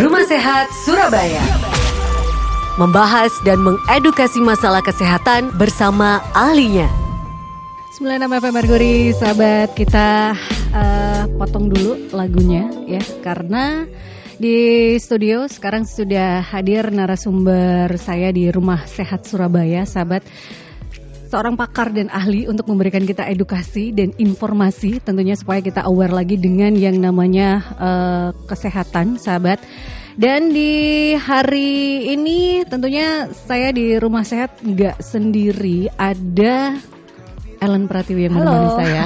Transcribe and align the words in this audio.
Rumah 0.00 0.24
Sehat 0.24 0.72
Surabaya. 0.72 1.44
Membahas 2.80 3.28
dan 3.44 3.60
mengedukasi 3.60 4.40
masalah 4.40 4.80
kesehatan 4.80 5.52
bersama 5.60 6.24
ahlinya. 6.32 6.88
96 8.00 8.32
FM 8.40 8.54
Merguri, 8.56 9.12
sahabat 9.12 9.76
kita 9.76 10.32
uh, 10.72 11.28
potong 11.36 11.68
dulu 11.68 12.00
lagunya 12.16 12.72
ya 12.88 13.04
karena 13.20 13.84
di 14.40 14.96
studio 14.96 15.44
sekarang 15.44 15.84
sudah 15.84 16.40
hadir 16.48 16.88
narasumber 16.88 17.92
saya 18.00 18.32
di 18.32 18.48
Rumah 18.48 18.88
Sehat 18.88 19.28
Surabaya, 19.28 19.84
sahabat 19.84 20.24
seorang 21.30 21.54
pakar 21.54 21.94
dan 21.94 22.10
ahli 22.10 22.50
untuk 22.50 22.66
memberikan 22.66 23.06
kita 23.06 23.22
edukasi 23.30 23.94
dan 23.94 24.10
informasi 24.18 24.98
tentunya 24.98 25.38
supaya 25.38 25.62
kita 25.62 25.86
aware 25.86 26.10
lagi 26.10 26.34
dengan 26.34 26.74
yang 26.74 26.98
namanya 26.98 27.62
uh, 27.78 28.28
kesehatan, 28.50 29.16
sahabat. 29.16 29.62
Dan 30.18 30.50
di 30.50 31.14
hari 31.14 32.10
ini 32.12 32.66
tentunya 32.66 33.30
saya 33.46 33.70
di 33.70 33.94
rumah 33.96 34.26
sehat 34.26 34.58
nggak 34.60 34.98
sendiri, 35.00 35.86
ada 35.94 36.76
Ellen 37.60 37.86
Pratiwi 37.86 38.26
yang 38.26 38.34
menemani 38.34 38.68
saya. 38.74 39.04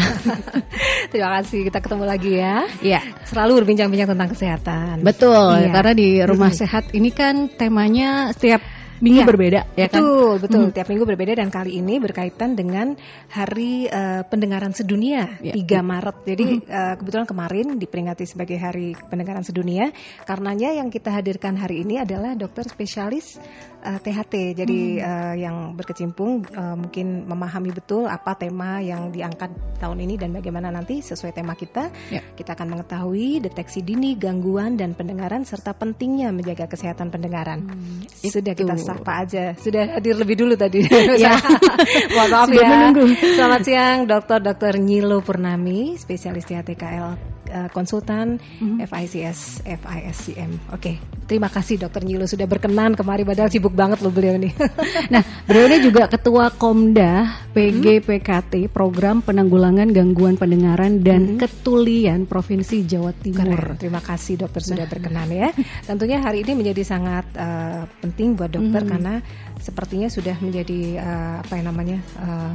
Terima 1.12 1.38
kasih 1.38 1.68
kita 1.68 1.78
ketemu 1.82 2.04
lagi 2.08 2.32
ya. 2.38 2.56
Iya. 2.80 3.00
Selalu 3.28 3.62
berbincang-bincang 3.62 4.14
tentang 4.14 4.30
kesehatan. 4.32 4.94
Betul, 5.02 5.68
iya. 5.68 5.70
karena 5.74 5.92
di 5.92 6.08
rumah 6.22 6.50
sehat 6.62 6.94
ini 6.96 7.10
kan 7.10 7.50
temanya 7.52 8.32
setiap 8.32 8.62
minggu 9.04 9.20
ya, 9.20 9.28
berbeda 9.28 9.60
ya 9.76 9.86
kan? 9.92 10.00
Betul, 10.00 10.34
betul. 10.40 10.62
Hmm. 10.64 10.72
Tiap 10.72 10.88
minggu 10.88 11.04
berbeda 11.04 11.32
dan 11.36 11.48
kali 11.52 11.76
ini 11.76 12.00
berkaitan 12.00 12.56
dengan 12.56 12.96
Hari 13.28 13.92
uh, 13.92 14.22
Pendengaran 14.24 14.72
Sedunia 14.72 15.36
ya. 15.44 15.52
3 15.52 15.84
Maret. 15.84 16.16
Jadi 16.24 16.46
hmm. 16.48 16.64
uh, 16.64 16.94
kebetulan 16.96 17.26
kemarin 17.28 17.66
diperingati 17.76 18.24
sebagai 18.24 18.56
Hari 18.56 18.96
Pendengaran 19.12 19.44
Sedunia. 19.44 19.92
Karenanya 20.24 20.72
yang 20.72 20.88
kita 20.88 21.12
hadirkan 21.12 21.60
hari 21.60 21.84
ini 21.84 22.00
adalah 22.00 22.32
dokter 22.32 22.64
spesialis 22.64 23.36
uh, 23.84 23.96
eh, 23.96 23.98
THT. 24.00 24.34
Jadi 24.64 24.80
hmm. 24.98 25.04
uh, 25.04 25.34
yang 25.36 25.56
berkecimpung 25.76 26.48
uh, 26.56 26.74
mungkin 26.74 27.28
memahami 27.28 27.70
betul 27.76 28.08
apa 28.08 28.34
tema 28.34 28.80
yang 28.80 29.12
diangkat 29.12 29.52
tahun 29.78 30.00
ini 30.08 30.16
dan 30.16 30.32
bagaimana 30.32 30.72
nanti 30.72 31.04
sesuai 31.04 31.36
tema 31.36 31.52
kita 31.52 31.92
ya. 32.08 32.24
kita 32.34 32.56
akan 32.56 32.72
mengetahui 32.74 33.44
deteksi 33.44 33.84
dini 33.84 34.16
gangguan 34.16 34.80
dan 34.80 34.96
pendengaran 34.96 35.44
serta 35.44 35.76
pentingnya 35.76 36.32
menjaga 36.32 36.64
kesehatan 36.66 37.12
pendengaran. 37.12 37.68
Hmm. 37.68 38.08
Sudah 38.08 38.56
kita 38.56 38.74
sapa 38.80 39.28
aja. 39.28 39.52
Sudah 39.60 40.00
hadir 40.00 40.16
lebih 40.16 40.40
dulu 40.40 40.56
tadi. 40.56 40.82
ya. 41.24 41.36
Mohon 42.16 42.30
maaf 42.32 42.48
Sudah 42.48 42.64
ya. 42.64 42.68
Menunggu. 42.72 43.04
Selamat 43.20 43.60
siang 43.62 43.98
Dr. 44.08 44.38
Dr. 44.40 44.74
Nyilo 44.80 45.20
Purnami, 45.20 46.00
spesialis 46.00 46.48
THTKL 46.48 47.34
uh, 47.54 47.70
konsultan 47.70 48.42
mm-hmm. 48.42 48.82
FICS 48.82 49.62
FISCM. 49.62 50.74
Oke, 50.74 50.74
okay. 50.74 50.94
terima 51.30 51.46
kasih 51.46 51.78
Dokter 51.78 52.02
Nyilo 52.02 52.26
sudah 52.26 52.50
berkenan 52.50 52.98
kemari 52.98 53.22
padahal 53.22 53.48
sibuk 53.48 53.70
banget 53.70 54.02
loh 54.02 54.10
beliau 54.10 54.34
nih. 54.34 54.50
nah, 55.14 55.22
beliau 55.46 55.70
ini 55.70 55.78
juga 55.86 56.10
ketua 56.10 56.50
Komda 56.50 57.46
PGPKT 57.54 58.66
mm-hmm. 58.66 58.74
Program 58.74 59.22
Penanggulangan 59.22 59.94
Gangguan 59.94 60.34
Pendengaran 60.34 61.00
dan 61.00 61.38
mm-hmm. 61.38 61.40
Ketulian 61.40 62.26
Provinsi 62.26 62.82
Jawa 62.82 63.14
Timur. 63.14 63.54
Keren. 63.54 63.78
Terima 63.78 64.02
kasih 64.02 64.34
dokter 64.42 64.60
nah. 64.66 64.68
sudah 64.74 64.86
berkenan 64.90 65.30
ya. 65.30 65.48
Tentunya 65.86 66.18
hari 66.18 66.42
ini 66.42 66.58
menjadi 66.58 66.82
sangat 66.82 67.30
uh, 67.38 67.86
penting 68.02 68.34
buat 68.34 68.50
dokter 68.50 68.82
mm-hmm. 68.82 68.92
karena 68.98 69.14
sepertinya 69.62 70.10
sudah 70.10 70.36
menjadi 70.42 70.98
uh, 70.98 71.36
apa 71.40 71.52
yang 71.56 71.66
namanya 71.70 71.98
uh, 72.18 72.52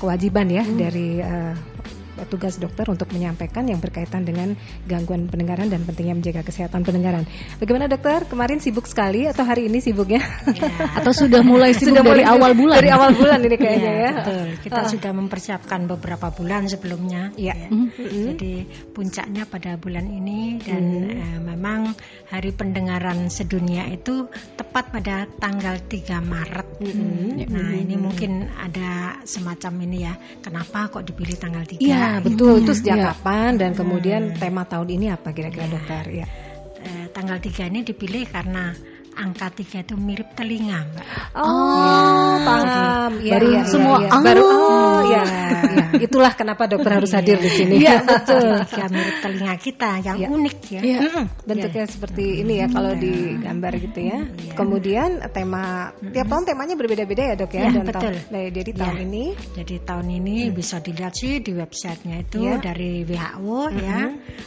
kewajiban 0.00 0.48
ya 0.48 0.64
hmm. 0.64 0.76
dari 0.80 1.08
uh, 1.20 1.54
tugas 2.28 2.60
dokter 2.60 2.88
untuk 2.88 3.08
menyampaikan 3.14 3.64
yang 3.68 3.78
berkaitan 3.78 4.26
dengan 4.26 4.58
gangguan 4.84 5.30
pendengaran 5.30 5.70
dan 5.70 5.84
pentingnya 5.86 6.18
menjaga 6.18 6.42
kesehatan 6.44 6.84
pendengaran. 6.84 7.24
Bagaimana 7.62 7.86
dokter? 7.86 8.26
Kemarin 8.28 8.58
sibuk 8.60 8.84
sekali 8.90 9.24
atau 9.28 9.46
hari 9.46 9.70
ini 9.70 9.78
sibuknya? 9.80 10.20
Ya. 10.50 10.68
atau 11.00 11.12
sudah 11.14 11.40
mulai 11.40 11.72
sibuk 11.72 11.96
sudah 11.96 12.04
dari 12.04 12.22
mulai 12.22 12.26
awal 12.26 12.52
bulan? 12.52 12.76
Dari 12.82 12.90
awal 12.90 13.10
bulan 13.16 13.38
ini 13.44 13.56
kayaknya 13.56 13.92
ya. 13.92 14.00
ya. 14.00 14.12
Betul. 14.20 14.46
Kita 14.66 14.80
uh. 14.80 14.88
sudah 14.88 15.12
mempersiapkan 15.14 15.80
beberapa 15.88 16.26
bulan 16.34 16.66
sebelumnya. 16.68 17.32
Ya. 17.38 17.54
ya. 17.56 17.68
Mm 17.70 17.86
-hmm. 17.88 18.24
Jadi 18.34 18.54
puncaknya 18.92 19.42
pada 19.46 19.76
bulan 19.80 20.06
ini 20.10 20.60
dan 20.60 20.82
mm. 20.82 21.16
uh, 21.16 21.40
memang 21.54 21.80
Hari 22.30 22.52
Pendengaran 22.54 23.26
Sedunia 23.30 23.88
itu 23.90 24.30
tepat 24.58 24.94
pada 24.94 25.26
tanggal 25.38 25.78
3 25.82 26.20
Maret. 26.22 26.68
Mm 26.82 26.92
-hmm. 26.92 27.28
Nah, 27.50 27.70
ini 27.74 27.94
mungkin 27.98 28.46
ada 28.54 29.20
semacam 29.26 29.72
ini 29.86 29.98
ya. 30.06 30.14
Kenapa 30.42 30.90
kok 30.90 31.04
dipilih 31.06 31.36
tanggal 31.38 31.64
3? 31.66 31.80
Betul. 32.18 32.66
Itu 32.66 32.74
sejak 32.74 32.98
ya. 32.98 33.04
kapan 33.14 33.54
dan 33.54 33.70
kemudian 33.78 34.34
hmm. 34.34 34.38
tema 34.42 34.66
tahun 34.66 34.88
ini 34.98 35.06
apa 35.14 35.30
kira-kira 35.30 35.70
dokter? 35.70 36.04
Ya. 36.10 36.26
Eh, 36.80 37.06
tanggal 37.14 37.38
3 37.38 37.70
ini 37.70 37.86
dipilih 37.86 38.26
karena 38.26 38.74
angka 39.16 39.50
tiga 39.52 39.82
itu 39.82 39.94
mirip 39.98 40.32
telinga, 40.38 40.86
Mbak. 40.86 41.06
Oh, 41.36 41.44
ya. 41.44 42.46
paham. 42.46 43.12
Ya, 43.20 43.32
baru 43.36 43.46
ya, 43.52 43.62
semua 43.66 43.96
ya, 44.02 44.08
ya. 44.08 44.20
baru 44.22 44.44
oh 44.46 45.00
ya. 45.10 45.22
ya. 45.26 45.84
Itulah 46.06 46.32
kenapa 46.38 46.70
dokter 46.70 46.92
harus 46.96 47.10
hadir 47.12 47.38
di 47.42 47.50
sini. 47.50 47.82
Iya, 47.82 48.02
betul. 48.08 48.64
Tiga 48.70 48.86
mirip 48.88 49.16
telinga 49.20 49.54
kita 49.58 49.90
yang 50.00 50.16
ya. 50.18 50.28
unik 50.30 50.58
ya. 50.70 50.80
ya. 50.82 50.98
Bentuknya 51.44 51.84
ya. 51.84 51.90
seperti 51.90 52.24
ini 52.42 52.54
ya 52.62 52.66
kalau 52.70 52.92
di 52.94 53.12
gambar 53.38 53.72
gitu 53.82 54.00
ya. 54.00 54.18
ya. 54.24 54.54
Kemudian 54.54 55.10
tema 55.34 55.94
tiap 56.00 56.26
tahun 56.30 56.44
temanya 56.46 56.74
berbeda-beda 56.78 57.22
ya, 57.30 57.34
Dok 57.36 57.52
ya. 57.54 57.60
ya 57.66 57.70
Dan 57.74 57.84
betul. 57.86 58.14
Nah, 58.30 58.44
jadi 58.50 58.70
tahun 58.72 58.96
ya. 58.96 59.04
ini 59.06 59.24
jadi 59.58 59.74
tahun 59.82 60.06
ini 60.22 60.36
hmm. 60.48 60.54
bisa 60.54 60.76
dilihat 60.80 61.14
sih 61.14 61.42
di 61.42 61.52
websitenya 61.54 62.16
itu 62.24 62.38
ya. 62.46 62.56
dari 62.62 63.04
WHO 63.04 63.60
hmm. 63.68 63.78
ya, 63.82 64.00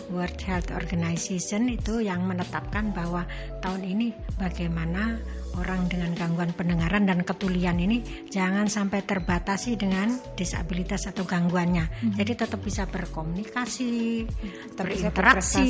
World 0.09 0.39
Health 0.39 0.69
Organization 0.73 1.69
itu 1.69 1.99
yang 1.99 2.25
menetapkan 2.25 2.95
bahwa 2.95 3.27
tahun 3.59 3.81
ini 3.83 4.07
bagaimana 4.53 5.17
orang 5.57 5.89
dengan 5.89 6.13
gangguan 6.13 6.53
pendengaran 6.53 7.09
dan 7.09 7.25
ketulian 7.25 7.81
ini 7.81 8.05
jangan 8.29 8.69
sampai 8.69 9.01
terbatasi 9.01 9.81
dengan 9.81 10.13
disabilitas 10.37 11.09
atau 11.09 11.25
gangguannya. 11.25 11.89
Hmm. 11.89 12.13
Jadi 12.13 12.37
tetap 12.37 12.61
bisa 12.61 12.85
berkomunikasi, 12.85 14.25
hmm. 14.29 14.77
berinteraksi, 14.77 15.69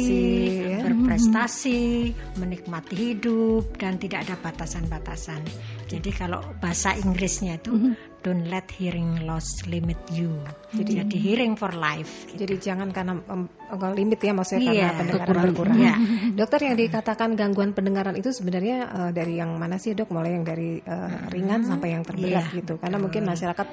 ya. 0.68 0.84
berprestasi, 0.84 2.12
hmm. 2.12 2.44
menikmati 2.44 2.96
hidup 2.96 3.80
dan 3.80 3.96
tidak 4.00 4.28
ada 4.28 4.36
batasan-batasan. 4.36 5.48
Jadi 5.88 6.10
kalau 6.12 6.44
bahasa 6.60 6.96
Inggrisnya 7.00 7.60
itu 7.60 7.72
hmm 7.72 8.14
don't 8.24 8.48
let 8.48 8.72
hearing 8.72 9.28
loss 9.28 9.68
limit 9.68 10.00
you. 10.10 10.32
Jadi, 10.72 11.04
jadi 11.04 11.18
hearing 11.20 11.60
for 11.60 11.76
life. 11.76 12.26
Gitu. 12.32 12.48
Jadi 12.48 12.56
jangan 12.64 12.90
karena 12.96 13.20
um, 13.28 13.52
limit 13.94 14.20
ya 14.22 14.34
maksudnya 14.36 14.72
yeah, 14.74 14.92
karena 14.94 15.00
pendengaran 15.00 15.44
berkurang. 15.50 15.78
Yeah. 15.80 15.98
Dokter 16.40 16.60
yang 16.66 16.76
dikatakan 16.78 17.30
gangguan 17.40 17.72
pendengaran 17.72 18.16
itu 18.20 18.30
sebenarnya 18.30 18.78
uh, 18.90 19.12
dari 19.14 19.40
yang 19.40 19.56
mana 19.58 19.82
sih 19.82 19.96
dok? 19.96 20.12
Mulai 20.14 20.38
yang 20.38 20.46
dari 20.46 20.82
uh, 20.84 21.30
ringan 21.32 21.64
hmm, 21.64 21.70
sampai 21.70 21.88
yang 21.96 22.04
terberat 22.06 22.46
yeah, 22.50 22.56
gitu. 22.56 22.78
Karena 22.78 22.98
mungkin 23.00 23.24
masyarakat 23.26 23.68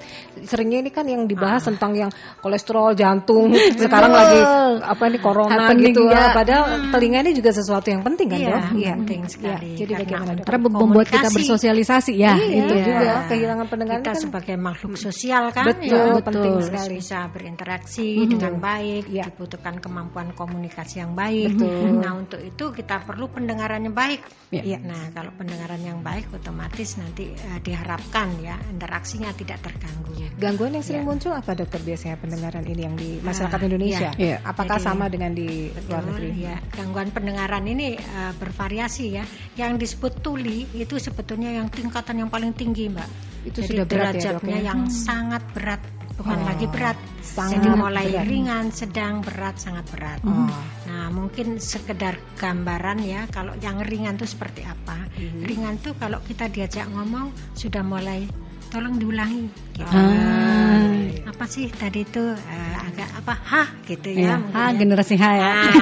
seringnya 0.47 0.79
ini 0.87 0.91
kan 0.95 1.05
yang 1.09 1.27
dibahas 1.27 1.67
ah. 1.67 1.75
tentang 1.75 1.93
yang 1.97 2.11
kolesterol, 2.41 2.97
jantung. 2.97 3.53
sekarang 3.83 4.13
lagi 4.13 4.41
apa 4.81 5.03
ini 5.11 5.19
corona 5.19 5.69
Happening 5.69 5.93
gitu. 5.93 6.09
Ya. 6.09 6.33
Padahal 6.33 6.65
hmm. 6.67 6.91
telinga 6.95 7.19
ini 7.27 7.33
juga 7.37 7.51
sesuatu 7.53 7.89
yang 7.91 8.03
penting 8.07 8.27
kan 8.31 8.39
yeah, 8.39 8.51
dok? 8.51 8.65
Iya 8.77 8.93
penting 9.03 9.23
sekali. 9.29 9.69
Yeah. 9.75 9.79
Jadi 9.85 9.93
bagaimana 10.07 10.33
dok? 10.39 10.45
Karena 10.47 10.61
membuat 10.71 11.07
kita 11.11 11.29
bersosialisasi 11.29 12.13
ya. 12.17 12.35
Iya, 12.39 12.47
itu 12.65 12.75
yeah. 12.75 12.87
juga 12.87 13.13
kehilangan 13.29 13.67
pendengaran 13.67 14.03
kita 14.03 14.13
kan 14.15 14.23
sebagai 14.23 14.57
makhluk 14.57 14.95
sosial 14.97 15.51
kan 15.51 15.65
betul, 15.67 15.91
ya, 15.91 16.03
betul. 16.17 16.27
penting 16.29 16.55
sekali 16.65 16.95
bisa 17.01 17.19
berinteraksi 17.33 18.09
hmm. 18.23 18.31
dengan 18.37 18.55
baik 18.61 19.05
ya. 19.09 19.25
dibutuhkan 19.31 19.75
kemampuan 19.91 20.31
komunikasi 20.39 21.03
yang 21.03 21.19
baik 21.19 21.59
betul. 21.59 21.99
nah 21.99 22.15
untuk 22.15 22.39
itu 22.39 22.71
kita 22.71 23.03
perlu 23.03 23.27
pendengaran 23.27 23.83
yang 23.83 23.97
baik 23.99 24.23
ya. 24.55 24.63
ya. 24.63 24.79
nah 24.79 25.11
kalau 25.11 25.35
pendengaran 25.35 25.83
yang 25.83 25.99
baik 26.07 26.31
otomatis 26.31 26.95
nanti 26.95 27.35
uh, 27.35 27.59
diharapkan 27.59 28.39
ya 28.39 28.55
interaksinya 28.71 29.35
tidak 29.35 29.59
terganggu 29.67 30.15
gangguan 30.41 30.73
yang 30.79 30.85
sering 30.87 31.05
ya. 31.05 31.09
muncul 31.11 31.33
apa 31.37 31.53
dokter 31.53 31.81
biasanya 31.85 32.17
pendengaran 32.17 32.65
ini 32.65 32.81
yang 32.87 32.97
di 32.97 33.11
masyarakat 33.21 33.61
uh, 33.61 33.67
Indonesia 33.67 34.11
ya. 34.17 34.37
apakah 34.47 34.79
Jadi, 34.81 34.87
sama 34.87 35.05
dengan 35.13 35.35
di 35.35 35.69
betul, 35.69 35.91
luar 35.91 36.03
negeri 36.09 36.31
ya 36.39 36.57
gangguan 36.73 37.09
pendengaran 37.13 37.65
ini 37.69 37.99
uh, 37.99 38.33
bervariasi 38.39 39.05
ya 39.11 39.25
yang 39.59 39.77
disebut 39.77 40.23
tuli 40.25 40.65
itu 40.73 40.97
sebetulnya 40.97 41.53
yang 41.53 41.69
tingkatan 41.69 42.25
yang 42.25 42.31
paling 42.33 42.57
tinggi 42.57 42.89
mbak 42.89 43.09
itu 43.45 43.61
Jadi 43.65 43.69
sudah 43.69 43.85
berat 43.89 44.15
ya, 44.17 44.37
derajatnya 44.37 44.59
ya, 44.61 44.67
yang 44.73 44.81
hmm. 44.89 44.93
sangat 44.93 45.43
berat 45.53 45.81
bukan 46.21 46.39
oh, 46.41 46.45
lagi 46.45 46.67
berat 46.69 46.99
sangat 47.31 47.63
Jadi 47.63 47.69
mulai 47.79 48.07
berat. 48.11 48.27
ringan 48.27 48.65
sedang 48.75 49.15
berat 49.23 49.57
sangat 49.63 49.85
berat 49.95 50.21
oh. 50.27 50.51
nah 50.91 51.07
mungkin 51.15 51.63
sekedar 51.63 52.19
gambaran 52.37 52.99
ya 53.07 53.31
kalau 53.31 53.55
yang 53.63 53.79
ringan 53.83 54.19
itu 54.19 54.27
seperti 54.27 54.67
apa 54.67 55.07
hmm. 55.15 55.47
ringan 55.47 55.79
tuh 55.79 55.95
kalau 55.95 56.19
kita 56.27 56.51
diajak 56.51 56.91
ngomong 56.91 57.31
sudah 57.55 57.87
mulai 57.87 58.27
tolong 58.71 58.99
diulangi 58.99 59.51
gitu. 59.75 59.91
ah. 59.91 61.27
apa 61.27 61.45
sih 61.51 61.67
tadi 61.75 62.07
itu 62.07 62.23
uh, 62.23 62.77
agak 62.87 63.11
apa 63.19 63.35
hah 63.35 63.69
gitu 63.83 64.09
ya, 64.15 64.39
ya 64.39 64.55
ha, 64.55 64.71
generasi 64.75 65.19
H 65.19 65.25
ya 65.27 65.51
ah. 65.51 65.73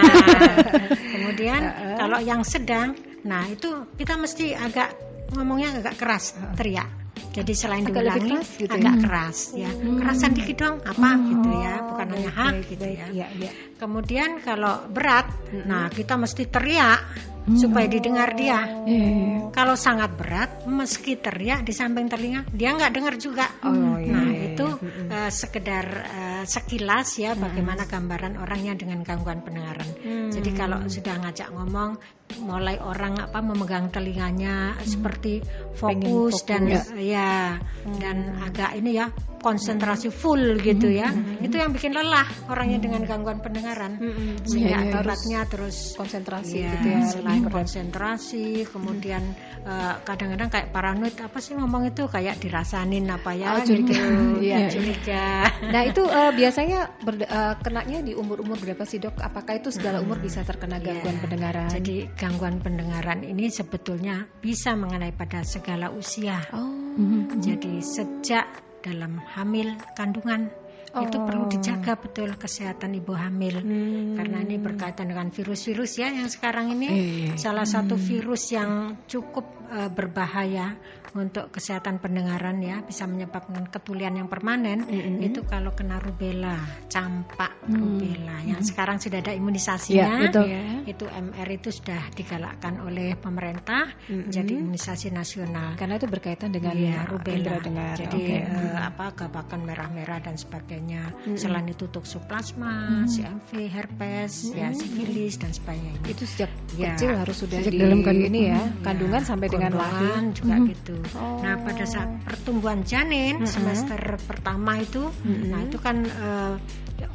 kemudian 1.13 1.61
kalau 2.01 2.19
yang 2.25 2.41
sedang 2.45 2.97
nah 3.25 3.45
itu 3.45 3.85
kita 4.01 4.17
mesti 4.17 4.57
agak 4.57 4.97
ngomongnya 5.37 5.85
agak 5.85 6.01
keras 6.01 6.33
teriak 6.57 6.89
Jadi 7.33 7.53
selain 7.53 7.85
Agak 7.85 8.03
diulangi 8.03 8.31
keras 8.35 8.49
gitu 8.57 8.71
ya? 8.71 8.77
agak 8.79 8.95
keras 9.03 9.39
ya. 9.55 9.71
Kerasan 9.73 10.33
dikit 10.35 10.57
dong 10.59 10.77
apa 10.83 11.11
gitu 11.29 11.49
ya, 11.53 11.75
bukan 11.85 12.07
Oh, 12.09 12.15
hanya 12.15 12.31
baik, 12.33 12.39
hak 12.39 12.53
gitu 12.69 12.85
baik. 12.85 12.99
ya. 12.99 13.07
Iya, 13.11 13.27
iya. 13.37 13.51
Kemudian 13.79 14.31
kalau 14.41 14.75
berat, 14.89 15.27
nah 15.65 15.87
kita 15.89 16.15
mesti 16.15 16.43
teriak 16.45 17.01
supaya 17.49 17.89
didengar 17.89 18.37
dia. 18.37 18.61
Iya. 18.85 19.49
Kalau 19.49 19.73
sangat 19.73 20.13
berat, 20.15 20.69
meski 20.69 21.17
teriak 21.17 21.65
di 21.65 21.73
samping 21.73 22.05
telinga, 22.07 22.45
dia 22.53 22.77
nggak 22.77 22.93
dengar 22.93 23.15
juga. 23.17 23.49
Oh, 23.65 23.97
iya, 23.97 24.13
nah 24.13 24.29
iya, 24.29 24.38
itu 24.49 24.67
iya. 24.81 25.29
eh, 25.29 25.31
sekedar 25.31 25.87
eh, 26.07 26.43
sekilas 26.45 27.09
ya 27.19 27.33
bagaimana 27.35 27.85
gambaran 27.85 28.39
orangnya 28.39 28.73
dengan 28.75 29.01
gangguan 29.03 29.43
pendengaran. 29.43 29.89
Hmm. 30.01 30.31
Jadi 30.31 30.51
kalau 30.53 30.85
sudah 30.87 31.15
ngajak 31.21 31.49
ngomong, 31.51 31.99
mulai 32.39 32.77
orang 32.77 33.17
apa 33.19 33.41
memegang 33.41 33.89
telinganya 33.89 34.77
seperti 34.85 35.41
Pengen 35.41 36.05
fokus, 36.05 36.45
dan 36.45 36.69
fokus. 36.69 36.93
ya 37.01 37.57
dan 37.99 38.37
agak 38.45 38.77
ini 38.77 39.01
ya 39.01 39.09
konsentrasi 39.39 40.11
full 40.11 40.59
gitu 40.59 40.91
ya. 40.91 41.09
Itu 41.41 41.57
yang 41.57 41.71
bikin 41.71 41.95
lelah 41.95 42.27
orangnya 42.51 42.83
dengan 42.83 43.07
gangguan 43.07 43.39
pendengaran. 43.39 43.97
Sehingga 44.45 44.77
Iya, 44.77 44.83
iya, 44.83 44.93
akibatnya 44.99 45.41
terus 45.47 45.95
konsentrasi 45.95 46.59
Iya, 46.59 46.71
gitu 46.75 46.87
ya. 46.91 47.01
selain 47.07 47.43
berat. 47.47 47.55
konsentrasi, 47.63 48.67
kemudian 48.67 49.23
eh, 49.63 49.95
kadang-kadang 50.03 50.51
kayak 50.51 50.69
paranoid 50.69 51.17
apa 51.17 51.39
sih 51.39 51.55
ngomong 51.55 51.87
itu 51.89 52.11
kayak 52.11 52.43
dirasanin 52.43 53.07
apa 53.09 53.31
ya 53.33 53.49
Oh, 53.57 53.63
gitu, 53.63 53.95
Iya. 54.41 54.69
curiga. 54.71 55.27
Nah 55.75 55.83
itu 55.85 56.03
eh, 56.03 56.33
biasanya 56.33 56.81
berda- 56.99 57.29
eh, 57.29 57.55
kenanya 57.61 57.99
di 58.01 58.13
umur-umur 58.13 58.57
berapa 58.57 58.83
sih 58.83 58.99
dok? 58.99 59.19
Apakah 59.19 59.59
itu 59.59 59.69
segala 59.69 59.99
umur 59.99 60.19
bisa 60.19 60.43
terkena 60.43 60.79
gangguan 60.79 61.17
Iya. 61.17 61.23
pendengaran? 61.23 61.69
Jadi 61.71 61.97
gangguan 62.15 62.57
pendengaran 62.59 63.21
ini 63.23 63.49
sebetulnya 63.49 64.27
bisa 64.39 64.73
mengenai 64.73 65.13
pada 65.13 65.43
segala 65.43 65.91
usia. 65.91 66.41
oh, 66.53 66.95
Jadi 67.39 67.79
sejak 67.79 68.47
dalam 68.81 69.19
hamil 69.35 69.75
kandungan 69.93 70.51
itu 70.89 71.19
Oh. 71.21 71.27
perlu 71.29 71.45
dijaga 71.47 72.01
betul 72.01 72.33
kesehatan 72.35 72.97
ibu 72.97 73.13
hamil. 73.13 73.61
Hmm. 73.61 74.17
Karena 74.17 74.41
ini 74.41 74.57
berkaitan 74.57 75.07
dengan 75.07 75.29
virus-virus 75.29 76.01
ya 76.01 76.09
yang 76.09 76.27
sekarang 76.27 76.73
ini 76.73 76.89
Iya. 76.89 77.33
salah 77.37 77.69
satu 77.69 77.95
virus 77.95 78.49
yang 78.51 78.97
cukup 79.05 79.45
eh, 79.69 79.91
berbahaya 79.91 80.77
untuk 81.17 81.49
kesehatan 81.51 81.99
pendengaran 81.99 82.61
ya 82.61 82.85
bisa 82.85 83.09
menyebabkan 83.09 83.65
ketulian 83.73 84.13
yang 84.13 84.29
permanen 84.29 84.85
itu 85.19 85.41
kalau 85.43 85.73
kena 85.73 85.97
rubella, 85.99 86.61
campak 86.87 87.57
rubella 87.65 88.45
yang 88.45 88.61
sekarang 88.61 89.01
sudah 89.01 89.25
ada 89.25 89.33
imunisasinya. 89.33 90.05
Iya, 90.05 90.23
betul. 90.29 90.47
Itu 90.85 91.05
MR 91.09 91.49
itu 91.49 91.73
sudah 91.73 92.13
digalakkan 92.13 92.85
oleh 92.85 93.17
pemerintah 93.17 93.89
jadi 94.09 94.61
imunisasi 94.61 95.09
nasional. 95.11 95.75
karena 95.81 95.97
itu 95.97 96.07
berkaitan 96.07 96.53
dengan 96.53 96.77
indera 96.77 97.05
rubella. 97.09 97.57
dengar. 97.59 97.95
Jadi 97.97 98.21
Oke. 98.29 98.37
eh, 98.45 98.79
apa 98.79 99.05
gabakan 99.17 99.61
merah-merah 99.65 100.21
dan 100.21 100.37
sebagainya. 100.37 101.13
Selain 101.35 101.67
itu 101.67 101.89
toksoplasma, 101.89 103.09
CMV, 103.09 103.51
herpes, 103.67 104.53
ya 104.53 104.71
sifilis 104.71 105.41
dan 105.41 105.51
sebagainya. 105.51 105.97
itu 106.05 106.25
sejak 106.25 106.51
Ya. 106.77 106.95
kecil 106.95 107.17
harus 107.17 107.37
sudah 107.41 107.59
Sejak 107.59 107.73
di 107.75 107.81
dalam 107.81 108.05
ini 108.05 108.41
ya, 108.53 108.61
Ya, 108.61 108.63
kandungan 108.85 109.23
sampai 109.25 109.49
dengan 109.59 109.73
lahir. 109.75 110.15
juga 110.33 110.55
gitu. 110.71 110.97
Oh. 111.19 111.43
Nah 111.43 111.55
pada 111.61 111.85
saat 111.85 112.11
pertumbuhan 112.23 112.87
janin 112.87 113.43
semester 113.45 113.99
pertama 114.25 114.79
itu, 114.79 115.11
nah 115.27 115.61
itu 115.67 115.79
kan 115.83 116.07
eh, 116.07 116.55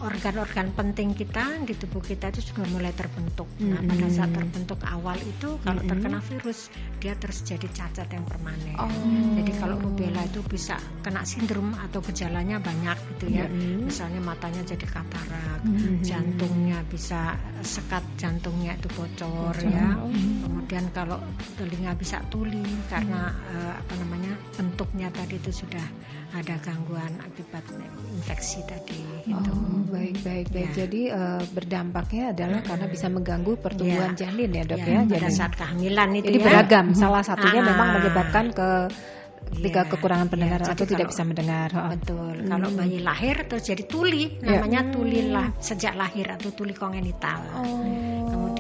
organ-organ 0.04 0.72
penting 0.72 1.12
kita 1.12 1.60
di 1.68 1.76
tubuh 1.76 2.00
kita 2.00 2.32
itu 2.32 2.54
sudah 2.54 2.66
mulai 2.72 2.96
terbentuk. 2.96 3.48
Nah 3.60 3.84
pada 3.84 4.08
saat 4.08 4.32
terbentuk 4.32 4.80
awal 4.88 5.20
itu 5.20 5.60
kalau 5.64 5.82
terkena 5.84 6.20
virus 6.24 6.72
dia 7.04 7.16
terus 7.20 7.44
jadi 7.44 7.68
cacat 7.68 8.08
yang 8.08 8.24
permanen. 8.24 8.76
Oh. 8.80 8.88
Jadi 9.40 9.52
kalau 9.60 9.76
rubella 9.80 10.24
itu 10.24 10.40
bisa 10.48 10.80
kena 11.04 11.28
sindrom 11.28 11.76
atau 11.76 12.00
gejalanya 12.00 12.64
banyak 12.64 12.98
gitu 13.16 13.26
ya. 13.32 13.48
Misalnya 13.84 14.24
matanya 14.24 14.64
jadi 14.64 14.88
katarak, 14.88 15.62
jantungnya 16.04 16.80
bisa 16.88 17.36
sekat 17.64 18.04
jantungnya 18.16 18.80
itu 18.80 18.88
bocor 18.96 19.56
ya. 19.68 20.00
Kemudian 20.48 20.88
kalau 20.96 21.20
telinga 21.60 21.92
bisa 22.00 22.24
tuli 22.32 22.64
karena 22.88 23.36
eh, 23.52 23.74
apa 23.76 23.94
namanya 24.00 24.34
bentuknya 24.56 25.12
tadi 25.12 25.36
itu 25.40 25.52
sudah 25.52 25.84
ada 26.34 26.58
gangguan 26.66 27.14
akibat 27.22 27.62
infeksi 28.18 28.66
tadi 28.66 29.02
itu. 29.30 29.53
Oh, 29.53 29.53
baik 30.24 30.48
baik. 30.50 30.70
Ya. 30.70 30.76
Jadi 30.80 31.02
eh, 31.08 31.42
berdampaknya 31.52 32.24
adalah 32.32 32.60
karena 32.60 32.86
bisa 32.88 33.08
mengganggu 33.08 33.54
pertumbuhan 33.56 34.16
Ya. 34.16 34.20
janin 34.26 34.50
ya 34.50 34.64
dok 34.64 34.80
Ya, 34.80 34.86
ya. 34.88 35.00
pada 35.04 35.20
Jadi, 35.22 35.34
saat 35.34 35.54
kehamilan 35.54 36.10
itu 36.16 36.26
jadi 36.28 36.40
ya. 36.40 36.46
beragam. 36.48 36.86
Salah 36.94 37.22
satunya 37.22 37.62
Ah. 37.62 37.68
memang 37.68 37.88
menyebabkan 38.00 38.46
ke 38.50 38.70
ketika 39.54 39.86
Iya, 39.86 39.92
kekurangan 39.92 40.26
iya. 40.26 40.34
pendengaran 40.34 40.66
Jadi 40.66 40.74
atau 40.74 40.86
tidak 40.88 40.98
kalau- 40.98 41.12
bisa 41.14 41.24
mendengar. 41.24 41.70
Oh. 41.76 41.90
Betul. 41.94 42.34
Kalau 42.42 42.70
bayi 42.74 42.98
lahir 43.00 43.36
terus 43.46 43.64
jadi 43.64 43.84
tuli, 43.86 44.24
namanya 44.40 44.82
tuli 44.90 45.30
lah 45.30 45.48
sejak 45.60 45.94
lahir 45.94 46.26
atau 46.32 46.50
tuli 46.50 46.74
kongenital. 46.74 47.40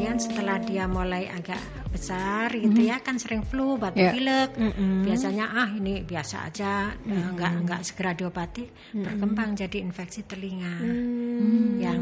Kemudian 0.03 0.19
setelah 0.19 0.59
dia 0.59 0.83
mulai 0.83 1.31
agak 1.31 1.63
besar 1.87 2.51
gitu 2.51 2.75
ya 2.75 2.99
kan 2.99 3.15
sering 3.15 3.39
flu, 3.47 3.79
batuk 3.79 4.03
Ya. 4.03 4.11
pilek. 4.11 4.51
Mm-mm. 4.59 5.07
Biasanya 5.07 5.47
ah 5.47 5.69
ini 5.71 6.03
biasa 6.03 6.43
aja, 6.43 6.91
eh, 6.91 7.27
nggak 7.31 7.63
nggak 7.63 7.81
segera 7.87 8.11
diobati, 8.11 8.67
berkembang 8.91 9.55
jadi 9.55 9.79
infeksi 9.79 10.27
telinga. 10.27 10.75
Hmm. 10.83 11.79
Yang 11.79 12.01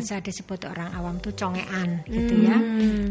biasa 0.00 0.24
disebut 0.24 0.64
orang 0.64 0.96
awam 0.96 1.20
tuh 1.20 1.36
congean 1.36 2.00
gitu 2.08 2.34
ya. 2.40 2.56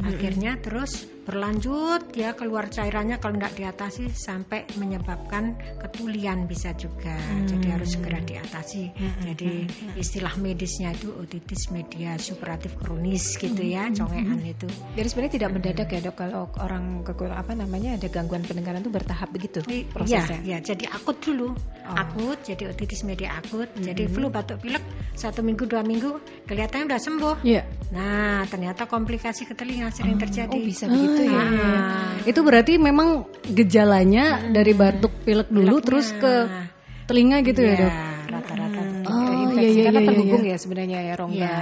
Akhirnya 0.01 0.57
terus 0.57 1.05
berlanjut 1.29 2.09
ya 2.17 2.33
keluar 2.33 2.73
cairannya 2.73 3.21
kalau 3.21 3.37
nggak 3.37 3.53
diatasi 3.53 4.09
sampai 4.09 4.65
menyebabkan 4.81 5.53
ketulian 5.77 6.49
bisa 6.49 6.73
juga. 6.73 7.13
Jadi 7.45 7.67
harus 7.69 7.93
segera 7.93 8.17
diatasi. 8.25 8.89
Jadi 9.21 9.69
istilah 10.01 10.33
medisnya 10.41 10.89
itu 10.97 11.13
otitis 11.13 11.69
media 11.69 12.17
superatif 12.17 12.73
kronis 12.73 13.37
gitu 13.37 13.61
ya, 13.61 13.93
congean 13.93 14.41
itu. 14.41 14.65
Jadi 14.97 15.05
sebenarnya 15.05 15.33
tidak 15.37 15.49
mendadak 15.53 15.87
ya 15.93 15.99
dok 16.01 16.15
kalau 16.17 16.49
orang 16.57 17.05
kekur 17.05 17.29
apa 17.29 17.53
namanya 17.53 18.01
ada 18.01 18.09
gangguan 18.09 18.41
pendengaran 18.41 18.81
itu 18.81 18.89
bertahap 18.89 19.29
begitu 19.29 19.61
Iya, 19.69 19.85
prosesnya. 19.93 20.41
ya, 20.41 20.57
jadi 20.65 20.89
akut 20.89 21.21
dulu. 21.21 21.53
Akut, 21.85 22.41
jadi 22.41 22.73
otitis 22.73 23.05
media 23.05 23.37
akut. 23.37 23.69
Jadi 23.77 24.09
flu, 24.09 24.33
batuk, 24.33 24.65
pilek 24.65 24.81
satu 25.13 25.45
minggu 25.45 25.69
dua 25.69 25.85
minggu 25.85 26.17
kelihatannya 26.79 26.87
udah 26.87 26.99
sembuh. 26.99 27.35
Iya. 27.43 27.61
Nah, 27.89 28.39
ternyata 28.47 28.85
komplikasi 28.85 29.43
ke 29.43 29.53
telinga 29.53 29.89
sering 29.91 30.15
terjadi. 30.15 30.53
Oh 30.53 30.61
bisa 30.61 30.85
begitu 30.85 31.21
ya. 31.25 31.41
Ah. 31.41 32.13
Itu 32.23 32.39
berarti 32.41 32.77
memang 32.77 33.25
gejalanya 33.43 34.45
dari 34.47 34.71
batuk 34.71 35.11
pilek 35.25 35.49
dulu 35.49 35.81
Pileknya. 35.81 35.85
terus 35.85 36.07
ke 36.13 36.33
telinga 37.09 37.41
gitu 37.41 37.61
ya, 37.61 37.73
Iya, 37.73 37.81
Dok? 37.81 37.93
rata-rata 38.29 38.79
Hmm, 38.79 39.01
Oh, 39.09 39.17
ada 39.17 39.33
iya, 39.33 39.41
infeksi 39.41 39.73
iya, 39.73 39.85
karena 39.89 39.99
iya, 39.99 40.07
terhubung 40.07 40.43
iya. 40.45 40.51
ya 40.53 40.57
sebenarnya 40.61 40.99
ya 41.01 41.13
rongga 41.17 41.35
Iya. 41.41 41.57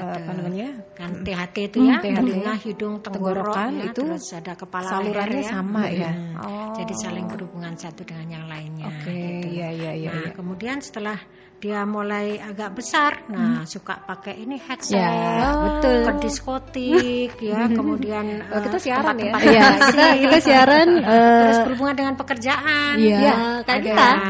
Eh, 0.00 0.16
apa 0.20 0.30
namanya 0.32 0.68
kan 0.96 1.10
THT 1.24 1.56
itu 1.72 1.78
ya, 1.84 1.96
THT. 2.00 2.16
telinga, 2.16 2.54
hidung, 2.56 2.94
tenggorok 3.04 3.52
Tenggorokan 3.52 3.70
ya, 3.76 3.84
itu 3.92 4.02
terus 4.08 4.26
ada 4.32 4.52
kepala 4.56 4.88
salurannya 4.88 5.32
leher 5.36 5.44
ya. 5.44 5.50
sama 5.52 5.82
ya? 5.92 6.10
Hmm. 6.12 6.34
Oh. 6.40 6.72
Jadi 6.80 6.94
saling 6.96 7.26
berhubungan 7.28 7.74
satu 7.76 8.02
dengan 8.08 8.26
yang 8.40 8.44
lainnya. 8.48 8.88
Oke, 8.88 9.12
gitu. 9.12 9.46
iya 9.52 9.68
iya 9.70 9.92
iya. 9.92 10.10
nah, 10.10 10.22
iya. 10.26 10.32
kemudian 10.32 10.78
setelah 10.80 11.18
dia 11.60 11.84
mulai 11.84 12.40
agak 12.40 12.72
besar, 12.72 13.28
nah 13.28 13.68
suka 13.68 14.00
pakai 14.08 14.40
ini 14.40 14.56
headset, 14.56 14.96
Ya, 14.96 15.52
betul, 15.60 16.08
ke 16.08 16.12
diskotik, 16.24 17.36
ya, 17.36 17.68
kemudian 17.68 18.48
Oh, 18.48 18.64
kita 18.64 18.80
eh, 18.80 18.82
siaran 18.88 19.16
ya? 19.20 19.32
Iya, 19.36 19.66
kita 19.92 20.06
kita 20.24 20.38
siaran 20.40 20.88
terus 21.04 21.58
eh, 21.60 21.64
berhubungan 21.68 21.96
dengan 22.00 22.14
pekerjaan, 22.16 22.96
Iya, 22.96 23.18
Ya, 23.20 23.34
kayak 23.68 23.76
ada 23.76 23.84
kita. 23.84 24.08
yang, 24.08 24.20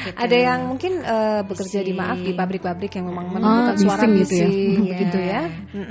gitu. 0.00 0.16
ada 0.16 0.36
yang 0.40 0.60
mungkin 0.64 0.92
eh, 1.04 1.40
bekerja 1.44 1.80
di 1.84 1.92
maaf 1.92 2.18
di 2.24 2.32
pabrik-pabrik 2.32 2.92
yang 2.96 3.04
memang 3.12 3.26
Oh, 3.28 3.32
menemukan 3.36 3.76
suara 3.76 4.04
bising 4.08 4.24
gitu 4.24 4.34
ya. 4.40 4.48
Iya. 4.86 4.92
begitu 4.94 5.18
ya. 5.18 5.40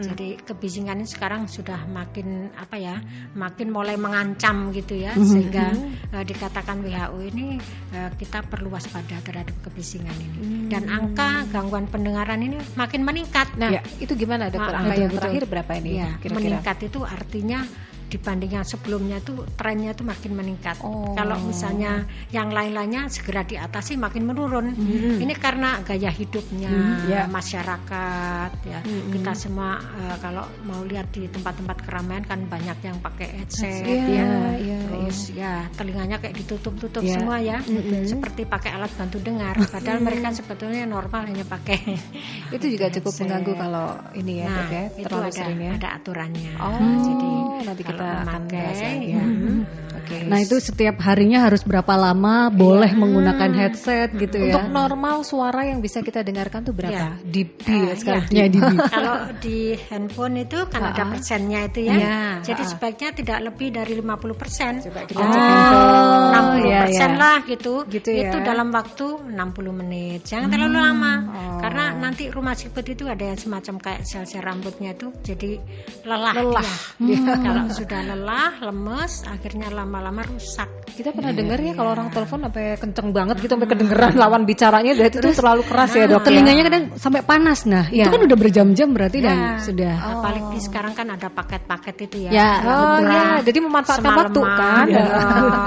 Jadi 0.01 0.27
kebisingan 0.39 0.97
ini 0.97 1.07
sekarang 1.07 1.45
sudah 1.45 1.83
makin 1.85 2.49
apa 2.55 2.75
ya, 2.75 2.95
makin 3.33 3.69
mulai 3.69 3.95
mengancam 3.95 4.71
gitu 4.71 4.95
ya, 4.95 5.11
Mhm. 5.13 5.25
sehingga 5.27 5.65
eh, 6.11 6.23
dikatakan 6.23 6.79
WHO 6.79 7.19
ini 7.27 7.59
eh, 7.91 8.09
kita 8.15 8.41
perlu 8.41 8.71
waspada 8.71 9.19
terhadap 9.19 9.53
kebisingan 9.61 10.15
ini. 10.15 10.37
Mhm. 10.39 10.67
Dan 10.71 10.83
angka 10.87 11.43
gangguan 11.49 11.85
pendengaran 11.85 12.39
ini 12.39 12.55
makin 12.73 13.03
meningkat. 13.03 13.53
Nah, 13.55 13.71
Ya. 13.71 13.81
itu 13.97 14.15
gimana 14.15 14.47
dokter? 14.47 14.71
Angka 14.71 14.95
yang 14.95 15.11
betul. 15.11 15.19
terakhir 15.19 15.43
berapa 15.45 15.71
ini 15.77 15.89
Iya, 15.95 16.09
kira-kira? 16.19 16.35
meningkat 16.39 16.77
itu 16.83 16.99
artinya 17.01 17.59
dibanding 18.05 18.51
yang 18.53 18.63
sebelumnya 18.63 19.17
tuh 19.19 19.43
trennya 19.53 19.91
tuh 19.91 20.05
makin 20.05 20.31
meningkat. 20.33 20.77
Oh. 20.79 21.11
Kalau 21.11 21.35
misalnya 21.39 22.03
yang 22.29 22.49
lain-lainnya 22.49 23.09
segera 23.09 23.41
diatasi 23.41 23.95
makin 23.95 24.23
menurun. 24.23 24.71
Mhm. 24.71 25.17
Ini 25.19 25.33
karena 25.35 25.81
gaya 25.81 26.09
hidupnya 26.09 26.69
Mhm, 26.69 27.09
ya. 27.09 27.21
masyarakat 27.27 28.51
ya. 28.63 28.79
Mhm. 28.81 29.11
Kita 29.11 29.31
semua 29.33 29.77
eh, 29.79 30.17
kalau 30.19 30.45
mau 30.63 30.81
lihat 30.81 31.09
di 31.09 31.25
tempat-tempat 31.25 31.77
keramaian 31.81 32.21
kan 32.21 32.45
banyak 32.45 32.77
yang 32.81 32.97
pakai 32.99 33.27
headset 33.35 33.83
Iya, 33.83 34.05
ya. 34.05 34.29
iya, 34.55 34.77
Terus 34.85 35.17
ya 35.31 35.53
telinganya 35.71 36.17
kayak 36.17 36.35
ditutup-tutup 36.37 37.01
Iya. 37.01 37.13
semua 37.15 37.37
ya. 37.37 37.59
Mhm. 37.59 38.05
Seperti 38.05 38.45
pakai 38.45 38.71
alat 38.71 38.91
bantu 38.93 39.17
dengar 39.19 39.57
padahal 39.65 39.99
mereka 39.99 40.29
sebetulnya 40.31 40.85
normal 40.85 41.25
hanya 41.25 41.43
pakai 41.43 41.79
Itu 42.55 42.65
juga 42.67 42.87
cukup 42.89 43.09
headset. 43.09 43.21
mengganggu 43.25 43.53
kalau 43.55 43.87
ini 44.13 44.33
ya, 44.39 44.47
Nah, 44.47 44.67
ya, 44.69 44.83
itu 44.91 45.03
terlalu 45.03 45.25
ada 45.25 45.33
sering 45.33 45.59
ya. 45.59 45.71
ada 45.75 45.89
aturannya. 45.97 46.51
Oh, 46.55 46.77
jadi 47.01 47.29
nanti 47.65 47.81
kita 47.95 48.11
akan 48.27 48.41
ya. 48.51 49.23
Hmm. 49.23 49.59
Oke. 49.95 50.21
Nah 50.29 50.37
itu 50.37 50.61
setiap 50.61 51.01
harinya 51.01 51.49
harus 51.49 51.65
berapa 51.65 51.97
lama 51.97 52.53
boleh 52.53 52.93
menggunakan 52.93 53.49
headset 53.57 54.13
gitu 54.13 54.37
ya? 54.37 54.53
Untuk 54.53 54.69
normal 54.69 55.25
suara 55.25 55.65
yang 55.65 55.81
bisa 55.81 56.05
kita 56.05 56.21
dengarkan 56.21 56.61
tuh 56.61 56.77
berapa? 56.77 56.93
Iya. 56.93 57.25
dB 57.25 57.65
Eh, 57.65 57.81
ya 57.89 57.93
sekarang. 57.97 58.23
Ya 58.29 58.45
di 58.45 58.59
Kalau 58.93 59.15
di 59.41 59.57
handphone 59.89 60.45
itu 60.45 60.59
kan 60.69 60.93
ada 60.93 61.01
Ha-ha. 61.01 61.11
persennya 61.17 61.65
itu 61.65 61.79
ya. 61.89 61.95
Iya, 61.97 62.19
Jadi 62.45 62.61
ha-ha. 62.61 62.71
sebaiknya 62.77 63.09
tidak 63.17 63.39
lebih 63.49 63.67
dari 63.73 63.93
50 63.97 64.37
persen. 64.37 64.71
Coba 64.85 65.01
kita 65.09 65.21
Oh, 65.25 65.31
cek 65.33 65.41
itu. 65.41 65.77
60 65.81 66.69
iya, 66.69 66.79
persen 66.85 67.09
iya. 67.09 67.17
lah 67.17 67.37
gitu. 67.49 67.73
Gitu 67.89 68.09
ya. 68.13 68.29
Itu 68.29 68.37
dalam 68.45 68.67
waktu 68.69 69.05
60 69.25 69.81
menit. 69.81 70.19
Jangan 70.29 70.47
terlalu 70.53 70.77
lama. 70.77 71.13
Oh. 71.25 71.57
Karena 71.65 71.97
nanti 71.97 72.29
rumah 72.29 72.53
sikut 72.53 72.85
itu 72.85 73.09
ada 73.09 73.25
yang 73.25 73.39
semacam 73.41 73.81
kayak 73.81 74.01
sel-sel 74.05 74.45
rambutnya 74.45 74.93
itu 74.93 75.09
jadi 75.25 75.57
lelah. 76.05 76.33
Lelah. 76.37 76.69
dia. 77.01 77.23
Kalau 77.41 77.63
sudah 77.85 78.01
lelah, 78.01 78.51
lemes, 78.65 79.21
akhirnya 79.29 79.69
lama-lama 79.69 80.25
rusak. 80.25 80.65
Kita 80.89 81.13
pernah 81.13 81.29
dengar 81.29 81.61
ya 81.61 81.77
kalau 81.77 81.93
orang 81.93 82.09
telepon 82.09 82.49
sampai 82.49 82.81
kenceng 82.81 83.13
banget 83.13 83.37
gitu 83.45 83.53
sampai 83.53 83.69
kedengeran 83.69 84.13
lawan 84.25 84.41
bicaranya 84.49 84.97
berarti 84.97 85.21
itu 85.21 85.29
terlalu 85.37 85.61
keras 85.69 85.93
ya 85.93 86.09
dok 86.09 86.23
ya? 86.23 86.25
telinganya 86.25 86.63
kadang 86.65 86.83
sampai 86.97 87.21
panas. 87.21 87.69
Nah 87.69 87.85
itu 87.87 88.01
Iya. 88.01 88.09
kan 88.09 88.21
udah 88.25 88.37
berjam-jam 88.41 88.89
berarti 88.89 89.17
dan 89.21 89.37
Ya. 89.37 89.49
sudah. 89.61 89.95
Apalagi 90.17 90.57
sekarang 90.65 90.93
kan 90.97 91.07
ada 91.13 91.29
paket-paket 91.29 91.95
itu 92.09 92.17
ya. 92.25 92.31
Ya, 92.33 92.51
Oh 92.65 92.97
betul. 92.97 93.13
ya, 93.13 93.25
jadi 93.45 93.59
memanfaatkan 93.61 94.11
waktu 94.17 94.41
kan. 94.41 94.85
ya. 94.89 95.05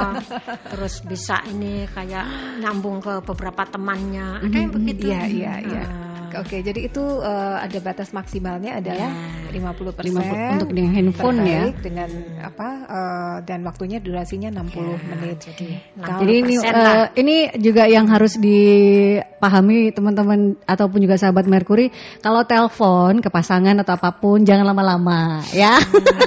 Terus 0.75 0.95
bisa 1.07 1.37
ini 1.47 1.87
kayak 1.87 2.27
nyambung 2.59 2.99
ke 2.99 3.23
beberapa 3.23 3.63
temannya. 3.63 4.43
Ada 4.43 4.57
yang 4.59 4.73
begitu. 4.75 5.07
Iya, 5.07 5.23
iya, 5.31 5.55
iya. 5.63 5.85
Ah. 6.35 6.43
Oke, 6.45 6.61
jadi 6.61 6.81
itu 6.89 7.05
eh, 7.21 7.57
ada 7.65 7.79
batas 7.81 8.13
maksimalnya 8.13 8.79
adalah 8.79 8.97
Ya. 8.99 9.39
50 9.49 9.97
50 9.97 10.61
untuk 10.61 10.71
dengan 10.77 10.93
handphone 10.93 11.39
ya. 11.49 11.73
dengan 11.81 12.11
apa 12.45 12.69
eh, 12.85 13.37
dan 13.49 13.65
waktunya 13.65 13.97
durasinya 13.97 14.53
60 14.53 15.09
menit. 15.09 15.39
Jadi, 15.41 15.69
Jadi 15.97 16.35
ini 16.45 16.55
60% 16.61 16.69
lah. 16.69 17.09
ini 17.17 17.37
juga 17.57 17.89
yang 17.89 18.05
harus 18.13 18.37
dipahami 18.37 19.95
teman-teman 19.97 20.61
ataupun 20.69 20.99
juga 21.01 21.17
sahabat 21.17 21.49
Merkuri 21.49 21.89
kalau 22.21 22.45
telepon 22.45 23.25
ke 23.25 23.33
pasangan 23.33 23.73
atau 23.81 23.97
apa 23.97 24.11
pun 24.21 24.45
jangan 24.45 24.69
lama-lama 24.69 25.41
ya. 25.57 25.81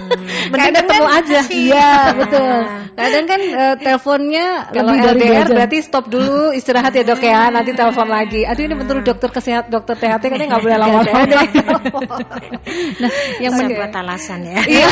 Mending 0.51 0.73
ketemu 0.81 1.07
aja. 1.07 1.41
Iya 1.51 1.91
betul. 2.17 2.55
Kadang 2.97 3.25
kan 3.29 3.41
eh, 3.41 3.75
teleponnya 3.79 4.47
Kalau 4.73 4.93
LDR 4.97 5.47
berarti 5.47 5.77
stop 5.83 6.09
dulu 6.09 6.51
istirahat 6.55 6.95
ya 6.97 7.03
dok 7.05 7.21
ya 7.21 7.53
nanti 7.53 7.71
telepon 7.77 8.09
lagi. 8.09 8.43
Aduh 8.47 8.65
ini 8.65 8.73
menurut 8.73 9.05
dokter 9.05 9.29
kesehat 9.29 9.69
dokter 9.69 9.90
THT 9.97 10.23
katanya 10.31 10.47
nggak 10.55 10.63
boleh 10.63 10.77
lama-lama 10.77 11.21
deh. 11.25 11.47
nah 13.01 13.11
yang 13.43 13.53
Saya 13.55 13.67
men- 13.67 13.77
buat 13.77 13.93
alasan 13.95 14.39
ya. 14.45 14.61
Iya. 14.67 14.89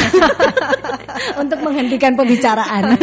untuk 1.42 1.60
menghentikan 1.64 2.14
pembicaraan. 2.16 2.96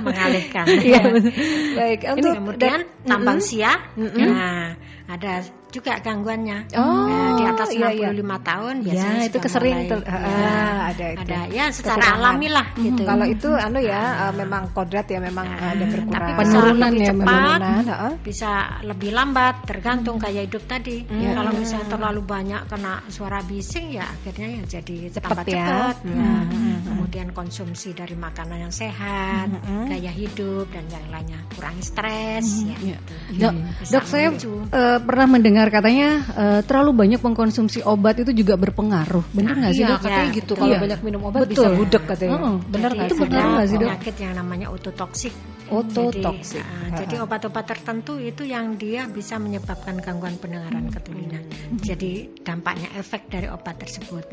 mengalihkan. 0.00 0.66
Iya 0.68 1.00
betul. 1.08 1.32
Baik 1.76 2.00
untuk 2.16 2.32
kemudian 2.40 2.80
tambang. 3.04 3.38
Mm-mm. 3.40 4.28
Nah, 4.32 4.76
ada 5.04 5.44
juga 5.68 5.98
gangguannya. 5.98 6.70
Oh, 6.78 7.04
Nah, 7.04 7.34
di 7.34 7.44
atas 7.44 7.68
iya, 7.70 7.90
65 7.90 8.14
iya. 8.14 8.36
tahun 8.40 8.74
Ya 8.78 8.84
biasanya 8.86 9.20
itu 9.20 9.28
sudah 9.28 9.42
kesering 9.42 9.74
mulai, 9.76 9.90
ter- 9.90 10.06
ya, 10.06 10.14
ah, 10.14 10.78
ada 10.86 11.06
itu. 11.10 11.20
ada 11.20 11.38
ya 11.50 11.64
secara 11.68 12.04
alami 12.14 12.48
lah 12.48 12.66
gitu. 12.78 13.02
Kalau 13.02 13.26
itu 13.26 13.48
anu 13.50 13.78
ya 13.78 14.02
eh, 14.22 14.32
memang 14.34 14.62
kodrat 14.70 15.04
ya 15.04 15.18
memang 15.18 15.44
Nah, 15.44 15.74
ada 15.74 15.84
berkurang. 15.84 16.14
tapi 16.14 16.30
Penurunan 16.38 16.92
ya, 16.94 17.06
cepat, 17.10 17.26
Penurunan, 17.58 17.84
heeh. 17.84 18.12
bisa 18.22 18.50
lebih 18.80 19.10
lambat 19.10 19.54
tergantung 19.64 20.16
gaya 20.16 20.40
hidup 20.40 20.62
tadi. 20.64 20.96
Ya. 21.04 21.30
Kalau 21.34 21.50
misalnya 21.52 21.86
terlalu 21.90 22.20
banyak 22.22 22.62
kena 22.64 22.94
suara 23.08 23.42
bising 23.42 23.92
ya 23.92 24.06
akhirnya 24.06 24.48
ya 24.54 24.80
jadi 24.80 24.96
Cepet 25.10 25.20
tambah 25.20 25.44
ya. 25.44 25.52
cepat. 25.58 25.96
Hmm, 26.00 26.14
Ya. 26.14 26.22
hmm, 26.22 26.44
hmm. 26.46 26.76
Kemudian 26.86 27.28
konsumsi 27.30 27.92
dari 27.92 28.14
makanan 28.14 28.62
yang 28.62 28.72
sehat, 28.72 29.50
Hmm, 29.50 29.60
hmm. 29.60 29.86
gaya 29.90 30.12
hidup 30.12 30.70
dan 30.70 30.86
yang 30.86 31.04
lainnya 31.10 31.42
kurangi 31.52 31.82
stres 31.82 32.46
ya. 32.62 32.78
Iya. 32.78 32.96
gitu. 32.96 33.14
Dok, 33.42 33.52
dok 33.90 34.04
saya 34.06 34.30
memicu. 34.30 34.54
Eh, 34.94 35.00
pernah 35.02 35.26
mendengar 35.26 35.66
katanya 35.68 36.08
eh, 36.34 36.60
terlalu 36.62 36.90
banyak 36.94 37.20
mengkonsumsi 37.20 37.82
obat 37.82 38.22
itu 38.22 38.30
juga 38.30 38.54
berpengaruh. 38.54 39.26
Benar 39.34 39.54
nggak 39.58 39.72
sih 39.74 39.82
Iya, 39.82 39.90
dok? 39.90 39.98
katanya 40.06 40.22
Ya, 40.24 40.30
gitu. 40.30 40.52
betul. 40.54 40.62
Kalau 40.62 40.74
Iya. 40.74 40.80
banyak 40.86 41.00
minum 41.02 41.20
obat 41.26 41.40
Betul. 41.44 41.54
bisa 41.54 41.68
budek 41.74 42.02
katanya. 42.06 42.38
Benar 42.70 42.90
Jadi 42.90 42.96
nggak 42.96 43.08
Itu 43.10 43.16
benar 43.18 43.44
nggak 43.50 43.66
sih, 43.66 43.76
Dok? 43.76 43.88
Penyakit 43.90 44.14
yang 44.22 44.34
namanya 44.38 44.66
ototoksik. 44.70 45.34
Ototoksik. 45.64 46.62
Jadi, 46.62 46.96
jadi 47.00 47.14
obat-obat 47.24 47.64
tertentu 47.66 48.20
itu 48.20 48.42
yang 48.44 48.76
dia 48.76 49.08
bisa 49.08 49.40
menyebabkan 49.40 49.98
gangguan 49.98 50.36
pendengaran 50.38 50.92
ke 50.92 50.98
telinga. 51.02 51.40
Jadi 51.80 52.12
dampaknya 52.44 52.92
efek 52.94 53.26
dari 53.32 53.48
obat 53.50 53.80
tersebut. 53.80 54.28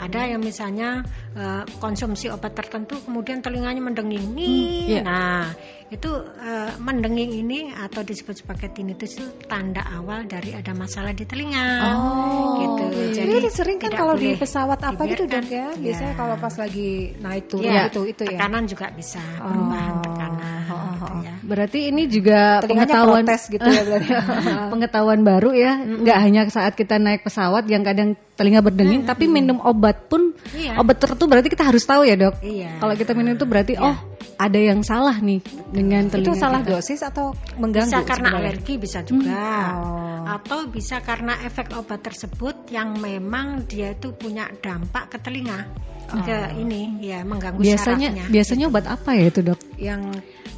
Ada 0.00 0.34
yang 0.34 0.42
misalnya 0.42 1.04
eh, 1.36 1.62
konsumsi 1.78 2.32
obat 2.32 2.56
tertentu 2.56 2.98
kemudian 3.04 3.40
telinganya 3.40 3.80
mendenging. 3.80 4.32
Nih. 4.34 4.98
iya. 4.98 5.00
Nah, 5.04 5.52
itu 5.90 6.10
eh, 6.38 6.70
mendenging 6.78 7.34
ini 7.34 7.74
atau 7.74 8.06
disebut 8.06 8.38
sebagai 8.38 8.70
tinnitus 8.70 9.18
itu 9.18 9.26
tanda 9.50 9.82
awal 9.90 10.22
dari 10.22 10.54
ada 10.54 10.70
masalah 10.70 11.10
di 11.10 11.26
telinga. 11.26 11.66
Oh, 11.82 12.54
gitu. 12.62 12.84
Jadi, 13.10 13.50
sering 13.50 13.82
kan 13.82 13.90
kalau 13.90 14.14
di 14.14 14.38
pesawat 14.38 14.78
apa 14.86 15.02
gitu 15.10 15.26
dok 15.26 15.42
ya, 15.50 15.74
dibiarkan. 15.74 15.82
biasanya 15.82 16.14
Ya. 16.14 16.18
kalau 16.18 16.34
pas 16.38 16.54
lagi 16.54 16.90
naik 17.18 17.44
turun 17.50 17.66
Iya, 17.66 17.82
itu 17.90 18.00
itu 18.06 18.22
ya. 18.22 18.38
tekanan 18.38 18.64
juga 18.70 18.86
bisa 18.94 19.22
perubahan 19.42 19.94
tekanan 19.98 20.58
Oh, 20.70 20.70
gitu 20.70 20.74
oh. 20.78 20.89
Ya. 21.20 21.34
Berarti 21.40 21.88
ini 21.88 22.06
juga 22.06 22.60
Telinganya 22.60 22.86
pengetahuan 22.90 23.24
protes 23.24 23.42
gitu 23.48 23.64
ya 23.64 23.82
berarti. 23.84 24.10
pengetahuan 24.72 25.20
baru 25.22 25.50
ya. 25.52 25.72
Nggak 25.80 26.18
hanya 26.20 26.40
saat 26.48 26.72
kita 26.74 26.96
naik 26.96 27.24
pesawat 27.24 27.64
yang 27.66 27.80
kadang 27.80 28.18
telinga 28.36 28.64
berdenging, 28.64 29.04
tapi 29.04 29.28
minum 29.28 29.60
obat 29.60 30.08
pun 30.08 30.32
Iya. 30.56 30.80
obat 30.80 30.96
tertentu 30.96 31.28
berarti 31.28 31.48
kita 31.52 31.64
harus 31.64 31.84
tahu 31.84 32.08
ya 32.08 32.16
dok. 32.16 32.40
Iya. 32.40 32.80
Kalau 32.80 32.94
kita 32.96 33.12
minum 33.12 33.36
itu 33.36 33.44
berarti 33.44 33.76
Iya. 33.76 33.84
oh 33.84 33.96
ada 34.40 34.56
yang 34.56 34.80
salah 34.80 35.20
nih 35.20 35.44
dengan 35.68 36.08
telinga 36.08 36.32
itu 36.32 36.40
salah 36.40 36.60
kita. 36.64 36.72
dosis 36.72 37.00
atau 37.04 37.36
mengganggu? 37.60 37.92
bisa 37.92 38.00
karena 38.08 38.28
sebenarnya? 38.32 38.48
alergi 38.48 38.74
bisa 38.80 38.98
juga 39.04 39.44
Oh. 39.76 40.24
atau 40.24 40.58
bisa 40.72 40.96
karena 41.04 41.36
efek 41.44 41.76
obat 41.76 42.00
tersebut 42.00 42.72
yang 42.72 42.96
memang 42.96 43.68
dia 43.68 43.92
itu 43.92 44.16
punya 44.16 44.48
dampak 44.64 45.12
ke 45.12 45.18
telinga 45.20 45.68
ke 46.10 46.36
ini 46.58 46.80
ya 47.00 47.18
mengganggu 47.22 47.60
Biasanya 47.60 48.08
syarafnya 48.10 48.32
biasanya 48.32 48.64
obat 48.66 48.84
apa 48.86 49.10
ya 49.14 49.24
itu 49.30 49.40
dok? 49.42 49.58
yang 49.80 50.02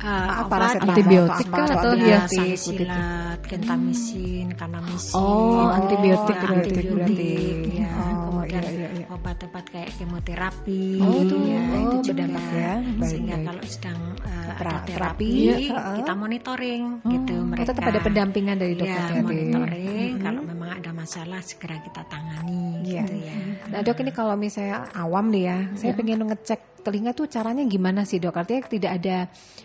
uh, 0.02 0.28
Apa, 0.42 0.50
obat 0.50 0.82
antibiotik 0.82 1.46
atau 1.46 1.54
apa, 1.54 1.56
kah 1.56 1.66
atau 1.68 1.78
atau 1.78 1.92
dia- 1.94 2.08
ya, 2.10 2.18
antibiotik, 2.26 2.58
salisilat, 2.58 3.38
gentamisin, 3.46 4.46
kanamisin, 4.58 5.14
Oh, 5.14 5.70
antibiotik 5.70 6.36
ya, 6.36 6.42
berarti. 6.42 6.70
antibiotik, 6.74 7.56
ya. 7.70 7.90
Oh, 7.94 8.18
kemudian 8.26 8.62
iya, 8.62 8.70
iya, 8.74 8.88
iya. 8.98 9.06
obat-obat 9.14 9.64
kayak 9.70 9.90
kemoterapi, 9.96 10.82
Oh, 10.98 11.22
itu. 11.22 11.36
ya, 11.46 11.62
Oh, 11.62 11.78
itu 11.78 11.96
juga. 12.02 12.24
berdampak 12.26 12.44
ya. 12.50 12.72
Baik, 12.82 13.06
Sehingga 13.06 13.36
baik. 13.38 13.46
kalau 13.46 13.62
sedang 13.64 13.98
uh, 14.18 14.42
ada 14.42 14.54
terapi, 14.58 14.90
terapi, 14.90 15.30
ya, 15.46 15.54
kita 16.02 16.12
monitoring, 16.16 16.82
gitu. 17.04 17.34
Oh, 17.38 17.46
Mereka 17.46 17.64
tetap 17.70 17.84
ada 17.86 18.00
pendampingan 18.02 18.56
dari 18.58 18.74
dokter 18.74 19.06
ya, 19.06 19.22
monitoring. 19.22 20.10
Mhm. 20.12 20.22
Kalau 20.22 20.40
memang 20.72 20.80
ada 20.80 20.90
masalah 20.96 21.40
segera 21.44 21.76
kita 21.84 22.02
tangani, 22.08 22.80
Iya. 22.88 23.04
gitu 23.04 23.14
ya. 23.20 23.34
Nah 23.68 23.80
dok 23.84 24.00
ini 24.00 24.12
kalau 24.16 24.34
misalnya 24.40 24.88
awam 24.96 25.28
nih 25.28 25.44
ya, 25.44 25.58
saya 25.76 25.92
pengen 25.92 26.24
ngecek 26.24 26.60
telinga 26.82 27.12
tuh 27.12 27.28
caranya 27.28 27.62
gimana 27.68 28.02
sih 28.02 28.16
dok? 28.18 28.34
Artinya 28.34 28.64
tidak 28.66 28.92
ada 28.98 29.16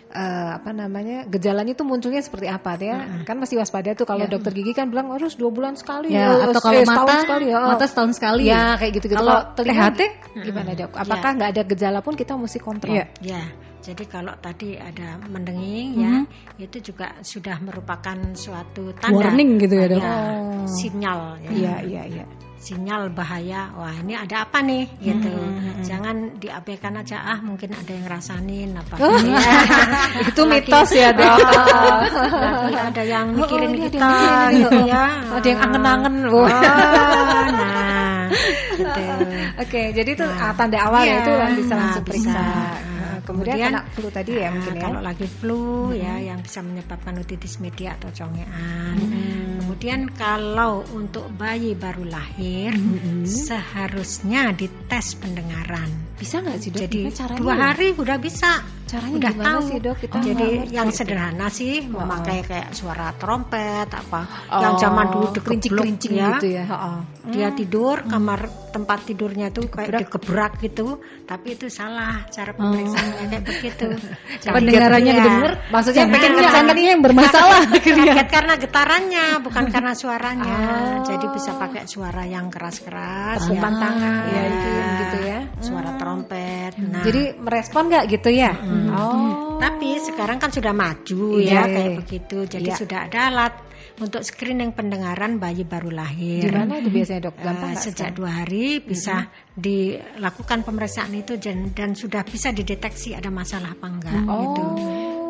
eh, 0.08 0.50
apa 0.60 0.72
namanya 0.72 1.24
gejalanya 1.28 1.74
tuh 1.74 1.88
munculnya 1.88 2.20
seperti 2.20 2.52
apa 2.52 2.76
ya? 2.78 3.24
Kan 3.24 3.40
masih 3.40 3.56
waspada 3.60 3.96
tuh 3.96 4.04
kalau 4.04 4.28
dokter 4.28 4.52
gigi 4.52 4.76
kan 4.76 4.92
bilang 4.92 5.08
harus 5.16 5.40
dua 5.40 5.50
bulan 5.50 5.80
sekali 5.80 6.12
Ya, 6.12 6.28
eh, 6.36 6.52
atau 6.52 6.60
kalau 6.60 6.80
eh, 6.80 6.86
setahun 6.86 7.08
mata, 7.08 7.24
sekali 7.24 7.46
ya. 7.48 7.60
mata 7.64 7.86
setahun 7.88 8.12
sekali. 8.16 8.42
Ya 8.46 8.64
kayak 8.76 8.92
gitu 9.00 9.06
gitu. 9.12 9.18
Kalau 9.24 9.38
telinga 9.56 9.88
THT? 9.96 10.02
gimana 10.44 10.70
dok? 10.76 10.92
Apakah 10.94 11.30
nggak 11.40 11.50
ada 11.56 11.64
gejala 11.64 12.00
pun 12.04 12.14
kita 12.20 12.36
mesti 12.36 12.60
kontrol? 12.60 12.94
Iya. 12.94 13.06
Ya, 13.24 13.42
jadi 13.88 14.03
kalau 14.03 14.36
tadi 14.36 14.75
ada 14.75 15.15
mendenging 15.32 15.89
ya, 15.96 16.13
itu 16.60 16.91
juga 16.91 17.15
sudah 17.24 17.56
merupakan 17.63 18.20
suatu 18.36 18.91
tanda 19.00 19.15
Warning 19.32 19.56
gitu 19.63 19.79
ya? 19.79 19.88
Ya, 19.88 19.96
Oh. 20.03 20.67
sinyal 20.67 21.39
ya. 21.39 21.50
Iya 21.56 21.75
iya 21.88 22.03
iya. 22.03 22.25
Sinyal 22.58 23.15
bahaya. 23.15 23.72
Wah, 23.79 23.96
ini 23.96 24.12
ada 24.12 24.44
apa 24.44 24.60
nih 24.60 24.91
gitu. 25.00 25.32
Jangan 25.88 26.36
diabaikan 26.36 27.00
aja 27.00 27.24
ah, 27.24 27.39
mungkin 27.39 27.72
ada 27.72 27.88
yang 27.96 28.03
rasanin 28.03 28.75
apa. 28.75 29.00
Oh. 29.00 29.15
Ya. 29.15 29.56
Itu 30.36 30.44
mitos 30.44 30.91
ya 30.91 31.15
dok. 31.15 31.38
Lagi 32.44 32.75
ada 32.75 33.03
yang 33.08 33.39
mikirin 33.39 33.72
Oh, 33.72 33.77
ada 33.77 33.88
kita 33.88 33.96
yang 33.96 34.12
mikirin, 34.12 34.51
gitu 34.60 34.75
oh. 34.75 34.84
ya. 34.84 35.03
Ada 35.32 35.48
yang 35.48 35.60
angen-angen. 35.63 36.15
Oh, 36.27 36.44
nah, 36.44 38.27
gitu. 38.75 39.03
Oke, 39.63 39.82
jadi 39.96 40.10
itu 40.12 40.25
Nah, 40.27 40.50
ah, 40.50 40.53
tanda 40.53 40.77
awal 40.82 41.01
ya 41.01 41.08
iya. 41.08 41.17
itu 41.24 41.32
bisa 41.63 41.72
Nah, 41.74 41.79
langsung 41.88 42.03
bisa. 42.03 42.10
periksa. 42.12 42.36
Nah, 42.36 42.75
Nah, 42.97 42.97
kemudian, 43.27 43.60
kemudian, 43.60 43.72
kena 43.75 43.84
flu 43.91 44.07
tadi 44.07 44.31
ya 44.34 44.48
Nah, 44.48 44.51
mungkin 44.55 44.74
ya. 44.74 44.81
Kalau 44.88 45.01
lagi 45.03 45.27
flu 45.27 45.63
ya 45.91 46.15
yang 46.24 46.39
bisa 46.39 46.60
menyebabkan 46.63 47.13
otitis 47.19 47.60
media 47.60 48.00
atau 48.00 48.07
congean. 48.10 48.96
Hmm. 48.96 49.60
Kemudian 49.60 50.07
kalau 50.15 50.88
untuk 50.96 51.27
bayi 51.29 51.75
baru 51.75 52.07
lahir 52.07 52.72
Mm-mm. 52.72 53.27
seharusnya 53.27 54.55
dites 54.55 55.19
pendengaran. 55.19 55.91
Bisa 56.17 56.41
nggak 56.41 56.57
sih 56.57 56.69
dok? 56.72 56.81
Jadi 56.88 57.00
caranya? 57.13 57.39
dua 57.43 57.53
hari 57.53 57.88
udah 57.93 58.17
bisa. 58.17 58.63
Caranya 58.88 59.15
udah 59.19 59.34
tahu. 59.36 59.60
sih 59.67 59.77
dok? 59.77 59.96
Kita 60.00 60.15
Jadi 60.17 60.50
yang 60.72 60.89
itu. 60.89 60.98
sederhana 60.98 61.48
sih 61.51 61.84
memakai 61.84 62.41
kayak 62.41 62.72
suara 62.72 63.12
trompet 63.13 63.91
apa 63.91 64.22
Oh, 64.50 64.62
yang 64.63 64.79
zaman 64.79 65.05
dulu 65.12 65.27
kerincing-kerincing 65.36 66.13
ya. 66.15 66.39
gitu 66.39 66.48
ya. 66.55 66.63
Heeh. 66.65 66.98
Dia 67.36 67.48
tidur 67.51 68.07
kamar 68.07 68.67
tempat 68.70 69.00
tidurnya 69.08 69.50
tuh 69.50 69.72
kayak 69.72 70.08
dikebrak 70.08 70.60
gitu, 70.62 71.00
tapi 71.24 71.56
itu 71.56 71.72
salah 71.72 72.28
cara 72.28 72.52
pemeriksaannya 72.54 73.26
kayak 73.32 73.44
begitu. 73.48 73.88
Pendengarannya 74.56 75.14
ya. 75.14 75.18
kedenger, 75.24 75.52
maksudnya 75.72 76.06
bikin 76.12 76.32
nah, 76.36 76.42
kesannya 76.46 76.90
yang 76.92 77.02
bermasalah. 77.02 77.62
Kaget 77.98 78.30
karena 78.30 78.54
getarannya, 78.60 79.26
bukan 79.42 79.64
karena 79.72 79.94
suaranya. 79.96 80.56
Ah. 80.58 80.96
Jadi 81.08 81.26
bisa 81.32 81.56
pakai 81.56 81.88
suara 81.88 82.24
yang 82.28 82.52
keras-keras, 82.52 83.48
Tepukan 83.48 83.74
ya. 83.74 83.80
tangan, 83.80 84.24
ya, 84.28 84.42
gitu 84.52 84.68
ya, 84.68 84.86
gitu 85.00 85.18
ya. 85.24 85.40
Suara 85.64 85.90
trompet. 85.96 86.72
Nah, 86.78 87.04
Jadi 87.08 87.22
merespon 87.40 87.84
nggak 87.88 88.04
gitu 88.12 88.30
ya? 88.30 88.52
Hmm. 88.54 88.88
Oh. 88.92 89.47
Tapi 89.58 89.98
sekarang 89.98 90.38
kan 90.38 90.50
sudah 90.50 90.72
maju 90.72 91.22
Iya, 91.38 91.46
ya 91.46 91.52
iya. 91.52 91.62
kayak 91.68 91.92
begitu. 91.98 92.38
Jadi 92.46 92.70
Iya. 92.70 92.78
sudah 92.78 93.00
ada 93.06 93.20
alat 93.28 93.54
untuk 93.98 94.22
screening 94.22 94.72
pendengaran 94.72 95.38
bayi 95.38 95.66
baru 95.66 95.90
lahir. 95.90 96.48
Gimana 96.48 96.78
itu 96.78 96.90
biasanya 96.90 97.22
dok? 97.28 97.36
Eh, 97.36 97.44
Gampang 97.44 97.70
nggak 97.74 97.82
sejak 97.82 97.98
sekarang? 97.98 98.16
dua 98.16 98.32
hari 98.32 98.66
bisa 98.80 99.16
dilakukan 99.58 100.62
pemeriksaan 100.62 101.10
itu 101.18 101.42
dan, 101.42 101.74
dan 101.74 101.98
sudah 101.98 102.22
bisa 102.22 102.54
dideteksi 102.54 103.18
ada 103.18 103.34
masalah 103.34 103.74
apa 103.74 103.88
enggak 103.90 104.22
Oh. 104.30 104.54
gitu. 104.54 104.64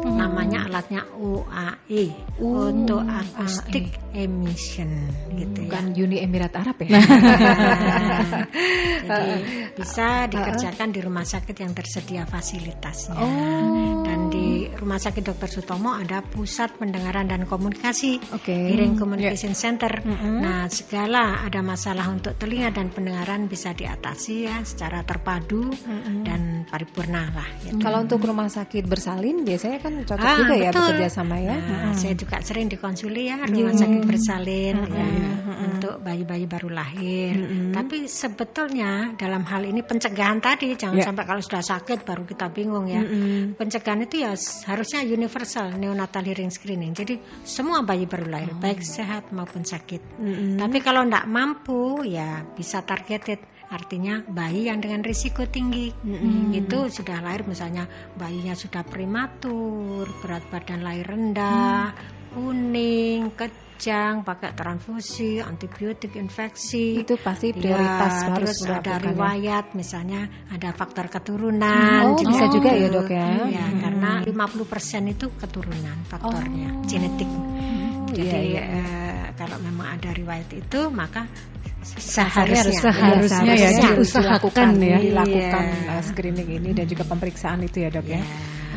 Namanya 0.08 0.70
alatnya 0.70 1.04
UAE 1.18 2.38
untuk 2.40 3.02
acoustic 3.02 3.92
emission 4.14 5.10
gitu 5.34 5.66
ya. 5.66 5.74
Bukan 5.74 5.86
Uni 5.98 6.22
Emirat 6.22 6.54
Arab 6.54 6.78
ya? 6.86 7.02
Jadi 9.08 9.34
bisa 9.74 10.30
dikerjakan 10.30 10.90
di 10.94 11.00
rumah 11.02 11.26
sakit 11.26 11.56
yang 11.58 11.74
tersedia 11.74 12.24
fasilitasnya. 12.30 13.18
Oh. 13.20 14.06
Dan 14.06 14.20
di 14.30 14.48
Rumah 14.68 15.00
Sakit 15.02 15.24
Dr. 15.26 15.50
Sutomo 15.50 15.92
ada 15.92 16.22
pusat 16.22 16.78
pendengaran 16.78 17.28
dan 17.28 17.50
komunikasi, 17.50 18.22
Oke. 18.32 18.54
Hearing 18.54 18.96
Communication 18.96 19.52
Ya. 19.52 19.60
Center. 19.60 19.92
Nah, 20.06 20.70
segala 20.70 21.42
ada 21.44 21.60
masalah 21.66 22.08
untuk 22.14 22.38
telinga 22.38 22.70
dan 22.72 22.94
pendengaran 22.94 23.50
bisa 23.50 23.74
diatasi 23.74 24.17
ya 24.26 24.66
secara 24.66 25.06
terpadu 25.06 25.70
dan 26.26 26.66
paripurna 26.66 27.30
lah. 27.30 27.48
Gitu. 27.62 27.78
Kalau 27.78 28.02
untuk 28.02 28.20
rumah 28.26 28.50
sakit 28.50 28.84
bersalin 28.84 29.46
biasanya 29.46 29.80
kan 29.80 29.94
cocok 30.02 30.26
Ah, 30.26 30.36
juga 30.42 30.56
ya 30.58 30.72
betul. 30.74 30.82
bekerja 30.98 31.10
sama 31.14 31.38
ya. 31.38 31.56
Nah, 31.56 31.94
Saya 31.94 32.14
juga 32.18 32.42
sering 32.42 32.68
dikonsuli 32.68 33.30
ya 33.30 33.38
rumah 33.46 33.74
sakit 33.74 34.04
bersalin 34.04 34.76
ya, 34.90 35.08
untuk 35.70 36.02
bayi-bayi 36.02 36.46
baru 36.46 36.70
lahir. 36.74 37.34
Tapi 37.72 38.10
sebetulnya 38.10 39.14
dalam 39.16 39.46
hal 39.46 39.62
ini 39.64 39.86
pencegahan 39.86 40.42
tadi 40.42 40.74
jangan 40.74 40.98
Ya. 40.98 41.06
sampai 41.06 41.24
kalau 41.30 41.42
sudah 41.44 41.62
sakit 41.62 42.02
baru 42.02 42.26
kita 42.26 42.50
bingung 42.50 42.90
ya. 42.90 43.02
Pencegahan 43.54 44.02
itu 44.04 44.26
ya 44.26 44.34
harusnya 44.66 45.06
universal 45.06 45.78
neonatal 45.78 46.26
hearing 46.26 46.50
screening. 46.50 46.98
Jadi 46.98 47.20
semua 47.46 47.86
bayi 47.86 48.10
baru 48.10 48.26
lahir 48.28 48.52
baik 48.58 48.82
sehat 48.82 49.30
maupun 49.30 49.62
sakit. 49.62 50.02
Tapi 50.58 50.78
kalau 50.82 51.06
tidak 51.06 51.26
mampu 51.28 52.02
ya 52.08 52.42
bisa 52.56 52.82
targeted. 52.82 53.57
Artinya 53.68 54.24
bayi 54.24 54.72
yang 54.72 54.80
dengan 54.80 55.04
risiko 55.04 55.44
tinggi 55.44 55.92
itu 56.56 56.78
sudah 56.88 57.20
lahir 57.20 57.44
misalnya 57.44 57.84
bayinya 58.16 58.56
sudah 58.56 58.82
prematur, 58.82 60.08
berat 60.24 60.48
badan 60.48 60.82
lahir 60.82 61.04
rendah, 61.04 61.92
kuning, 62.32 63.36
kejang, 63.36 64.24
pakai 64.24 64.56
transfusi, 64.56 65.44
antibiotik 65.44 66.16
infeksi. 66.16 67.04
Itu 67.04 67.20
pasti 67.20 67.52
Ya, 67.52 67.60
prioritas 67.60 68.14
harus 68.26 68.56
terus 68.58 68.72
ada 68.72 68.96
ya. 68.96 69.04
riwayat 69.04 69.66
misalnya 69.76 70.22
ada 70.48 70.72
faktor 70.72 71.12
keturunan 71.12 72.14
Oh, 72.14 72.18
bisa 72.18 72.48
juga 72.48 72.72
ya. 72.72 72.88
Dok, 72.88 73.10
ya? 73.12 73.30
Ya, 73.52 73.66
karena 73.84 74.24
50% 74.24 75.12
itu 75.12 75.28
keturunan 75.36 75.98
faktornya 76.08 76.72
Oh. 76.72 76.88
genetik. 76.88 77.30
Jadi 78.08 78.24
iya, 78.24 78.40
iya. 78.40 78.62
eh, 78.64 79.26
kalau 79.36 79.60
memang 79.60 80.00
ada 80.00 80.16
riwayat 80.16 80.48
itu 80.56 80.88
maka 80.90 81.28
Seharusnya, 81.86 82.74
seharusnya 82.74 82.92
Seharusnya 82.92 83.54
ya 83.56 83.70
seharusnya 83.72 83.90
diusahakan 83.96 84.70
ya. 84.82 84.98
dilakukan 85.00 85.66
Iya. 85.66 85.94
uh, 85.94 86.02
screening 86.04 86.50
ini 86.62 86.70
dan 86.76 86.86
juga 86.90 87.04
pemeriksaan 87.08 87.64
itu 87.64 87.78
ya 87.86 87.90
dok 87.94 88.08
ya. 88.10 88.20
Ya. 88.20 88.24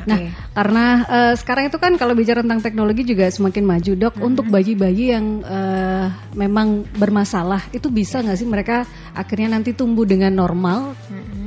Nah, 0.09 0.19
karena 0.57 0.85
eh, 1.05 1.35
sekarang 1.37 1.69
itu 1.69 1.77
kan 1.77 1.93
kalau 2.01 2.17
bicara 2.17 2.41
tentang 2.41 2.65
teknologi 2.65 3.05
juga 3.05 3.29
semakin 3.29 3.65
maju, 3.69 3.93
dok. 4.01 4.15
Untuk 4.25 4.49
bayi-bayi 4.49 5.13
yang 5.13 5.45
eh, 5.45 6.07
memang 6.33 6.89
bermasalah, 6.97 7.69
itu 7.77 7.93
bisa 7.93 8.25
nggak 8.25 8.39
sih 8.41 8.49
mereka 8.49 8.89
akhirnya 9.13 9.53
nanti 9.61 9.77
tumbuh 9.77 10.09
dengan 10.09 10.33
normal 10.33 10.97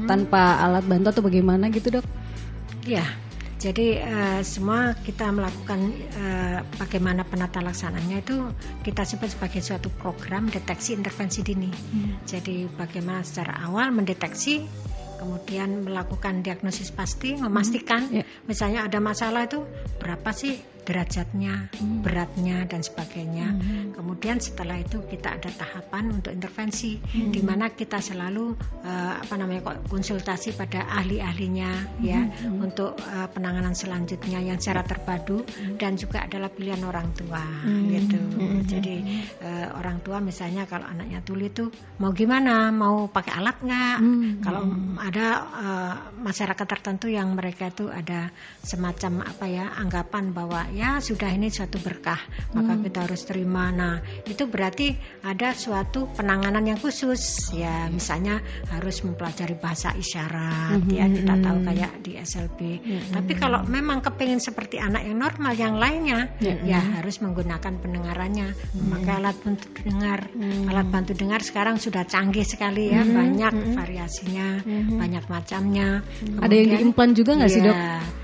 tanpa 0.05 0.61
alat 0.61 0.85
bantu 0.85 1.17
atau 1.17 1.23
bagaimana 1.25 1.73
gitu, 1.73 1.97
dok? 1.97 2.05
Ya, 2.85 3.01
jadi 3.63 3.87
eh, 4.03 4.41
semua 4.43 4.91
kita 4.91 5.31
melakukan 5.31 5.79
eh, 5.95 6.59
bagaimana 6.75 7.23
penata 7.23 7.63
laksananya 7.63 8.19
itu 8.19 8.51
kita 8.83 9.07
sebut 9.07 9.31
sebagai 9.31 9.63
suatu 9.63 9.87
program 9.87 10.51
deteksi 10.51 10.99
intervensi 10.99 11.39
dini. 11.47 11.71
Jadi 12.27 12.67
bagaimana 12.67 13.23
secara 13.23 13.63
awal 13.63 13.95
mendeteksi, 13.95 14.67
kemudian 15.15 15.87
melakukan 15.87 16.43
diagnosis 16.43 16.91
pasti, 16.91 17.39
memastikan 17.39 18.11
Ya. 18.11 18.27
misalnya 18.43 18.83
ada 18.83 18.99
masalah 18.99 19.47
itu 19.47 19.63
berapa 20.03 20.35
sih 20.35 20.59
derajatnya, 20.83 21.71
beratnya 22.03 22.67
dan 22.67 22.83
sebagainya. 22.83 23.47
Kemudian 23.95 24.43
setelah 24.43 24.79
itu 24.79 25.01
kita 25.07 25.39
ada 25.39 25.49
tahapan 25.49 26.11
untuk 26.19 26.35
intervensi 26.35 26.99
di 27.13 27.39
mana 27.39 27.71
kita 27.71 28.03
selalu 28.03 28.55
eh, 28.83 29.13
apa 29.23 29.35
namanya 29.39 29.79
konsultasi 29.87 30.53
pada 30.53 30.85
ahli-ahlinya 30.99 32.03
ya 32.03 32.27
untuk 32.59 32.99
eh, 32.99 33.27
penanganan 33.31 33.73
selanjutnya 33.73 34.43
yang 34.43 34.59
secara 34.59 34.83
terpadu 34.83 35.47
dan 35.79 35.95
juga 35.95 36.27
adalah 36.27 36.51
pilihan 36.51 36.83
orang 36.83 37.15
tua 37.15 37.43
gitu. 37.87 38.19
Jadi 38.67 38.95
eh, 39.39 39.67
orang 39.71 40.03
tua 40.03 40.19
misalnya 40.19 40.67
kalau 40.67 40.85
anaknya 40.87 41.23
tuli 41.23 41.47
itu 41.49 41.71
mau 42.03 42.11
gimana, 42.11 42.69
mau 42.75 43.07
pakai 43.07 43.33
alat 43.39 43.57
nggak? 43.63 43.97
Kalau 44.43 44.61
ada 44.99 45.27
eh, 45.63 45.93
masyarakat 46.19 46.65
tertentu 46.67 47.07
yang 47.07 47.31
mereka 47.33 47.71
itu 47.71 47.87
ada 47.87 48.29
semacam 48.63 49.23
apa 49.23 49.45
ya 49.47 49.65
anggapan 49.79 50.35
bahwa 50.35 50.72
ya 50.73 50.97
sudah 50.97 51.29
ini 51.29 51.53
suatu 51.53 51.77
berkah 51.77 52.19
maka 52.57 52.73
kita 52.81 53.05
harus 53.05 53.21
terima. 53.23 53.69
Nah 53.69 54.01
itu 54.25 54.49
berarti 54.49 54.97
ada 55.21 55.53
suatu 55.53 56.09
penanganan 56.11 56.65
yang 56.65 56.79
khusus. 56.81 57.53
Ya 57.53 57.87
misalnya 57.93 58.41
harus 58.73 59.05
mempelajari 59.05 59.55
bahasa 59.55 59.93
isyarat 59.93 60.81
ya 60.89 61.05
kita 61.07 61.33
tahu 61.39 61.57
kayak 61.63 61.91
di 62.01 62.11
SLB. 62.17 62.59
Tapi 63.13 63.33
kalau 63.37 63.61
memang 63.63 64.01
kepingin 64.01 64.41
seperti 64.41 64.81
anak 64.81 65.05
yang 65.05 65.21
normal 65.21 65.53
yang 65.53 65.77
lainnya 65.77 66.33
ya 66.41 66.81
harus 66.99 67.21
menggunakan 67.21 67.79
pendengarannya. 67.79 68.57
Memakai 68.73 69.13
alat 69.21 69.37
bantu 69.45 69.65
dengar. 69.79 70.19
Alat 70.69 70.87
bantu 70.89 71.11
dengar 71.13 71.39
sekarang 71.45 71.77
sudah 71.77 72.03
canggih 72.09 72.45
sekali 72.45 72.89
ya. 72.89 73.05
Banyak 73.05 73.77
variasinya 73.77 74.65
banyak 74.97 75.25
macamnya. 75.29 76.01
Ada 76.41 76.53
yang 76.53 76.67
diimplan 76.73 77.13
juga 77.13 77.37
nggak 77.37 77.51
sih, 77.51 77.61
dok? 77.61 77.77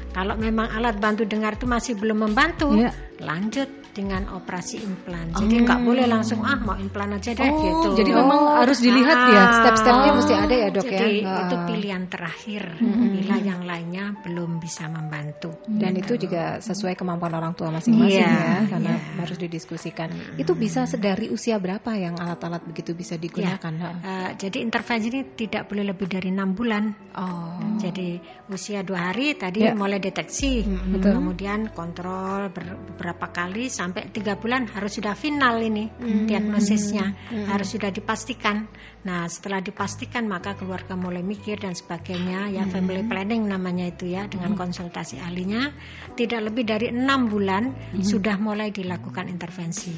Kalau 0.10 0.36
memang 0.36 0.68
alat 0.74 0.98
bantu 0.98 1.24
dengar 1.24 1.54
itu 1.54 1.70
masih 1.70 1.94
belum 1.96 2.26
membantu, 2.30 2.74
Iya. 2.74 2.92
lanjut 3.22 3.70
dengan 3.92 4.30
operasi 4.32 4.80
implan. 4.80 5.34
Jadi 5.34 5.66
nggak 5.66 5.80
boleh 5.82 6.06
langsung 6.06 6.42
ah 6.42 6.56
mau 6.56 6.76
implan 6.76 7.14
aja 7.14 7.32
deh 7.32 7.44
Oh, 7.44 7.58
gitu. 7.60 7.90
jadi 7.98 8.12
memang 8.14 8.62
harus 8.62 8.80
dilihat 8.80 9.20
ya, 9.28 9.44
step-stepnya 9.60 10.12
mesti 10.14 10.34
ada 10.34 10.56
ya, 10.56 10.68
Dok, 10.70 10.86
ya? 10.86 11.00
Jadi 11.00 11.18
Ah. 11.22 11.40
itu 11.44 11.56
pilihan 11.66 12.04
terakhir 12.06 12.64
bila 12.80 13.36
yang 13.38 13.62
lainnya 13.64 14.14
belum 14.22 14.60
bisa 14.60 14.86
membantu. 14.88 15.58
Dan 15.66 15.96
itu 15.96 16.16
juga 16.16 16.60
sesuai 16.60 16.94
kemampuan 16.94 17.34
orang 17.34 17.54
tua 17.54 17.70
masing-masing 17.70 18.22
Iya, 18.22 18.30
ya, 18.30 18.70
karena 18.70 18.94
iya. 18.96 19.18
harus 19.20 19.38
didiskusikan. 19.38 20.10
Itu 20.38 20.54
bisa 20.54 20.86
sedari 20.86 21.28
usia 21.28 21.58
berapa 21.58 21.90
yang 21.94 22.16
alat-alat 22.16 22.62
begitu 22.64 22.94
bisa 22.94 23.18
digunakan? 23.18 23.74
Ha? 23.76 23.90
Eh, 24.00 24.30
jadi 24.38 24.62
intervensi 24.62 25.10
ini 25.10 25.22
tidak 25.34 25.66
boleh 25.66 25.84
lebih 25.86 26.06
dari 26.06 26.30
enam 26.30 26.54
bulan. 26.54 26.94
Oh, 27.16 27.58
Jadi 27.80 28.20
usia 28.52 28.84
dua 28.84 29.10
hari 29.10 29.34
tadi 29.34 29.64
Ya. 29.64 29.72
mulai 29.72 29.98
deteksi, 29.98 30.62
betul. 30.68 31.16
kemudian 31.16 31.72
kontrol 31.72 32.52
ber- 32.52 32.76
beberapa 32.92 33.32
kali 33.32 33.66
sampai 33.66 33.89
tiga 33.94 34.40
bulan 34.40 34.68
harus 34.72 34.98
sudah 34.98 35.14
final 35.14 35.60
ini 35.62 35.90
diagnosisnya 36.26 37.06
harus 37.48 37.70
sudah 37.76 37.90
dipastikan. 37.94 38.68
Nah 39.00 39.28
setelah 39.32 39.64
dipastikan 39.64 40.28
maka 40.28 40.60
keluarga 40.60 41.00
mulai 41.00 41.24
mikir 41.24 41.60
dan 41.62 41.72
sebagainya 41.72 42.52
ya 42.52 42.68
family 42.68 43.08
planning 43.08 43.48
namanya 43.48 43.88
itu 43.88 44.12
ya 44.12 44.28
dengan 44.28 44.56
konsultasi 44.60 45.22
ahlinya. 45.24 45.72
Tidak 46.16 46.42
lebih 46.44 46.68
dari 46.68 46.92
enam 46.92 47.30
bulan 47.32 47.96
sudah 48.04 48.36
mulai 48.42 48.74
dilakukan 48.74 49.32
intervensi 49.32 49.94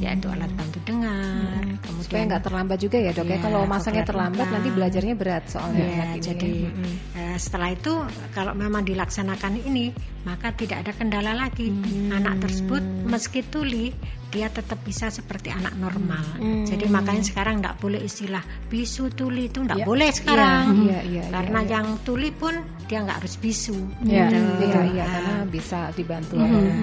yaitu 0.00 0.28
alat 0.30 0.52
bantu 0.52 0.78
dengar, 0.84 1.62
supaya 1.66 1.80
kemudian 1.82 2.24
nggak 2.32 2.44
terlambat 2.44 2.78
juga 2.80 2.96
ya 3.00 3.10
dok 3.12 3.26
ya. 3.26 3.36
Iya, 3.36 3.42
Kalau 3.44 3.60
masangnya 3.68 4.04
terlambat 4.06 4.46
nanti 4.48 4.68
belajarnya 4.72 5.14
berat 5.18 5.44
soalnya 5.50 5.84
Ya, 5.86 6.06
jadi 6.18 6.52
ya. 6.66 6.70
Mm-mm. 6.72 6.92
eh, 7.16 7.36
setelah 7.36 7.68
itu 7.72 7.92
kalau 8.32 8.52
memang 8.56 8.82
dilaksanakan 8.86 9.60
ini 9.66 9.92
maka 10.26 10.50
tidak 10.54 10.82
ada 10.86 10.92
kendala 10.96 11.32
lagi. 11.36 11.70
Anak 12.10 12.42
tersebut 12.42 12.82
meski 12.82 13.25
tuli 13.28 13.90
dia 14.26 14.46
tetap 14.46 14.82
bisa 14.82 15.06
seperti 15.08 15.48
anak 15.48 15.74
normal. 15.74 16.20
Hmm. 16.36 16.66
Jadi 16.66 16.84
makanya 16.86 17.22
sekarang 17.22 17.62
tidak 17.62 17.78
boleh 17.78 18.00
istilah 18.00 18.42
bisu 18.66 19.08
tuli 19.08 19.46
itu 19.46 19.62
tidak 19.62 19.80
Ya. 19.80 19.86
boleh 19.86 20.10
sekarang. 20.10 20.62
Iya, 20.82 21.00
iya, 21.00 21.22
iya, 21.22 21.24
Karena 21.30 21.60
iya. 21.62 21.70
yang 21.72 21.86
tuli 22.02 22.30
pun 22.30 22.52
dia 22.84 23.00
nggak 23.00 23.22
harus 23.22 23.34
bisu. 23.36 23.78
Iya, 24.02 24.26
Gitu. 24.28 24.38
Iya, 24.66 24.80
iya, 24.92 25.02
Ah. 25.02 25.08
karena 25.08 25.34
bisa 25.46 25.78
dibantu. 25.90 26.36
Mhm. 26.36 26.52
oleh- 26.52 26.74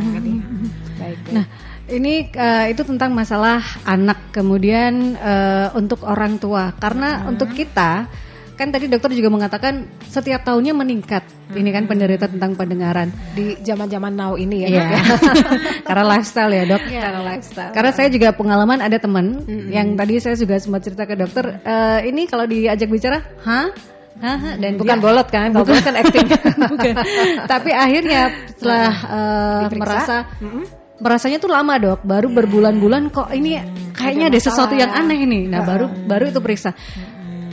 Baik, 1.04 1.18
baik. 1.20 1.34
Nah, 1.36 1.46
ini 1.90 2.14
eh, 2.28 2.66
itu 2.70 2.82
tentang 2.84 3.12
masalah 3.12 3.60
anak 3.84 4.32
kemudian 4.32 5.14
eh, 5.14 5.68
untuk 5.74 6.02
orang 6.04 6.40
tua. 6.40 6.72
Karena 6.74 7.28
untuk 7.28 7.52
kita 7.52 8.08
kan 8.54 8.70
tadi 8.70 8.86
dokter 8.86 9.10
juga 9.12 9.30
mengatakan 9.30 9.74
setiap 10.06 10.44
tahunnya 10.44 10.74
meningkat. 10.74 11.26
Ini 11.54 11.70
kan 11.70 11.86
penderita 11.86 12.26
tentang 12.26 12.54
pendengaran. 12.54 13.10
di 13.34 13.58
zaman-zaman 13.60 14.14
now 14.14 14.34
ini 14.34 14.62
ya. 14.62 14.68
Iya. 14.68 14.82
Dok, 14.82 14.90
ya. 14.90 15.02
Karena 15.90 16.04
lifestyle 16.08 16.52
ya, 16.52 16.64
Dok. 16.66 16.82
Karena 16.86 17.22
lifestyle. 17.24 17.72
Karena 17.72 17.92
saya 17.92 18.08
juga 18.10 18.28
pengalaman 18.32 18.80
ada 18.80 18.98
teman 18.98 19.26
Mm-mm. 19.42 19.70
yang 19.70 19.94
tadi 19.94 20.18
saya 20.18 20.34
juga 20.34 20.58
sempat 20.58 20.82
cerita 20.82 21.04
ke 21.04 21.14
dokter, 21.14 21.60
eh, 21.60 22.00
ini 22.08 22.26
kalau 22.26 22.46
diajak 22.46 22.88
bicara, 22.88 23.22
hah? 23.42 23.70
Hah?" 24.18 24.56
Dan 24.56 24.78
bukan 24.78 24.98
dia- 24.98 25.04
bolot 25.04 25.28
kan, 25.30 25.50
kalau 25.50 25.66
bolot 25.66 25.82
kan 25.82 25.96
acting. 25.98 26.28
Bukan. 26.74 26.94
Tapi 27.46 27.70
akhirnya 27.70 28.22
setelah 28.50 28.90
Diperiksa. 29.66 29.82
merasa 29.82 30.16
Mm-mm. 30.40 30.64
merasanya 30.96 31.38
tuh 31.38 31.52
lama 31.52 31.74
dok, 31.76 32.00
baru 32.02 32.32
berbulan-bulan 32.32 33.12
kok 33.12 33.28
ini 33.30 33.60
kayaknya 33.92 34.32
ada, 34.32 34.38
ada 34.38 34.40
sesuatu 34.40 34.74
yang 34.74 34.90
aneh 34.90 35.20
nih. 35.26 35.52
Nah 35.52 35.62
baru 35.62 35.86
baru 36.08 36.32
itu 36.32 36.40
periksa. 36.40 36.72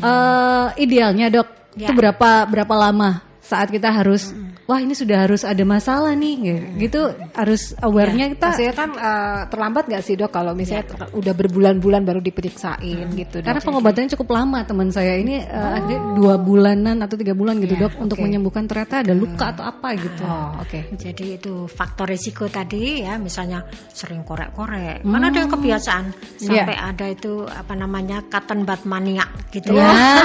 Eh, 0.01 0.67
idealnya 0.81 1.29
dok, 1.29 1.49
itu 1.77 1.87
Ya. 1.87 1.95
berapa 1.95 2.49
berapa 2.49 2.75
lama 2.75 3.21
saat 3.45 3.71
kita 3.71 3.93
harus, 3.93 4.35
wah 4.71 4.79
ini 4.79 4.95
sudah 4.95 5.27
harus 5.27 5.43
ada 5.43 5.67
masalah 5.67 6.15
nih, 6.15 6.39
gitu 6.79 7.11
harus 7.35 7.75
awarenya 7.75 8.31
kita. 8.31 8.55
Maksudnya 8.55 8.75
kan 8.79 8.91
eh, 8.95 9.41
terlambat 9.51 9.91
nggak 9.91 10.03
sih 10.03 10.15
dok 10.15 10.31
kalau 10.31 10.55
misalnya 10.55 10.87
ter- 10.87 11.11
udah 11.11 11.35
berbulan-bulan 11.35 12.07
baru 12.07 12.23
diperiksain 12.23 13.11
gitu 13.19 13.43
dok? 13.43 13.51
Karena 13.51 13.59
pengobatannya 13.59 14.15
cukup 14.15 14.29
lama 14.31 14.63
teman 14.63 14.95
saya 14.95 15.19
ini 15.19 15.43
eh, 15.43 15.51
akhirnya 15.75 16.15
dua 16.15 16.39
bulanan 16.39 17.03
atau 17.03 17.19
tiga 17.19 17.35
bulan 17.35 17.59
gitu 17.59 17.75
Ya, 17.75 17.91
dok 17.91 17.99
untuk 17.99 18.15
oke. 18.15 18.23
menyembuhkan 18.23 18.71
ternyata 18.71 19.03
ada 19.03 19.11
luka 19.11 19.51
atau 19.51 19.67
apa 19.67 19.89
gitu. 19.99 20.23
Oh 20.23 20.63
oke. 20.63 20.95
Jadi 20.95 21.25
itu 21.35 21.67
faktor 21.67 22.07
risiko 22.07 22.47
tadi 22.47 23.03
ya, 23.03 23.19
misalnya 23.19 23.67
sering 23.91 24.23
korek-korek. 24.23 25.03
Hmm. 25.03 25.11
Kan 25.11 25.23
ada 25.27 25.39
yang 25.41 25.51
kebiasaan 25.51 26.05
sampai 26.39 26.77
Iya. 26.79 26.95
ada 26.95 27.07
itu 27.09 27.43
apa 27.43 27.75
namanya 27.75 28.23
cotton 28.29 28.63
bud 28.63 28.87
maniak 28.87 29.51
gitu 29.51 29.75
Iya. 29.75 29.83
ya. 29.83 30.23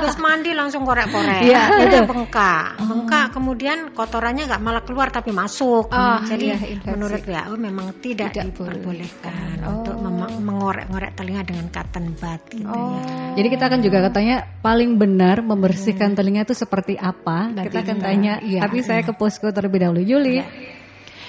Habis 0.00 0.16
mandi 0.16 0.54
langsung 0.54 0.88
korek-korek. 0.88 1.42
Iya, 1.44 1.62
betul. 1.76 1.92
yang 1.92 2.08
bengkak. 2.08 2.64
Bengkak 2.80 3.26
kemudian 3.34 3.64
kotorannya 3.92 4.46
nggak 4.46 4.62
malah 4.62 4.82
keluar 4.82 5.08
tapi 5.08 5.30
masuk. 5.30 5.88
Oh, 5.88 6.18
Jadi 6.22 6.46
iya, 6.50 6.58
infeksi. 6.58 6.90
menurut 6.90 7.22
WHO 7.22 7.54
memang 7.56 7.86
tidak, 7.98 8.30
Tidak 8.32 8.44
diperbolehkan 8.50 9.56
boleh. 9.58 9.70
untuk 9.70 9.94
Oh. 9.96 10.02
mem- 10.06 10.40
mengorek-ngorek 10.40 11.12
telinga 11.14 11.42
dengan 11.42 11.66
cotton 11.68 12.14
bud 12.14 12.42
gitu 12.50 12.66
Oh. 12.68 12.96
ya. 12.96 13.34
Jadi 13.36 13.48
kita 13.50 13.64
akan 13.66 13.80
juga 13.80 13.98
katanya 14.06 14.36
paling 14.60 14.96
benar 14.96 15.40
membersihkan 15.40 16.12
telinga 16.12 16.44
itu 16.44 16.54
seperti 16.54 16.94
apa? 16.96 17.50
Nanti 17.50 17.68
kita 17.68 17.78
akan 17.84 17.98
tanya. 17.98 18.32
iya. 18.40 18.60
Tapi 18.62 18.80
saya 18.80 19.02
ke 19.02 19.12
posko 19.12 19.48
terlebih 19.48 19.82
dahulu, 19.82 20.00
Juli. 20.00 20.40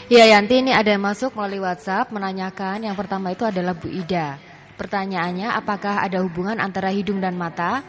Ya 0.08 0.23
Yanti 0.23 0.63
ini 0.63 0.71
ada 0.71 0.88
yang 0.88 1.04
masuk 1.04 1.36
melalui 1.36 1.60
WhatsApp 1.60 2.15
menanyakan 2.15 2.80
yang 2.80 2.95
pertama 2.95 3.36
itu 3.36 3.43
adalah 3.43 3.76
Bu 3.76 3.91
Ida. 3.91 4.39
Pertanyaannya 4.80 5.52
apakah 5.52 6.00
ada 6.00 6.23
hubungan 6.23 6.62
antara 6.62 6.93
hidung 6.93 7.19
dan 7.19 7.36
mata? 7.36 7.84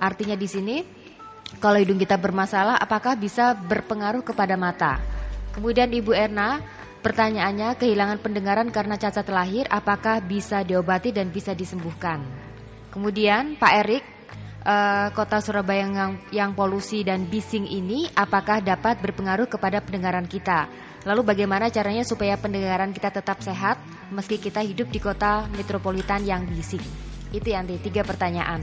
Artinya 0.00 0.34
di 0.34 0.48
sini 0.50 0.76
kalau 1.58 1.76
hidung 1.76 2.00
kita 2.00 2.16
bermasalah 2.16 2.78
apakah 2.80 3.18
bisa 3.18 3.52
berpengaruh 3.52 4.24
kepada 4.24 4.56
mata? 4.56 5.02
Kemudian 5.52 5.92
Ibu 5.92 6.16
Erna 6.16 6.62
pertanyaannya 7.04 7.76
kehilangan 7.76 8.18
pendengaran 8.22 8.68
karena 8.72 8.96
cacat 8.96 9.26
lahir 9.28 9.68
apakah 9.68 10.22
bisa 10.24 10.64
diobati 10.64 11.12
dan 11.12 11.28
bisa 11.28 11.52
disembuhkan? 11.52 12.24
Kemudian 12.88 13.60
Pak 13.60 13.72
Erik 13.84 14.04
eh, 14.64 15.08
kota 15.12 15.44
Surabaya 15.44 15.84
yang, 15.84 16.14
yang 16.32 16.50
polusi 16.56 17.04
dan 17.04 17.28
bising 17.28 17.68
ini 17.68 18.08
apakah 18.16 18.64
dapat 18.64 19.02
berpengaruh 19.04 19.50
kepada 19.50 19.84
pendengaran 19.84 20.24
kita? 20.24 20.70
Lalu 21.02 21.34
bagaimana 21.34 21.66
caranya 21.68 22.06
supaya 22.06 22.38
pendengaran 22.38 22.94
kita 22.94 23.10
tetap 23.10 23.42
sehat 23.42 23.76
meski 24.14 24.38
kita 24.38 24.62
hidup 24.62 24.86
di 24.88 25.02
kota 25.02 25.50
metropolitan 25.50 26.22
yang 26.22 26.46
bising? 26.46 27.11
Itu 27.32 27.48
Yanti, 27.48 27.80
tiga 27.80 28.04
pertanyaan. 28.04 28.62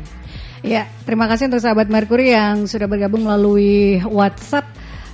Ya, 0.62 0.86
terima 1.08 1.26
kasih 1.26 1.50
untuk 1.50 1.64
sahabat 1.64 1.90
Merkuri 1.90 2.36
yang 2.36 2.70
sudah 2.70 2.86
bergabung 2.86 3.26
melalui 3.26 3.98
WhatsApp. 4.06 4.70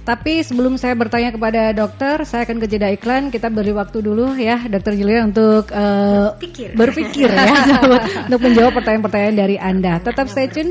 Tapi 0.06 0.46
sebelum 0.46 0.78
saya 0.78 0.94
bertanya 0.94 1.34
kepada 1.34 1.74
dokter, 1.74 2.22
saya 2.30 2.46
akan 2.46 2.62
ke 2.62 2.70
jeda 2.70 2.94
iklan. 2.94 3.34
Kita 3.34 3.50
beri 3.50 3.74
waktu 3.74 4.06
dulu 4.06 4.38
ya, 4.38 4.62
dokter 4.70 4.94
Julia 4.94 5.26
untuk 5.26 5.74
eh, 5.74 6.30
Berpikir. 6.38 6.78
berpikir 6.78 7.30
ya, 7.34 7.50
untuk 8.30 8.42
menjawab 8.46 8.78
pertanyaan-pertanyaan 8.78 9.34
dari 9.34 9.58
Anda. 9.58 9.98
Tetap 9.98 10.30
stay 10.30 10.46
tune 10.46 10.70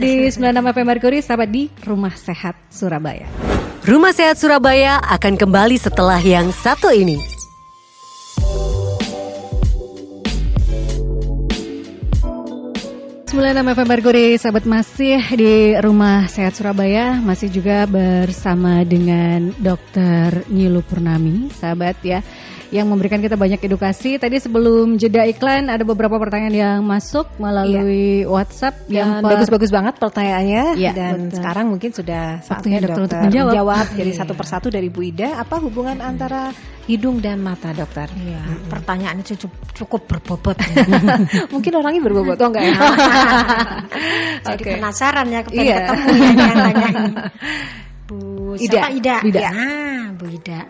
di 0.00 0.32
96 0.32 0.72
FM 0.72 0.86
Merkuri, 0.88 1.20
sahabat 1.20 1.52
di 1.52 1.68
Rumah 1.84 2.16
Sehat 2.16 2.56
Surabaya. 2.72 3.28
Rumah 3.84 4.16
Sehat 4.16 4.40
Surabaya 4.40 4.96
akan 5.12 5.36
kembali 5.36 5.76
setelah 5.76 6.20
yang 6.24 6.48
satu 6.48 6.88
ini. 6.88 7.39
96 13.30 13.62
FM 13.62 13.86
Merkuri, 13.86 14.34
sahabat 14.42 14.66
masih 14.66 15.22
di 15.38 15.78
Rumah 15.78 16.26
Sehat 16.26 16.58
Surabaya, 16.58 17.14
masih 17.22 17.46
juga 17.46 17.86
bersama 17.86 18.82
dengan 18.82 19.54
Dokter 19.54 20.42
Nilu 20.50 20.82
Purnami, 20.82 21.46
sahabat 21.54 21.94
ya, 22.02 22.26
yang 22.70 22.86
memberikan 22.86 23.18
kita 23.18 23.34
banyak 23.34 23.58
edukasi. 23.60 24.16
Tadi 24.16 24.38
sebelum 24.38 24.94
jeda 24.94 25.26
iklan 25.26 25.66
ada 25.66 25.82
beberapa 25.82 26.14
pertanyaan 26.16 26.54
yang 26.54 26.78
masuk 26.86 27.26
melalui 27.36 28.22
WhatsApp 28.24 28.86
yang 28.86 29.22
bagus-bagus 29.22 29.74
banget 29.74 29.98
pertanyaannya 29.98 30.78
Iya, 30.78 30.90
dan 30.94 31.16
betul. 31.28 31.36
sekarang 31.42 31.66
mungkin 31.68 31.90
sudah 31.90 32.24
Waktunya 32.46 32.46
saatnya 32.46 32.78
dokter 32.86 32.98
dokter, 33.02 33.18
untuk 33.26 33.42
menjawab. 33.50 33.84
Jadi 33.92 34.10
Iya. 34.14 34.18
satu 34.22 34.32
persatu 34.38 34.68
dari 34.70 34.88
Bu 34.88 35.02
Ida, 35.02 35.42
apa 35.42 35.58
hubungan 35.58 35.98
antara 35.98 36.54
hidung 36.86 37.18
dan 37.18 37.42
mata 37.42 37.74
dokter? 37.74 38.06
Iya, 38.14 38.42
pertanyaan 38.70 39.18
itu 39.18 39.34
cukup, 39.46 39.60
cukup 39.74 40.00
berbobot. 40.06 40.56
mungkin 41.54 41.72
orangnya 41.74 42.02
berbobot, 42.06 42.38
oh 42.38 42.48
enggak 42.48 42.64
ya? 42.70 42.74
Jadi 44.46 44.62
Oke. 44.66 44.72
penasaran 44.78 45.26
ya 45.26 45.40
kepengen 45.42 45.66
Iya. 45.66 45.76
ketemu 45.82 46.06
ya 46.06 46.28
ini 46.30 46.42
yang 46.42 46.58
tanyain. 46.62 47.12
Bu 48.06 48.18
Ida. 48.58 48.70
siapa 48.78 48.88
Ida? 48.90 49.16
Ida. 49.22 49.40
Ah, 49.46 50.04
Bu 50.14 50.24
Ida. 50.26 50.60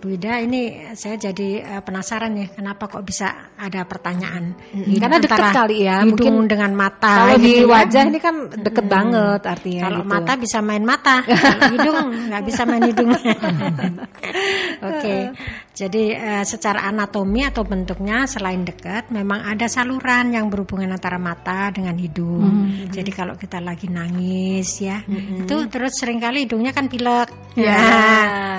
Bu 0.00 0.16
Ida 0.16 0.40
ini 0.40 0.80
saya 0.96 1.20
jadi 1.20 1.48
eh, 1.60 1.82
penasaran 1.84 2.32
ya 2.32 2.48
kenapa 2.48 2.88
kok 2.88 3.04
bisa 3.04 3.52
ada 3.60 3.84
pertanyaan. 3.84 4.56
Ini 4.72 4.96
Karena 4.96 5.20
antara 5.20 5.52
kali 5.52 5.84
ya, 5.84 6.00
Hidung 6.00 6.16
mungkin 6.16 6.34
dengan 6.48 6.72
mata. 6.72 7.28
Kalau 7.28 7.36
di 7.36 7.44
gitu 7.60 7.68
ya. 7.68 7.72
wajah 7.76 8.02
ini 8.08 8.18
kan 8.18 8.34
deket 8.48 8.86
banget 8.88 9.42
artinya 9.44 9.82
Kalau 9.92 10.00
gitu. 10.00 10.08
mata 10.08 10.32
bisa 10.40 10.58
main 10.64 10.84
mata, 10.88 11.16
hidung 11.76 11.98
nggak 12.32 12.42
bisa 12.48 12.62
main 12.64 12.84
hidung. 12.88 13.12
Oke, 14.88 15.16
jadi 15.76 16.04
eh, 16.16 16.44
secara 16.48 16.88
anatomi 16.88 17.44
atau 17.44 17.68
bentuknya 17.68 18.24
selain 18.24 18.64
dekat, 18.64 19.12
memang 19.12 19.44
ada 19.44 19.68
saluran 19.68 20.32
yang 20.32 20.48
berhubungan 20.48 20.96
antara 20.96 21.20
mata 21.20 21.68
dengan 21.68 21.96
hidung. 22.00 22.88
Jadi 22.88 23.10
kalau 23.12 23.36
kita 23.36 23.60
lagi 23.60 23.92
nangis 23.92 24.80
ya, 24.80 25.04
itu 25.06 25.56
terus 25.68 26.00
sering 26.00 26.20
kali 26.20 26.48
hidungnya 26.48 26.72
kan 26.72 26.88
pilek, 26.88 27.28
Ya. 27.52 27.76
ya, 27.76 27.82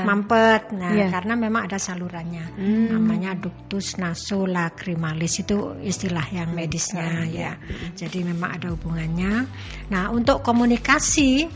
mampet. 0.05 0.69
Nah, 0.75 0.93
Ya. 0.93 1.07
karena 1.09 1.30
memang 1.35 1.67
ada 1.67 1.77
salurannya, 1.79 2.55
namanya 2.91 3.35
ductus 3.37 3.99
nasolacrimalis 3.99 5.43
itu 5.43 5.77
istilah 5.81 6.25
yang 6.31 6.51
medisnya 6.51 7.27
ya. 7.27 7.51
Jadi 7.95 8.23
memang 8.23 8.59
ada 8.59 8.67
hubungannya. 8.73 9.47
Nah, 9.91 10.09
untuk 10.11 10.43
komunikasi 10.43 11.47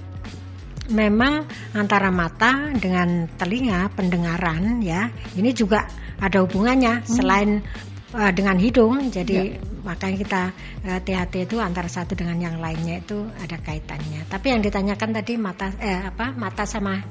memang 0.91 1.49
antara 1.73 2.13
mata 2.13 2.69
dengan 2.77 3.25
telinga 3.41 3.89
pendengaran 3.97 4.85
ya 4.85 5.09
ini 5.33 5.49
juga 5.49 5.89
ada 6.21 6.45
hubungannya 6.45 7.01
selain 7.09 7.65
uh, 8.13 8.31
dengan 8.31 8.55
hidung. 8.61 9.09
Jadi 9.09 9.57
makanya 9.81 10.17
kita 10.17 10.41
uh, 10.85 10.99
THT 11.01 11.49
itu 11.49 11.57
antara 11.57 11.89
satu 11.89 12.13
dengan 12.13 12.37
yang 12.39 12.57
lainnya 12.61 13.01
itu 13.01 13.25
ada 13.41 13.57
kaitannya. 13.59 14.29
Tapi 14.29 14.45
yang 14.53 14.61
ditanyakan 14.61 15.09
tadi 15.11 15.33
mata 15.35 15.73
eh 15.81 16.05
apa 16.05 16.31
mata 16.37 16.63
sama 16.69 17.01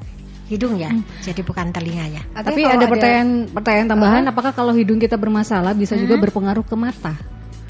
hidung 0.47 0.77
ya 0.77 0.93
jadi 1.25 1.41
bukan 1.41 1.73
telinga 1.73 2.07
ya 2.11 2.23
Artinya 2.33 2.53
Tapi 2.53 2.63
ada 2.69 2.87
pertanyaan 2.87 3.31
pertanyaan 3.49 3.89
tambahan, 3.89 4.23
apakah 4.29 4.53
kalau 4.53 4.73
hidung 4.77 5.01
kita 5.01 5.17
bermasalah 5.17 5.73
bisa 5.73 5.97
juga 5.97 6.21
berpengaruh 6.21 6.65
ke 6.65 6.77
mata? 6.77 7.15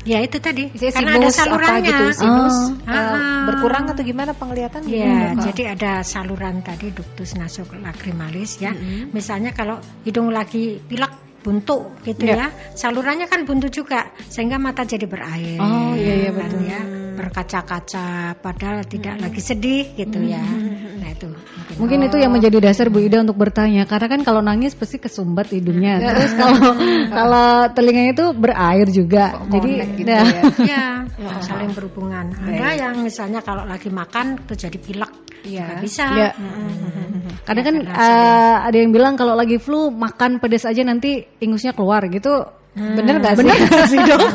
ya 0.04 0.20
itu 0.20 0.36
tadi 0.36 0.68
Misalnya 0.68 0.92
karena 0.92 1.10
ada 1.16 1.16
sinus 1.16 1.32
apa 1.32 1.40
salurannya 1.48 1.88
gitu, 1.88 2.04
sinus 2.20 2.56
Oh. 2.84 2.92
Ah. 2.92 3.44
berkurang 3.48 3.84
atau 3.88 4.02
gimana 4.04 4.36
penglihatan? 4.36 4.84
Ya, 4.84 5.32
Gitu, 5.32 5.48
jadi 5.48 5.62
ada 5.72 5.92
saluran 6.04 6.60
tadi 6.60 6.92
ductus 6.92 7.32
nasolacrimalis 7.32 8.60
ya. 8.60 8.76
Misalnya 9.16 9.56
kalau 9.56 9.80
hidung 10.04 10.28
lagi 10.28 10.76
pilek 10.84 11.08
buntu 11.44 11.92
gitu 12.08 12.24
ya, 12.24 12.48
salurannya 12.72 13.28
kan 13.28 13.44
buntu 13.44 13.68
juga 13.68 14.08
sehingga 14.32 14.56
mata 14.56 14.88
jadi 14.88 15.04
berair. 15.04 15.60
Oh, 15.60 15.92
iya, 15.92 16.24
iya, 16.24 16.30
kan 16.32 16.48
betul. 16.48 16.64
ya, 16.64 16.80
berkaca-kaca 17.20 18.40
padahal 18.40 18.88
tidak 18.88 19.20
lagi 19.20 19.40
sedih 19.44 19.92
gitu 19.92 20.24
ya. 20.24 20.40
Nah, 20.40 21.12
itu. 21.12 21.28
Mungkin, 21.28 21.76
Mungkin 21.80 21.98
itu 22.08 22.16
yang 22.16 22.32
menjadi 22.32 22.58
dasar 22.64 22.88
Bu 22.88 23.04
Ida 23.04 23.20
untuk 23.20 23.36
bertanya 23.36 23.84
karena 23.84 24.08
kan 24.08 24.20
kalau 24.24 24.40
nangis 24.40 24.72
pasti 24.72 24.96
kesumbat 24.96 25.52
hidungnya. 25.52 26.00
Terus 26.00 26.32
kalau 26.32 26.70
kalau 27.20 27.48
telinganya 27.76 28.12
itu 28.16 28.26
berair 28.32 28.88
juga. 28.88 29.44
Jadi 29.52 29.70
gitu 30.00 30.08
nah, 30.08 30.24
ya 30.64 30.82
saling 31.48 31.72
berhubungan. 31.76 32.34
Ada 32.34 32.68
yang 32.88 32.94
misalnya 33.04 33.44
kalau 33.44 33.68
lagi 33.68 33.88
makan 33.92 34.48
terjadi 34.48 34.78
pilek 34.80 35.23
juga 35.44 35.78
bisa. 35.84 36.04
Ya. 36.16 36.30
Kadang 37.48 37.64
kan 37.64 37.76
eh, 37.84 38.56
ada 38.72 38.76
yang 38.76 38.90
bilang 38.90 39.20
kalau 39.20 39.36
lagi 39.36 39.60
flu 39.60 39.92
makan 39.92 40.40
pedas 40.40 40.64
aja 40.64 40.80
nanti 40.80 41.20
ingusnya 41.44 41.76
keluar 41.76 42.00
gitu. 42.08 42.48
Bener 42.74 43.22
gak 43.22 43.38
sih? 43.38 43.46
Bener 43.46 43.58
gak 43.70 43.86
sih 43.86 44.00
dok? 44.02 44.20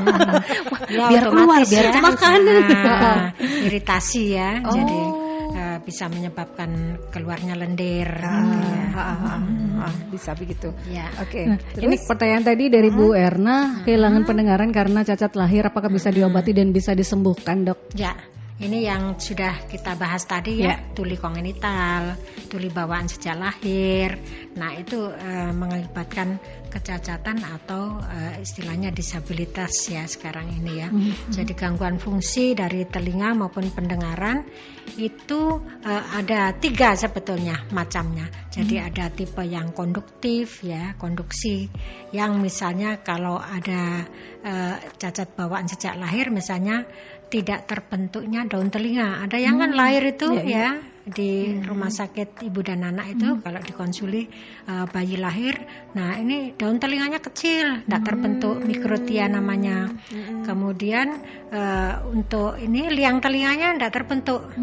Ya, 0.90 1.06
biar 1.06 1.30
keluar, 1.30 1.62
biar 1.70 1.86
ya. 1.94 2.02
makan. 2.02 2.40
Nah, 2.50 3.30
iritasi 3.70 4.24
ya. 4.34 4.58
Jadi 4.58 5.00
eh, 5.54 5.78
bisa 5.86 6.10
menyebabkan 6.10 6.98
keluarnya 7.14 7.54
lendir. 7.54 8.10
gitu 8.10 8.58
ya. 8.58 8.90
Ah, 8.98 8.98
ah, 8.98 9.38
ah, 9.38 9.42
ah, 9.86 9.94
bisa 10.10 10.34
begitu. 10.34 10.74
Ya. 10.90 11.14
Oke. 11.22 11.46
Nah, 11.46 11.62
ini 11.78 11.94
pertanyaan 11.94 12.42
tadi 12.42 12.74
dari 12.74 12.90
Bu 12.90 13.14
Erna, 13.14 13.86
kehilangan 13.86 14.26
pendengaran 14.26 14.74
karena 14.74 15.06
cacat 15.06 15.38
lahir 15.38 15.70
apakah 15.70 15.94
bisa 15.94 16.10
diobati 16.10 16.58
dan 16.58 16.74
bisa 16.74 16.98
disembuhkan, 16.98 17.70
Dok? 17.70 17.94
Ya, 17.94 18.18
ini 18.60 18.84
yang 18.84 19.16
sudah 19.16 19.72
kita 19.72 19.96
bahas 19.96 20.28
tadi 20.28 20.68
ya, 20.68 20.92
tuli 20.92 21.16
kongenital, 21.16 22.20
tuli 22.52 22.68
bawaan 22.68 23.08
sejak 23.08 23.40
lahir. 23.40 24.20
Nah, 24.60 24.76
itu 24.76 25.08
eh, 25.16 25.52
mengakibatkan 25.56 26.36
kecacatan 26.68 27.40
atau 27.40 28.04
eh, 28.04 28.44
istilahnya 28.44 28.92
disabilitas 28.92 29.72
ya 29.88 30.04
sekarang 30.04 30.52
ini 30.60 30.74
ya. 30.76 30.88
Jadi 31.32 31.56
gangguan 31.56 32.04
fungsi 32.04 32.52
dari 32.52 32.84
telinga 32.84 33.32
maupun 33.32 33.72
pendengaran 33.72 34.44
itu 35.00 35.64
eh, 35.88 36.04
ada 36.20 36.52
tiga 36.60 37.00
sebetulnya 37.00 37.64
macamnya. 37.72 38.28
Jadi 38.52 38.76
ada 38.76 39.08
tipe 39.08 39.42
yang 39.48 39.72
konduktif 39.72 40.68
ya, 40.68 41.00
konduksi 41.00 41.72
yang 42.12 42.44
misalnya 42.44 43.00
kalau 43.08 43.40
ada 43.40 44.04
eh, 44.44 44.76
cacat 45.00 45.32
bawaan 45.32 45.72
sejak 45.72 45.96
lahir 45.96 46.28
misalnya 46.28 46.84
tidak 47.30 47.70
terbentuknya 47.70 48.46
daun 48.50 48.74
telinga. 48.74 49.24
Ada 49.26 49.38
yang 49.38 49.62
kan 49.62 49.72
lahir 49.78 50.02
itu 50.02 50.34
ya 50.46 50.82
di 51.10 51.58
rumah 51.66 51.90
sakit 51.90 52.46
ibu 52.46 52.62
dan 52.62 52.86
anak 52.86 53.18
itu 53.18 53.42
kalau 53.42 53.58
dikonsuli 53.58 54.30
uh, 54.70 54.86
bayi 54.94 55.18
lahir, 55.18 55.58
nah 55.98 56.14
ini 56.14 56.54
daun 56.54 56.78
telinganya 56.78 57.18
kecil, 57.18 57.82
tidak 57.82 58.02
terbentuk 58.06 58.62
mikrotia 58.62 59.26
namanya. 59.26 59.90
Kemudian 60.46 61.18
uh, 61.50 62.06
untuk 62.14 62.62
ini 62.62 62.94
liang 62.94 63.18
telinganya 63.26 63.74
tidak 63.74 63.94
terbentuk, 63.98 64.54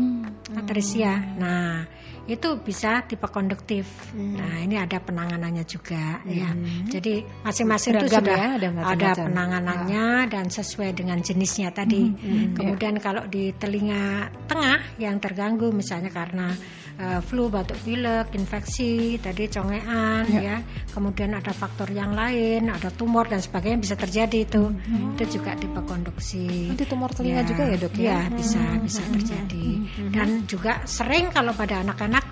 atresia. 0.54 1.18
Nah 1.34 1.95
itu 2.26 2.58
bisa 2.58 3.06
tipe 3.06 3.26
konduktif. 3.30 3.86
Nah 4.14 4.58
ini 4.58 4.74
ada 4.74 4.98
penanganannya 4.98 5.62
juga 5.62 6.20
ya. 6.26 6.50
Jadi 6.90 7.22
masing-masing 7.46 8.02
itu 8.02 8.06
sudah 8.10 8.58
ya, 8.58 8.58
ada 8.58 8.68
ada, 8.82 9.10
penanganannya 9.30 10.26
dan 10.26 10.50
sesuai 10.50 10.90
dengan 10.98 11.22
jenisnya 11.22 11.70
tadi. 11.70 12.10
Kemudian 12.52 12.98
kalau 12.98 13.30
di 13.30 13.54
telinga 13.54 14.34
tengah 14.50 14.98
yang 14.98 15.22
terganggu 15.22 15.70
misalnya 15.70 16.10
karena 16.10 16.50
eh, 16.96 17.20
flu, 17.24 17.48
batuk 17.52 17.76
pilek, 17.84 18.32
infeksi, 18.34 19.20
tadi 19.20 19.48
congean 19.52 20.24
ya. 20.32 20.56
Kemudian 20.92 21.36
ada 21.36 21.52
faktor 21.52 21.92
yang 21.92 22.16
lain, 22.16 22.72
ada 22.72 22.88
tumor 22.92 23.28
dan 23.28 23.40
sebagainya 23.40 23.78
bisa 23.80 23.94
terjadi 23.94 24.48
itu. 24.48 24.72
Itu 25.16 25.40
juga 25.40 25.56
tipe 25.56 25.80
konduksi. 25.84 26.72
Nanti 26.72 26.84
tumor 26.88 27.12
telinga 27.12 27.44
juga 27.44 27.62
ya, 27.68 27.76
Dok, 27.76 27.94
ya? 27.96 28.00
Iya, 28.00 28.18
bisa 28.32 28.62
bisa 28.80 29.02
terjadi. 29.12 29.66
Dan 30.12 30.48
juga 30.48 30.84
sering 30.88 31.32
kalau 31.32 31.52
pada 31.52 31.84
anak-anak 31.84 32.24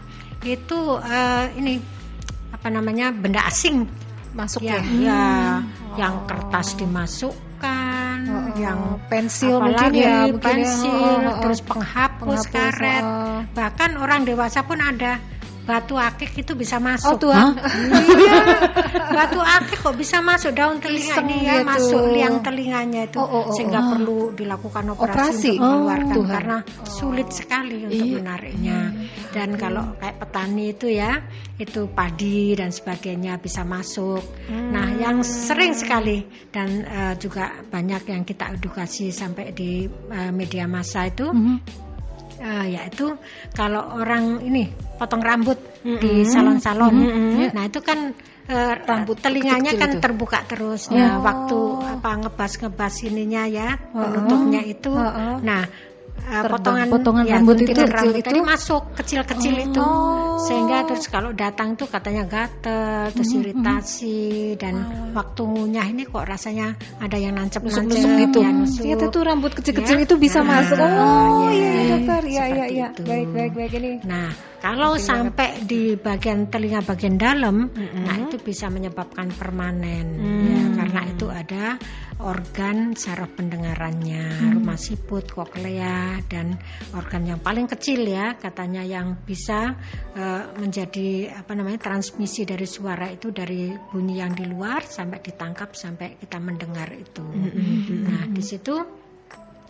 itu 0.44 1.00
eh, 1.00 1.46
ini 1.56 1.80
apa 2.52 2.68
namanya 2.72 3.12
benda 3.12 3.44
asing 3.44 3.88
Masuk 4.34 4.66
ya, 4.66 4.82
ya. 4.82 4.82
ya, 4.98 5.26
yang 5.94 6.26
kertas 6.26 6.74
dimasukkan, 6.74 8.03
yang 8.58 8.98
pensil 9.06 9.60
mungkin 9.60 9.92
ya, 9.94 10.28
mungkin 10.28 10.36
ya. 10.36 10.42
pensil, 10.42 11.18
oh. 11.24 11.38
terus 11.44 11.60
penghapus, 11.64 12.40
Penghapus, 12.44 12.52
karet, 12.52 13.04
oh. 13.04 13.38
bahkan 13.52 13.90
orang 14.00 14.24
dewasa 14.24 14.64
pun 14.64 14.80
ada 14.80 15.20
batu 15.64 15.96
akik 15.96 16.36
itu 16.36 16.52
bisa 16.52 16.76
masuk. 16.76 17.16
Oh 17.16 17.18
Tuhan. 17.18 17.56
Iya, 17.56 18.40
batu 19.10 19.40
akik 19.40 19.80
kok 19.80 19.96
bisa 19.96 20.20
masuk 20.20 20.52
daun 20.52 20.78
telinga 20.78 21.16
Iseng 21.16 21.28
ini 21.28 21.48
ya 21.48 21.64
masuk 21.64 22.12
liang 22.12 22.44
telinganya 22.44 23.08
itu 23.08 23.16
Oh, 23.16 23.24
oh, 23.24 23.42
oh, 23.48 23.54
sehingga 23.56 23.80
oh. 23.80 23.88
perlu 23.96 24.18
dilakukan 24.36 24.84
operasi, 24.92 25.08
Operasi? 25.08 25.50
untuk 25.56 25.64
mengeluarkan 25.64 26.04
Oh, 26.04 26.16
Tuhan. 26.20 26.32
karena 26.36 26.58
sulit 26.84 27.28
sekali 27.32 27.78
untuk 27.84 27.96
Iya. 28.04 28.14
menariknya. 28.20 28.78
Dan 29.32 29.48
kalau 29.56 29.84
kayak 29.98 30.16
petani 30.20 30.64
itu 30.70 30.86
ya 30.86 31.12
itu 31.56 31.80
padi 31.88 32.52
dan 32.54 32.70
sebagainya 32.70 33.40
bisa 33.40 33.64
masuk. 33.64 34.20
Nah, 34.50 34.94
yang 34.94 35.24
sering 35.24 35.72
sekali 35.72 36.22
dan 36.50 36.68
eh, 36.82 37.14
juga 37.16 37.50
banyak 37.64 38.04
yang 38.04 38.22
kita 38.22 38.52
edukasi 38.52 39.10
sampai 39.10 39.50
di 39.50 39.86
eh, 39.88 40.30
media 40.30 40.68
massa 40.68 41.08
itu 41.08 41.32
Eh, 42.34 42.66
yaitu 42.74 43.14
kalau 43.54 43.94
orang 43.94 44.42
ini 44.42 44.66
potong 44.98 45.22
rambut 45.22 45.58
di 45.84 46.26
salon-salon, 46.26 46.94
nah 47.54 47.64
itu 47.66 47.78
kan 47.78 48.10
eh, 48.44 48.74
Rambut 48.84 49.16
telinganya 49.22 49.72
kan 49.78 49.96
itu. 49.96 50.00
terbuka 50.02 50.44
terus. 50.44 50.90
Nah, 50.92 51.22
waktu 51.22 51.58
apa 51.96 52.10
ngebas-ngebas 52.26 52.94
ininya 53.06 53.46
ya 53.48 53.78
penutupnya 53.92 54.60
itu, 54.66 54.92
Heeh. 54.92 55.40
nah 55.40 55.62
eh, 56.16 56.42
potongan 56.46 56.86
potongan 56.88 57.24
ya, 57.26 57.36
rambut 57.36 57.56
itu 57.58 57.72
rambut 57.74 57.90
kecil 58.16 58.22
tadi 58.22 58.38
itu? 58.38 58.46
masuk 58.46 58.82
kecil-kecil 58.94 59.54
itu, 59.60 59.86
sehingga 60.44 60.78
terus 60.86 61.04
kalau 61.06 61.30
datang 61.30 61.74
tuh 61.74 61.86
katanya 61.86 62.24
gatel, 62.24 63.10
terus 63.10 63.30
iritasi 63.34 64.54
dan 64.56 64.74
waktu 65.12 65.42
ngunyah 65.42 65.86
ini 65.86 66.04
kok 66.04 66.24
rasanya 66.24 66.74
ada 66.98 67.16
yang 67.16 67.34
nancep-nancep 67.34 67.84
Nusuk-nusuk 67.84 68.12
gitu. 68.24 68.38
ya, 68.40 68.50
nusuk. 68.50 68.80
Ternyata 68.82 69.04
tuh 69.10 69.22
rambut 69.22 69.52
kecil-kecil 69.52 69.96
Ya. 69.98 70.04
itu 70.04 70.14
bisa 70.16 70.38
Nah, 70.40 70.60
masuk. 70.60 70.78
Oh 70.80 71.48
iya, 71.50 71.70
iya 71.70 71.82
dokter. 71.90 72.22
Iya 72.24 72.30
iya 72.30 72.44
seperti 72.44 72.74
iya. 72.74 72.88
itu. 72.88 73.02
Baik 73.04 73.28
baik 73.30 73.52
baik 73.54 73.72
ini. 73.78 73.92
Nah, 74.04 74.28
kalau 74.64 74.96
sampai 74.96 75.68
di 75.68 75.92
bagian 75.92 76.48
telinga 76.48 76.80
bagian 76.80 77.20
dalam, 77.20 77.68
nah 77.76 78.16
itu 78.16 78.40
bisa 78.40 78.72
menyebabkan 78.72 79.28
permanen, 79.28 80.16
ya, 80.40 80.62
karena 80.80 81.00
itu 81.04 81.26
ada 81.28 81.76
organ 82.24 82.96
saraf 82.96 83.36
pendengarannya, 83.36 84.56
rumah 84.56 84.80
siput, 84.80 85.28
koklea, 85.28 86.16
dan 86.32 86.56
organ 86.96 87.28
yang 87.28 87.44
paling 87.44 87.68
kecil 87.68 88.08
ya, 88.08 88.40
katanya 88.40 88.80
yang 88.80 89.20
bisa 89.20 89.76
eh, 90.16 90.42
menjadi 90.56 91.36
apa 91.44 91.52
namanya 91.52 91.84
transmisi 91.84 92.48
dari 92.48 92.64
suara 92.64 93.12
itu 93.12 93.36
dari 93.36 93.68
bunyi 93.92 94.24
yang 94.24 94.32
di 94.32 94.48
luar 94.48 94.80
sampai 94.80 95.20
ditangkap 95.20 95.76
sampai 95.76 96.16
kita 96.16 96.40
mendengar 96.40 96.88
itu. 96.96 97.20
Nah, 98.00 98.32
di 98.32 98.40
situ 98.40 99.03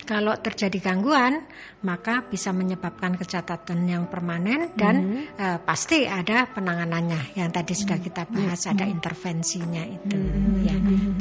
kalau 0.05 0.37
terjadi 0.37 0.79
gangguan, 0.93 1.43
maka 1.81 2.25
bisa 2.29 2.53
menyebabkan 2.53 3.17
kecacatan 3.17 3.89
yang 3.89 4.05
permanen 4.07 4.71
dan 4.77 5.27
eh, 5.35 5.59
pasti 5.61 6.05
ada 6.05 6.47
penanganannya. 6.49 7.37
Yang 7.37 7.51
tadi 7.51 7.73
sudah 7.73 7.99
kita 7.99 8.23
bahas 8.29 8.69
ada 8.69 8.85
intervensinya 8.85 9.85
itu. 9.85 10.21
Ya. 10.65 10.77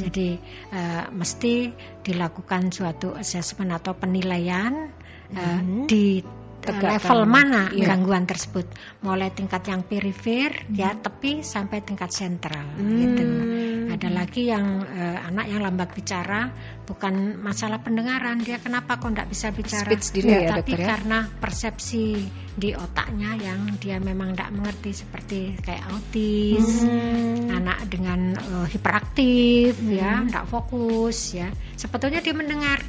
Jadi 0.08 0.30
eh, 0.72 1.04
mesti 1.10 1.72
dilakukan 2.04 2.76
suatu 2.76 3.16
assessment 3.16 3.72
atau 3.72 3.96
penilaian 3.96 4.92
eh, 5.32 5.60
di 5.88 6.24
Tegakkan. 6.64 6.96
level 6.96 7.20
mana 7.28 7.62
gangguan 7.76 8.24
tersebut, 8.24 8.64
mulai 9.04 9.36
tingkat 9.36 9.68
yang 9.68 9.84
perifer, 9.84 10.64
ya 10.72 10.96
tepi 10.96 11.44
sampai 11.44 11.84
tingkat 11.84 12.08
sentral. 12.16 12.80
Gitu. 12.80 13.24
Ada 13.94 14.10
lagi 14.10 14.50
yang 14.50 14.82
eh, 14.90 15.18
anak 15.30 15.46
yang 15.54 15.62
lambat 15.62 15.94
bicara, 15.94 16.50
bukan 16.90 17.38
masalah 17.38 17.78
pendengaran, 17.86 18.42
dia 18.42 18.58
kenapa 18.58 18.98
kok 18.98 19.14
tidak 19.14 19.30
bisa 19.30 19.54
bicara? 19.54 19.86
Speech 19.86 20.10
delay 20.18 20.50
ya, 20.50 20.58
tapi 20.58 20.74
dokter 20.74 20.82
ya? 20.82 20.88
karena 20.98 21.20
persepsi 21.30 22.06
di 22.54 22.70
otaknya 22.74 23.38
yang 23.38 23.78
dia 23.78 23.98
memang 24.02 24.34
tidak 24.34 24.50
mengerti 24.54 24.92
seperti 24.98 25.40
kayak 25.62 25.86
autis, 25.94 26.86
anak 27.54 27.86
dengan 27.86 28.34
eh, 28.34 28.68
hiperaktif, 28.74 29.78
ya, 29.86 30.26
tidak 30.26 30.46
fokus, 30.50 31.38
ya. 31.38 31.54
Sebetulnya 31.78 32.26
dia 32.26 32.34
mendengar, 32.34 32.82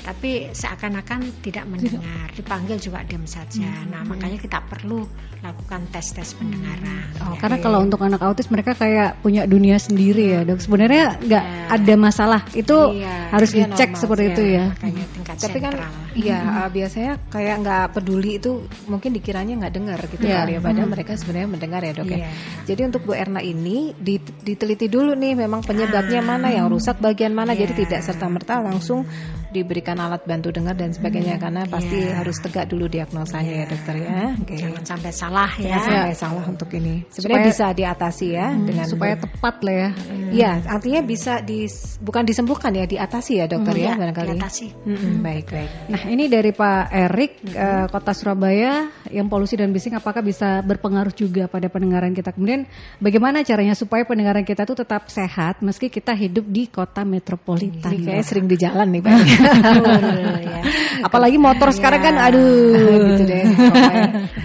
tapi 0.00 0.48
seakan-akan 0.50 1.44
tidak 1.44 1.68
mendengar, 1.68 2.32
dipanggil 2.38 2.80
juga 2.80 3.04
diam 3.04 3.24
saja. 3.24 3.68
Nah, 3.84 4.00
makanya 4.02 4.40
kita 4.40 4.64
perlu 4.64 5.04
lakukan 5.40 5.88
tes-tes 5.88 6.36
pendengaran. 6.36 7.04
Oh, 7.20 7.32
ya. 7.32 7.40
karena 7.40 7.56
kalau 7.60 7.80
untuk 7.80 8.00
anak 8.00 8.20
autis 8.20 8.48
mereka 8.48 8.72
kayak 8.72 9.20
punya 9.20 9.44
dunia 9.44 9.76
sendiri 9.76 10.36
ya 10.36 10.40
dok. 10.44 10.60
Sebenarnya 10.60 11.16
nggak 11.20 11.44
ada 11.68 11.94
masalah. 11.96 12.40
Itu 12.52 12.96
Iya, 12.96 13.32
harus 13.32 13.50
iya, 13.52 13.68
dicek 13.68 13.92
normal. 13.92 14.00
seperti 14.00 14.24
itu 14.32 14.42
ya. 14.46 14.64
Makanya 14.72 15.04
tingkat 15.12 15.36
Tapi 15.40 15.58
kan 15.58 15.74
iya 16.12 16.38
uh, 16.42 16.68
biasanya 16.68 17.12
kayak 17.28 17.54
nggak 17.64 17.84
peduli 17.96 18.30
itu 18.36 18.50
mungkin 18.84 19.10
dikiranya 19.14 19.54
nggak 19.64 19.72
dengar 19.72 19.98
gitu 20.06 20.24
Iya. 20.24 20.36
kali 20.44 20.52
ya 20.56 20.60
padahal 20.60 20.88
mereka 20.88 21.12
sebenarnya 21.16 21.48
mendengar 21.48 21.80
ya 21.80 21.92
dok 21.92 22.08
ya. 22.08 22.18
Iya. 22.20 22.28
Jadi 22.68 22.80
untuk 22.84 23.00
Bu 23.04 23.12
Erna 23.12 23.40
ini 23.40 23.92
dit- 23.96 24.32
diteliti 24.40 24.88
dulu 24.88 25.12
nih 25.12 25.36
memang 25.36 25.60
penyebabnya 25.60 26.20
mana 26.20 26.52
yang 26.52 26.68
rusak 26.68 27.00
bagian 27.00 27.32
mana 27.32 27.52
jadi 27.52 27.72
Iya. 27.72 27.80
tidak 27.84 28.00
serta 28.04 28.26
merta 28.28 28.60
langsung 28.60 29.08
diberikan 29.50 29.98
alat 29.98 30.22
bantu 30.22 30.50
dengar 30.50 30.74
dan 30.74 30.90
sebagainya 30.90 31.36
Hmm, 31.36 31.42
karena 31.42 31.62
pasti 31.66 31.98
iya. 32.00 32.18
harus 32.18 32.38
tegak 32.38 32.66
dulu 32.66 32.86
diagnosanya 32.86 33.52
ya 33.52 33.64
dokter 33.66 33.94
ya. 33.98 34.18
Oke. 34.38 34.54
Jangan 34.56 34.82
sampai 34.82 35.10
salah 35.10 35.50
ya. 35.54 35.74
Jangan 35.74 35.86
sampai 35.90 36.14
salah 36.16 36.44
untuk 36.46 36.68
ini. 36.72 36.94
Sebenarnya 37.10 37.38
Supaya- 37.42 37.50
bisa 37.50 37.66
diatasi 37.70 38.26
ya 38.30 38.46
dengan 38.54 38.86
supaya 38.86 39.14
tepat 39.14 39.54
lah 39.60 39.74
ya. 39.74 39.88
Iya, 40.30 40.50
artinya 40.64 41.00
bisa 41.02 41.32
dis, 41.40 41.98
bukan 41.98 42.22
disembuhkan 42.22 42.70
ya, 42.70 42.86
diatasi 42.86 43.32
ya 43.36 43.46
dokter 43.46 43.74
ya, 43.74 43.82
Iya, 43.82 43.92
barangkali. 43.98 44.28
diatasi. 44.34 44.66
Mm-mm, 44.86 45.14
baik 45.20 45.46
baik. 45.50 45.70
Nah 45.88 46.02
ini 46.06 46.24
dari 46.26 46.50
Pak 46.50 46.82
Erik 46.88 47.32
eh, 47.50 47.86
Kota 47.86 48.14
Surabaya 48.14 48.86
yang 49.10 49.26
polusi 49.26 49.54
dan 49.54 49.70
bising 49.70 49.92
apakah 49.92 50.22
bisa 50.22 50.62
berpengaruh 50.62 51.10
juga 51.10 51.44
pada 51.44 51.66
pendengaran 51.66 52.12
kita 52.12 52.30
kemudian 52.30 52.62
bagaimana 52.96 53.42
caranya 53.42 53.74
supaya 53.74 54.06
pendengaran 54.06 54.42
kita 54.42 54.62
tuh 54.62 54.78
tetap 54.78 55.10
sehat 55.10 55.58
meski 55.60 55.90
kita 55.90 56.14
hidup 56.14 56.46
di 56.46 56.66
kota 56.66 57.02
metropolitan 57.02 57.90
Ini 57.90 58.06
kayaknya 58.06 58.22
sering 58.22 58.46
di 58.46 58.54
jalan 58.54 58.86
nih 58.88 59.02
pak. 59.02 59.18
ya. 59.40 60.60
apalagi 61.04 61.36
motor 61.40 61.72
sekarang 61.72 62.00
kan 62.04 62.14
Iya. 62.16 62.26
aduh 62.30 62.96
gitu 63.14 63.22
deh. 63.24 63.44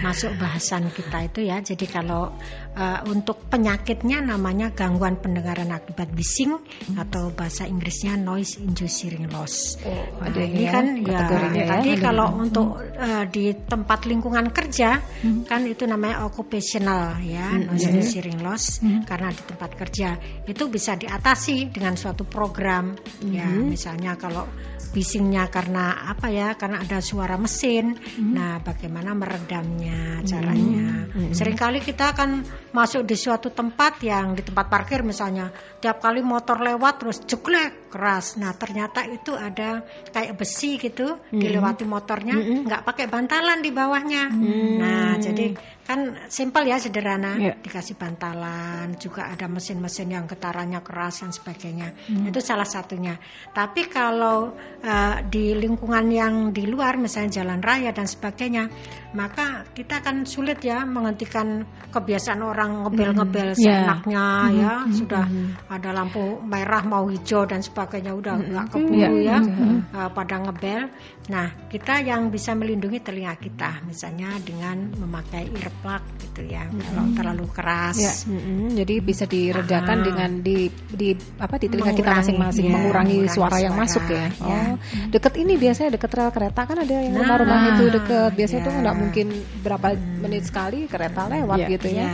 masuk 0.00 0.32
bahasan 0.40 0.88
kita 0.92 1.18
itu 1.28 1.40
ya. 1.44 1.60
Jadi 1.60 1.86
kalau 1.88 2.32
uh, 2.76 3.00
untuk 3.08 3.48
penyakitnya 3.48 4.20
namanya 4.20 4.70
gangguan 4.76 5.16
pendengaran 5.16 5.72
akibat 5.72 6.12
bising 6.12 6.60
atau 7.00 7.32
bahasa 7.32 7.64
Inggrisnya 7.64 8.20
noise 8.20 8.60
induced 8.60 9.02
hearing 9.02 9.32
loss. 9.32 9.80
Oh, 9.82 9.96
Nah, 10.26 10.44
ini 10.44 10.68
ya, 10.68 10.72
kan 10.74 10.86
ya 11.00 11.18
kategorinya 11.24 11.62
ya, 11.64 11.66
tadi 11.72 11.90
ada. 11.96 12.02
kalau 12.04 12.26
untuk 12.36 12.68
uh, 12.76 13.24
di 13.26 13.44
tempat 13.56 14.04
lingkungan 14.04 14.52
kerja 14.52 15.00
kan 15.48 15.60
itu 15.64 15.88
namanya 15.88 16.28
occupational 16.28 17.16
ya 17.24 17.56
noise 17.56 17.88
induced 17.88 18.14
hearing 18.20 18.40
loss. 18.44 18.78
Karena 19.08 19.32
di 19.32 19.42
tempat 19.42 19.70
kerja 19.74 20.08
itu 20.44 20.68
bisa 20.68 20.94
diatasi 20.94 21.72
dengan 21.72 21.96
suatu 21.96 22.28
program. 22.28 22.92
Ya 23.24 23.48
misalnya 23.48 24.20
kalau 24.20 24.44
bisingnya 24.92 25.52
karena 25.52 26.08
apa 26.08 26.32
ya 26.32 26.56
karena 26.56 26.80
ada 26.84 27.00
suara 27.00 27.36
mesin. 27.40 27.96
Nah 28.20 28.60
bagaimana 28.60 29.16
meredamnya 29.16 30.20
caranya? 30.24 31.08
Seringkali 31.32 31.80
kita 31.80 32.12
akan 32.12 32.44
masuk 32.74 33.06
di 33.06 33.14
suatu 33.14 33.52
tempat 33.52 34.02
yang 34.02 34.34
di 34.34 34.42
tempat 34.42 34.66
parkir 34.66 35.06
misalnya. 35.06 35.50
Tiap 35.78 36.02
kali 36.02 36.22
motor 36.22 36.58
lewat 36.58 36.94
terus 37.02 37.18
jeglek 37.26 37.85
keras. 37.96 38.36
Nah 38.36 38.52
ternyata 38.52 39.08
itu 39.08 39.32
ada 39.32 39.80
kayak 40.12 40.36
besi 40.36 40.76
gitu 40.76 41.16
dilewati 41.32 41.88
motornya 41.88 42.36
nggak 42.36 42.84
pakai 42.84 43.08
bantalan 43.08 43.64
di 43.64 43.72
bawahnya. 43.72 44.28
Nah 44.76 45.16
jadi 45.16 45.56
kan 45.86 46.28
simpel 46.28 46.66
ya 46.66 46.76
sederhana. 46.76 47.38
Iya. 47.38 47.54
dikasih 47.62 47.94
bantalan 47.94 48.98
juga 48.98 49.30
ada 49.30 49.46
mesin-mesin 49.46 50.10
yang 50.12 50.26
getarannya 50.26 50.82
keras 50.82 51.22
dan 51.22 51.30
sebagainya. 51.30 51.94
Itu 52.26 52.42
salah 52.42 52.66
satunya. 52.66 53.16
Tapi 53.54 53.86
kalau 53.88 54.52
eh, 54.82 55.16
di 55.30 55.54
lingkungan 55.56 56.10
yang 56.10 56.34
di 56.50 56.66
luar 56.66 56.98
misalnya 56.98 57.40
jalan 57.40 57.62
raya 57.62 57.94
dan 57.94 58.04
sebagainya 58.04 58.66
maka 59.14 59.64
kita 59.72 60.02
kan 60.04 60.26
sulit 60.28 60.58
ya 60.60 60.82
menghentikan 60.84 61.64
kebiasaan 61.94 62.42
orang 62.44 62.84
ngebel-ngebel 62.84 63.48
Ya. 63.56 63.86
seenaknya 63.86 64.24
ya. 64.52 64.72
Sudah 64.90 65.24
ada 65.70 65.90
lampu 65.94 66.42
merah 66.42 66.82
mau 66.82 67.06
hijau 67.06 67.46
dan 67.46 67.62
sebagainya 67.62 67.85
udah 67.88 68.34
nggak 68.36 68.66
keburu 68.68 69.16
ya 69.18 69.38
eh, 69.38 70.10
pada 70.10 70.36
ngebel 70.38 70.82
nah 71.26 71.50
kita 71.66 72.00
yang 72.00 72.28
bisa 72.28 72.54
melindungi 72.54 72.98
telinga 73.00 73.34
kita 73.34 73.82
misalnya 73.82 74.30
dengan 74.38 74.94
memakai 74.94 75.50
earplug 75.50 76.02
gitu 76.22 76.46
ya 76.46 76.66
kalau 76.66 77.04
terlalu 77.12 77.46
keras 77.50 77.96
Ya, 77.96 78.12
mm-mm. 78.28 78.74
jadi 78.74 78.94
bisa 79.00 79.24
diredakan 79.24 79.96
Ah. 79.96 80.04
dengan 80.04 80.30
di 80.38 80.58
di 80.86 81.08
apa 81.36 81.56
di 81.56 81.66
telinga 81.66 81.92
kita 81.92 82.04
Mengurangi, 82.06 82.20
masing-masing 82.22 82.64
ya, 82.64 82.72
mengurangi, 82.72 83.16
mengurangi 83.18 83.34
suara 83.34 83.56
yang 83.58 83.74
suara, 83.74 83.84
masuk 83.88 84.04
ya. 84.06 84.26
ya. 84.30 84.60
Oh, 84.62 84.74
deket 85.08 85.34
ini 85.36 85.54
biasanya 85.56 85.90
deket 85.92 86.10
rel 86.12 86.30
kereta 86.30 86.60
kan 86.62 86.76
ada 86.76 86.94
yang 86.94 87.10
Nah, 87.10 87.20
rumah-rumah 87.22 87.58
itu 87.72 87.84
deket. 87.90 88.30
Biasanya 88.32 88.62
ya. 88.62 88.66
tuh 88.68 88.74
nggak 88.76 88.96
mungkin 88.96 89.26
berapa 89.60 89.88
menit 90.20 90.42
sekali 90.44 90.78
kereta 90.86 91.26
lewat 91.26 91.58
Ya, 91.58 91.68
gitu 91.72 91.88
ya. 91.90 92.04
ya. 92.06 92.10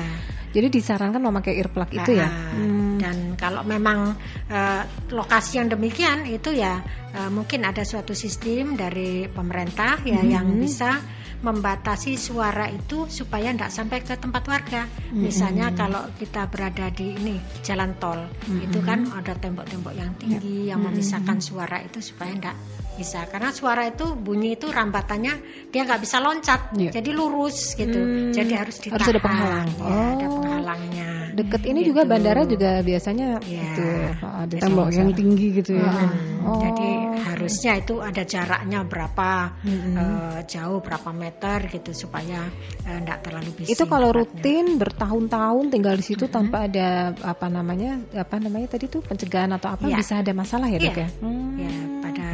Jadi 0.53 0.69
disarankan 0.69 1.21
memakai 1.21 1.57
earplug 1.59 1.91
itu 1.93 2.13
ya. 2.17 2.29
Ah, 2.29 2.41
Hmm. 2.53 3.01
Dan 3.01 3.35
kalau 3.35 3.67
memang 3.67 4.15
eh, 4.47 4.83
lokasi 5.11 5.59
yang 5.59 5.73
demikian 5.73 6.23
itu 6.29 6.55
ya 6.55 6.79
eh, 7.17 7.31
mungkin 7.33 7.67
ada 7.67 7.83
suatu 7.83 8.15
sistem 8.15 8.79
dari 8.79 9.27
pemerintah 9.27 9.99
ya 10.07 10.23
yang 10.23 10.47
bisa 10.61 11.03
membatasi 11.43 12.15
suara 12.15 12.71
itu 12.71 13.11
supaya 13.11 13.51
tidak 13.51 13.75
sampai 13.75 13.99
ke 14.07 14.15
tempat 14.15 14.47
warga. 14.47 14.87
Misalnya 15.11 15.75
kalau 15.75 16.07
kita 16.15 16.47
berada 16.47 16.87
di 16.95 17.19
ini 17.19 17.37
jalan 17.67 17.99
tol, 17.99 18.31
itu 18.47 18.79
kan 18.87 19.11
ada 19.11 19.35
tembok-tembok 19.35 19.91
yang 19.99 20.15
tinggi 20.15 20.71
yang 20.71 20.87
memisahkan 20.87 21.43
suara 21.43 21.83
itu 21.83 21.99
supaya 21.99 22.31
tidak 22.39 22.57
bisa. 22.95 23.25
Karena 23.25 23.51
suara 23.51 23.85
itu 23.85 24.13
bunyi 24.13 24.55
itu 24.55 24.69
rambatannya 24.69 25.35
dia 25.69 25.83
nggak 25.83 26.01
bisa 26.01 26.19
loncat, 26.19 26.73
Iya. 26.73 26.91
jadi 26.93 27.11
lurus 27.11 27.75
gitu. 27.75 27.97
Hmm, 27.97 28.31
Jadi 28.31 28.53
harus 28.53 28.77
ditahan. 28.79 28.97
harus 28.97 29.09
ada 29.09 29.21
penghalang. 29.21 29.69
Ya, 29.73 30.01
ada 30.13 30.27
Oh. 30.27 30.33
penghalangnya. 30.39 31.09
Deket 31.33 31.63
ini 31.65 31.81
Gitu. 31.81 31.97
juga 31.97 32.05
bandara 32.05 32.45
juga 32.45 32.71
biasanya 32.81 33.41
Ya. 33.43 33.65
itu 33.65 33.87
ada 34.21 34.53
tembok 34.55 34.93
yang 34.93 35.11
tinggi 35.13 35.47
gitu 35.57 35.81
ya 35.81 35.89
Hmm, 35.89 36.45
Oh. 36.45 36.61
Jadi 36.61 36.89
harusnya 37.25 37.73
itu 37.79 37.95
ada 37.99 38.21
jaraknya 38.23 38.85
berapa 38.85 39.57
eh, 39.65 40.39
jauh 40.45 40.83
berapa 40.83 41.09
meter 41.11 41.71
gitu 41.71 41.97
supaya 41.97 42.45
tidak 42.83 43.19
terlalu 43.25 43.51
bising. 43.57 43.73
Itu 43.73 43.85
kalau 43.87 44.13
rutin 44.13 44.77
bertahun-tahun 44.77 45.71
tinggal 45.71 45.97
di 45.97 46.05
situ 46.05 46.29
tanpa 46.29 46.69
ada 46.69 47.17
apa 47.17 47.49
namanya 47.49 47.97
apa 48.13 48.37
namanya 48.37 48.69
tadi 48.69 48.87
tuh 48.87 49.01
pencegahan 49.01 49.55
atau 49.55 49.73
apa 49.73 49.89
Iya. 49.89 49.97
bisa 49.97 50.21
ada 50.21 50.33
masalah 50.33 50.69
ya 50.69 50.79
dok 50.79 50.93
Iya. 50.93 51.01
ya? 51.01 51.09
Hmm. 51.25 51.57
Ya 51.57 51.73
pada 52.03 52.29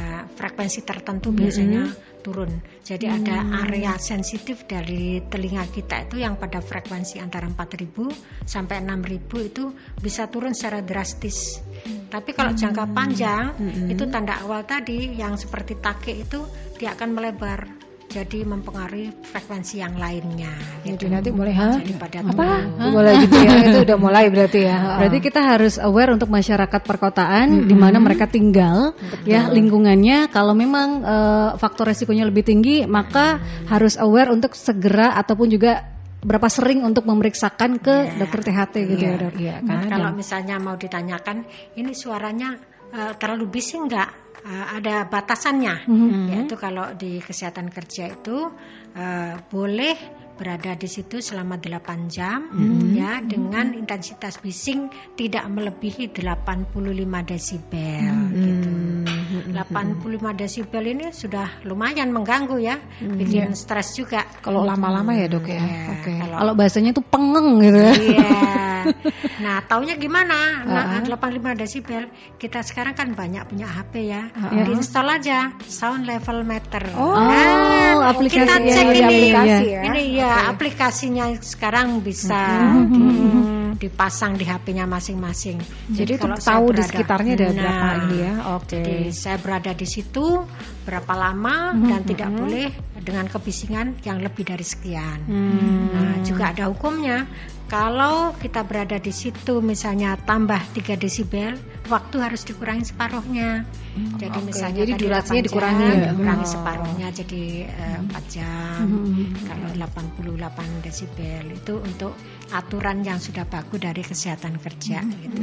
frekuensi 0.48 0.80
tertentu 0.80 1.28
biasanya 1.28 1.92
turun. 2.24 2.48
Jadi 2.80 3.04
ada 3.04 3.44
area 3.62 3.94
sensitif 4.00 4.64
dari 4.64 5.20
telinga 5.28 5.68
kita 5.68 6.08
itu 6.08 6.24
yang 6.24 6.40
pada 6.40 6.64
frekuensi 6.64 7.20
antara 7.20 7.46
4000 7.52 8.48
sampai 8.48 8.80
6000 8.80 9.50
itu 9.52 9.64
bisa 10.00 10.26
turun 10.32 10.56
secara 10.56 10.80
drastis. 10.80 11.60
Tapi 12.08 12.32
kalau 12.32 12.56
jangka 12.56 12.88
panjang 12.96 13.52
itu 13.92 14.08
tanda 14.08 14.40
awal 14.40 14.64
tadi 14.64 15.12
yang 15.14 15.36
seperti 15.36 15.76
take 15.76 16.16
itu 16.16 16.40
dia 16.80 16.96
akan 16.96 17.12
melebar. 17.12 17.77
Jadi 18.08 18.40
mempengaruhi 18.40 19.12
frekuensi 19.20 19.84
yang 19.84 20.00
lainnya. 20.00 20.48
Jadi 20.80 20.96
Gitu. 20.96 21.12
nanti 21.12 21.28
mulai 21.28 21.52
hah? 21.52 21.76
Jadi 21.76 21.92
pada 22.00 22.18
apa? 22.24 22.48
Mulai 22.88 23.12
gitu 23.28 23.36
ya. 23.36 23.52
itu 23.68 23.78
udah 23.84 23.98
mulai 24.00 24.24
berarti 24.32 24.60
ya. 24.64 24.96
Berarti 24.96 25.18
kita 25.20 25.40
harus 25.44 25.76
aware 25.76 26.16
untuk 26.16 26.32
masyarakat 26.32 26.80
perkotaan 26.88 27.68
di 27.68 27.76
mana 27.76 28.00
mereka 28.00 28.24
tinggal, 28.24 28.96
ya 29.28 29.52
lingkungannya. 29.52 30.32
Kalau 30.32 30.56
memang 30.56 31.04
eh, 31.04 31.50
faktor 31.60 31.92
resikonya 31.92 32.24
lebih 32.24 32.48
tinggi, 32.48 32.88
maka 32.88 33.36
harus 33.68 34.00
aware 34.00 34.32
untuk 34.32 34.56
segera 34.56 35.12
ataupun 35.20 35.52
juga 35.52 35.84
berapa 36.18 36.48
sering 36.50 36.82
untuk 36.82 37.06
memeriksakan 37.06 37.78
ke 37.78 38.18
dokter 38.18 38.40
THT 38.42 38.74
gitu 38.90 39.04
ya 39.04 39.14
dok. 39.20 39.34
Iya, 39.38 39.54
Nah, 39.62 39.84
karena 39.84 39.86
kalau 39.86 40.10
misalnya 40.16 40.56
mau 40.58 40.74
ditanyakan, 40.74 41.44
ini 41.76 41.92
suaranya 41.92 42.56
eh, 42.88 43.12
terlalu 43.20 43.52
bising 43.52 43.84
nggak? 43.84 44.27
Eh, 44.46 44.66
ada 44.78 45.10
batasannya, 45.10 45.90
yaitu 46.30 46.54
kalau 46.54 46.94
di 46.94 47.18
kesehatan 47.18 47.74
kerja 47.74 48.06
itu 48.14 48.48
eh, 48.94 49.34
boleh 49.50 49.96
berada 50.38 50.78
di 50.78 50.86
situ 50.86 51.18
selama 51.18 51.58
8 51.58 52.06
jam, 52.06 52.46
ya 52.94 53.18
dengan 53.18 53.74
intensitas 53.74 54.38
bising 54.38 54.86
tidak 55.18 55.42
melebihi 55.50 56.14
85 56.14 56.70
desibel. 57.26 58.14
Gitu. 58.30 58.70
85 59.44 60.08
desibel 60.34 60.84
ini 60.86 61.06
sudah 61.10 61.62
lumayan 61.62 62.10
mengganggu 62.10 62.56
ya, 62.56 62.76
bikin 63.00 63.54
stres 63.54 63.94
juga. 63.94 64.24
kalau 64.40 64.62
lama-lama 64.62 65.12
ya 65.12 65.26
dok 65.26 65.46
ya. 65.46 65.58
Ya, 65.58 65.82
Oke. 65.94 66.12
kalau 66.18 66.36
Kalau 66.38 66.52
bahasanya 66.54 66.90
itu 66.90 67.02
pengeng 67.02 67.48
gitu 67.60 67.78
ya. 67.78 67.92
Iya. 67.94 68.30
Nah, 69.38 69.60
taunya 69.68 70.00
gimana? 70.00 70.64
Nah, 70.64 71.04
85 71.04 71.52
desibel. 71.54 72.08
Kita 72.40 72.64
sekarang 72.64 72.96
kan 72.96 73.12
banyak 73.12 73.44
punya 73.44 73.68
HP 73.68 74.08
ya. 74.08 74.32
Diinstal 74.64 75.04
aja 75.04 75.52
sound 75.62 76.08
level 76.08 76.40
meter. 76.42 76.88
Oh, 76.96 77.12
Nah, 77.12 78.08
aplikasi 78.08 78.48
kita 78.48 78.54
cek 78.56 78.86
ya, 78.88 78.94
ini. 78.96 79.04
aplikasi 79.04 79.66
ya. 79.68 79.82
Ini 79.92 80.02
ya 80.16 80.32
aplikasinya 80.48 81.26
sekarang 81.38 82.00
bisa 82.00 82.40
di- 82.88 83.57
dipasang 83.78 84.34
di 84.34 84.42
HP-nya 84.42 84.84
masing-masing. 84.84 85.62
Jadi 85.88 86.12
itu 86.12 86.20
kalau 86.20 86.36
saya 86.36 86.46
tahu 86.52 86.66
di 86.66 86.70
berada- 86.74 86.88
sekitarnya 86.90 87.32
ada 87.32 87.46
berapa 87.48 87.86
Nah, 87.86 87.94
ini 88.00 88.16
ya. 88.18 88.32
Oke. 88.52 88.78
jadi 88.78 89.08
saya 89.08 89.36
berada 89.38 89.72
di 89.72 89.86
situ 89.86 90.26
berapa 90.82 91.12
lama 91.14 91.56
dan 91.78 92.00
tidak 92.02 92.30
boleh 92.30 92.68
dengan 92.98 93.24
kebisingan 93.24 94.02
yang 94.02 94.18
lebih 94.18 94.44
dari 94.44 94.62
sekian. 94.62 95.18
Nah, 95.88 96.20
juga 96.20 96.50
ada 96.50 96.66
hukumnya. 96.66 97.24
Kalau 97.64 98.32
kita 98.34 98.64
berada 98.64 98.96
di 98.96 99.12
situ 99.12 99.60
misalnya 99.60 100.16
tambah 100.16 100.56
3 100.72 100.96
desibel, 100.96 101.52
waktu 101.86 102.16
harus 102.18 102.42
dikurangi 102.42 102.84
separuhnya. 102.86 103.68
jadi 104.14 104.30
oke. 104.32 104.46
misalnya 104.46 104.82
Jadi 104.86 104.92
durasinya 104.96 105.36
8 105.36 105.36
jam, 105.36 105.44
dikurangi 105.44 105.84
ya? 105.84 105.96
dikurangi 106.08 106.46
Oh. 106.46 106.52
separuhnya 106.54 107.06
jadi 107.12 107.42
eh, 107.66 107.98
4 108.00 108.24
jam. 108.30 108.80
Mhm. 108.80 109.24
Kalau 109.44 109.68
88 109.74 110.80
desibel 110.80 111.44
itu 111.52 111.74
untuk 111.76 112.12
aturan 112.50 113.00
yang 113.00 113.18
sudah 113.18 113.44
baku 113.44 113.76
dari 113.76 114.00
kesehatan 114.00 114.56
kerja 114.56 115.00
Mhm. 115.00 115.12
gitu. 115.18 115.38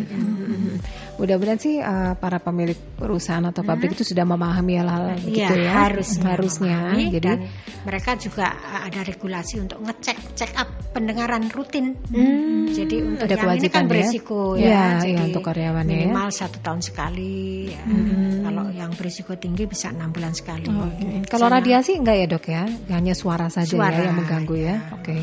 Mudah-mudahan 1.16 1.58
sih 1.58 1.80
uh, 1.80 2.14
para 2.16 2.38
pemilik 2.38 2.76
perusahaan 2.76 3.44
atau 3.44 3.64
pabrik 3.64 3.96
itu 3.96 4.04
sudah 4.04 4.28
memahami 4.28 4.76
hal-hal 4.76 5.16
begitu 5.16 5.48
Iya, 5.56 5.64
ya. 5.64 5.72
harusnya, 5.88 6.24
harusnya. 6.28 6.76
memahami. 6.92 7.04
Jadi 7.10 7.24
dan 7.24 7.40
mereka 7.88 8.12
juga 8.16 8.46
uh, 8.52 8.82
ada 8.84 9.00
regulasi 9.02 9.64
untuk 9.64 9.80
ngecek 9.80 10.18
check 10.36 10.52
up 10.56 10.68
pendengaran 10.92 11.48
rutin. 11.50 11.96
Hmm, 12.12 12.68
Jadi 12.68 12.96
untuk 13.16 13.24
ada 13.24 13.32
yang 13.32 13.40
ini 13.40 13.40
kan 13.40 13.48
kewajiban 13.48 13.84
ya? 13.84 13.90
berisiko 13.90 14.40
Iya, 14.56 14.68
ya. 14.68 14.76
iya, 14.76 14.92
Jadi 15.00 15.22
untuk 15.32 15.44
karyawannya 15.44 15.96
ya. 15.96 16.00
minimal 16.08 16.28
satu 16.30 16.58
tahun 16.60 16.82
sekali. 16.84 17.72
ya. 17.72 17.82
Hmm. 17.84 18.44
Kalau 18.44 18.66
yang 18.72 18.92
berisiko 18.92 19.32
tinggi 19.36 19.64
bisa 19.66 19.92
enam 19.92 20.12
bulan 20.12 20.36
sekali. 20.36 20.68
Oh, 20.68 20.84
oke. 20.86 21.28
Kalau 21.28 21.48
radiasi 21.48 21.96
enggak 21.96 22.16
ya 22.18 22.28
dok 22.28 22.46
ya? 22.46 22.64
Hanya 22.92 23.14
suara 23.14 23.48
saja 23.48 23.72
Suara, 23.72 23.96
ya 23.96 24.12
yang 24.12 24.20
mengganggu 24.20 24.56
ya. 24.56 24.76
ya. 24.84 24.96
Oke. 24.96 25.16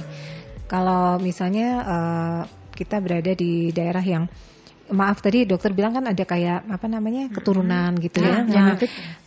Kalau 0.72 1.20
misalnya 1.20 1.68
eh, 1.84 2.40
kita 2.72 2.96
berada 3.04 3.36
di 3.36 3.68
daerah 3.68 4.00
yang 4.00 4.24
maaf 4.88 5.20
tadi 5.20 5.44
dokter 5.44 5.72
bilang 5.72 5.92
kan 5.92 6.08
ada 6.08 6.24
kayak 6.24 6.64
apa 6.64 6.86
namanya 6.88 7.28
keturunan 7.28 7.92
gitu 8.00 8.24
ya. 8.24 8.40
Ah, 8.40 8.44
Nah, 8.48 8.68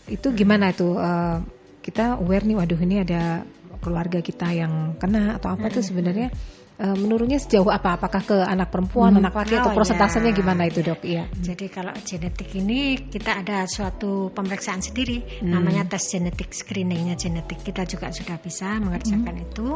itu 0.09 0.27
gimana 0.33 0.73
itu 0.73 0.97
eh, 0.97 1.37
kita 1.85 2.17
aware 2.17 2.45
nih 2.49 2.57
waduh 2.57 2.81
ini 2.81 3.05
ada 3.05 3.45
keluarga 3.77 4.17
kita 4.17 4.49
yang 4.49 4.97
kena 4.97 5.37
atau 5.37 5.53
apa 5.53 5.69
tuh 5.69 5.85
sebenarnya 5.85 6.33
eh, 6.75 6.91
menurunnya 6.93 7.39
sejauh 7.39 7.67
apa? 7.67 7.95
Apakah 7.95 8.21
ke 8.21 8.37
anak 8.37 8.67
perempuan, 8.67 9.15
Hmm. 9.15 9.21
anak 9.23 9.33
laki 9.33 9.55
atau 9.55 9.71
Oh, 9.71 9.75
prosentasenya 9.75 10.31
ya. 10.31 10.35
gimana 10.35 10.67
itu 10.67 10.79
dok? 10.79 10.99
Iya. 11.01 11.31
Jadi 11.31 11.65
kalau 11.67 11.95
genetik 11.97 12.51
ini 12.53 12.99
kita 13.07 13.39
ada 13.39 13.63
suatu 13.65 14.29
pemeriksaan 14.29 14.79
sendiri 14.79 15.23
Hmm. 15.39 15.55
namanya 15.55 15.87
tes 15.87 16.03
genetik 16.05 16.51
screeningnya 16.51 17.15
genetik 17.15 17.63
kita 17.63 17.87
juga 17.87 18.11
sudah 18.11 18.35
bisa 18.37 18.75
mengerjakan 18.77 19.35
itu. 19.39 19.67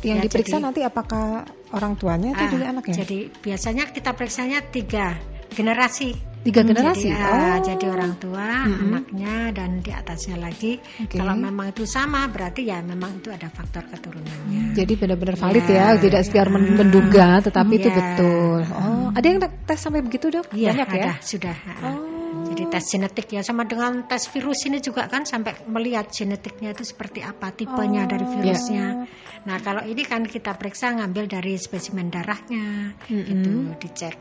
Yang 0.00 0.16
Ya, 0.16 0.24
diperiksa 0.24 0.56
jadi- 0.56 0.64
nanti 0.64 0.80
apakah 0.80 1.44
orang 1.70 1.92
tuanya 1.94 2.32
atau 2.32 2.46
Ah, 2.46 2.50
juga 2.50 2.64
anaknya? 2.72 2.94
Jadi 3.04 3.18
biasanya 3.36 3.84
kita 3.90 4.10
periksanya 4.12 4.64
tiga 4.64 5.16
generasi. 5.50 6.14
Tiga 6.40 6.62
generasi. 6.62 7.10
Jadi, 7.10 7.18
ah, 7.18 7.26
Oh. 7.26 7.56
jadi 7.58 7.86
orang 7.90 8.12
tua, 8.22 8.70
Mm-mm. 8.70 8.86
anaknya 8.86 9.50
dan 9.50 9.82
di 9.82 9.90
atasnya 9.90 10.38
lagi. 10.38 10.78
Oke. 11.02 11.18
Kalau 11.18 11.34
memang 11.34 11.74
itu 11.74 11.82
sama 11.84 12.30
berarti 12.30 12.70
ya 12.70 12.78
memang 12.80 13.18
itu 13.18 13.34
ada 13.34 13.50
faktor 13.50 13.82
keturunannya. 13.90 14.78
Jadi 14.78 14.92
benar-benar 14.94 15.34
valid 15.34 15.66
Ya, 15.66 15.90
ya, 15.90 15.98
tidak 15.98 16.22
sekedar 16.22 16.46
men- 16.46 16.70
ya. 16.70 16.74
menduga, 16.78 17.28
tetapi 17.42 17.72
itu 17.74 17.90
Ya. 17.90 17.96
betul. 17.98 18.58
Oh, 18.62 19.10
ada 19.10 19.26
yang 19.26 19.42
tes 19.42 19.74
sampai 19.76 20.06
begitu 20.06 20.30
dok? 20.30 20.46
Iya, 20.54 20.70
Banyak 20.70 20.88
ya? 20.88 21.02
ada 21.02 21.12
sudah. 21.18 21.56
ah. 21.66 21.82
Oh. 21.82 22.14
Jadi 22.46 22.62
tes 22.70 22.84
genetik 22.86 23.26
ya 23.26 23.42
sama 23.42 23.66
dengan 23.66 24.06
tes 24.06 24.30
virus 24.30 24.70
ini 24.70 24.78
juga 24.78 25.10
kan 25.10 25.26
sampai 25.26 25.66
melihat 25.66 26.06
genetiknya 26.08 26.70
itu 26.70 26.86
seperti 26.86 27.26
apa 27.26 27.50
tipenya 27.50 28.06
Oh, 28.06 28.08
dari 28.08 28.22
virusnya. 28.22 29.02
Nah 29.42 29.58
kalau 29.58 29.82
ini 29.82 30.06
kan 30.06 30.22
kita 30.22 30.54
periksa 30.54 30.94
ngambil 30.94 31.26
dari 31.26 31.58
spesimen 31.58 32.06
darahnya, 32.06 32.94
Mm-mm. 33.02 33.26
gitu 33.26 33.50
dicek. 33.82 34.14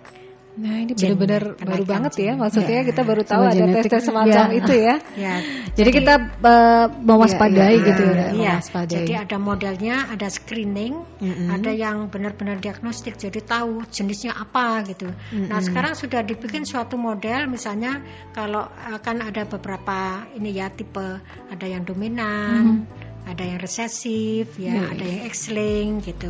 Nah 0.55 0.87
ini 0.87 0.95
benar-benar 0.95 1.43
baru 1.59 1.83
banget 1.83 2.13
ya, 2.15 2.33
maksudnya 2.39 2.79
Ya. 2.79 2.87
kita 2.87 3.01
baru 3.03 3.21
tahu 3.27 3.43
Sama 3.43 3.51
ada 3.51 3.65
tes-tes 3.75 4.03
semacam 4.07 4.45
Ya. 4.47 4.55
itu 4.55 4.73
ya. 4.73 4.95
Ya, 5.19 5.35
Jadi 5.75 5.89
kita 5.91 6.13
eh, 6.31 6.85
mewaspadai 7.03 7.59
Iya, 7.59 7.67
iya, 7.75 7.87
gitu 7.91 8.03
iya. 8.07 8.15
ya. 8.15 8.27
Iya, 8.31 8.53
mewaspadai. 8.55 8.95
jadi 8.95 9.13
ada 9.27 9.37
modelnya, 9.37 9.95
ada 10.07 10.27
screening, 10.31 10.93
Mm-mm. 11.19 11.51
ada 11.51 11.71
yang 11.75 12.07
benar-benar 12.07 12.63
diagnostik, 12.63 13.19
jadi 13.19 13.43
tahu 13.43 13.83
jenisnya 13.91 14.31
apa 14.31 14.87
gitu. 14.87 15.11
Nah 15.35 15.59
sekarang 15.59 15.93
sudah 15.99 16.23
dibikin 16.23 16.63
suatu 16.63 16.95
model, 16.95 17.51
misalnya 17.51 17.99
kalau 18.31 18.63
akan 18.71 19.27
ada 19.27 19.43
beberapa 19.43 20.23
ini 20.39 20.55
ya 20.55 20.71
tipe, 20.71 21.19
ada 21.51 21.65
yang 21.67 21.83
dominan, 21.83 22.87
ada 23.25 23.43
yang 23.43 23.57
resesif, 23.57 24.53
ya, 24.61 24.93
ada 24.93 25.01
yang 25.01 25.25
X-link 25.25 26.05
gitu. 26.05 26.29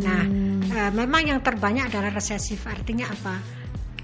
Nah, 0.00 0.24
eh, 0.64 0.90
memang 0.96 1.22
yang 1.28 1.40
terbanyak 1.44 1.92
adalah 1.92 2.08
resesif, 2.08 2.64
artinya 2.64 3.12
apa? 3.12 3.36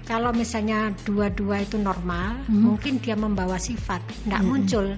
Kalau 0.05 0.33
misalnya 0.33 0.89
dua-dua 1.05 1.61
itu 1.61 1.77
normal, 1.77 2.45
mungkin 2.49 2.97
dia 2.97 3.13
membawa 3.13 3.61
sifat, 3.61 4.01
tidak 4.25 4.41
muncul, 4.41 4.97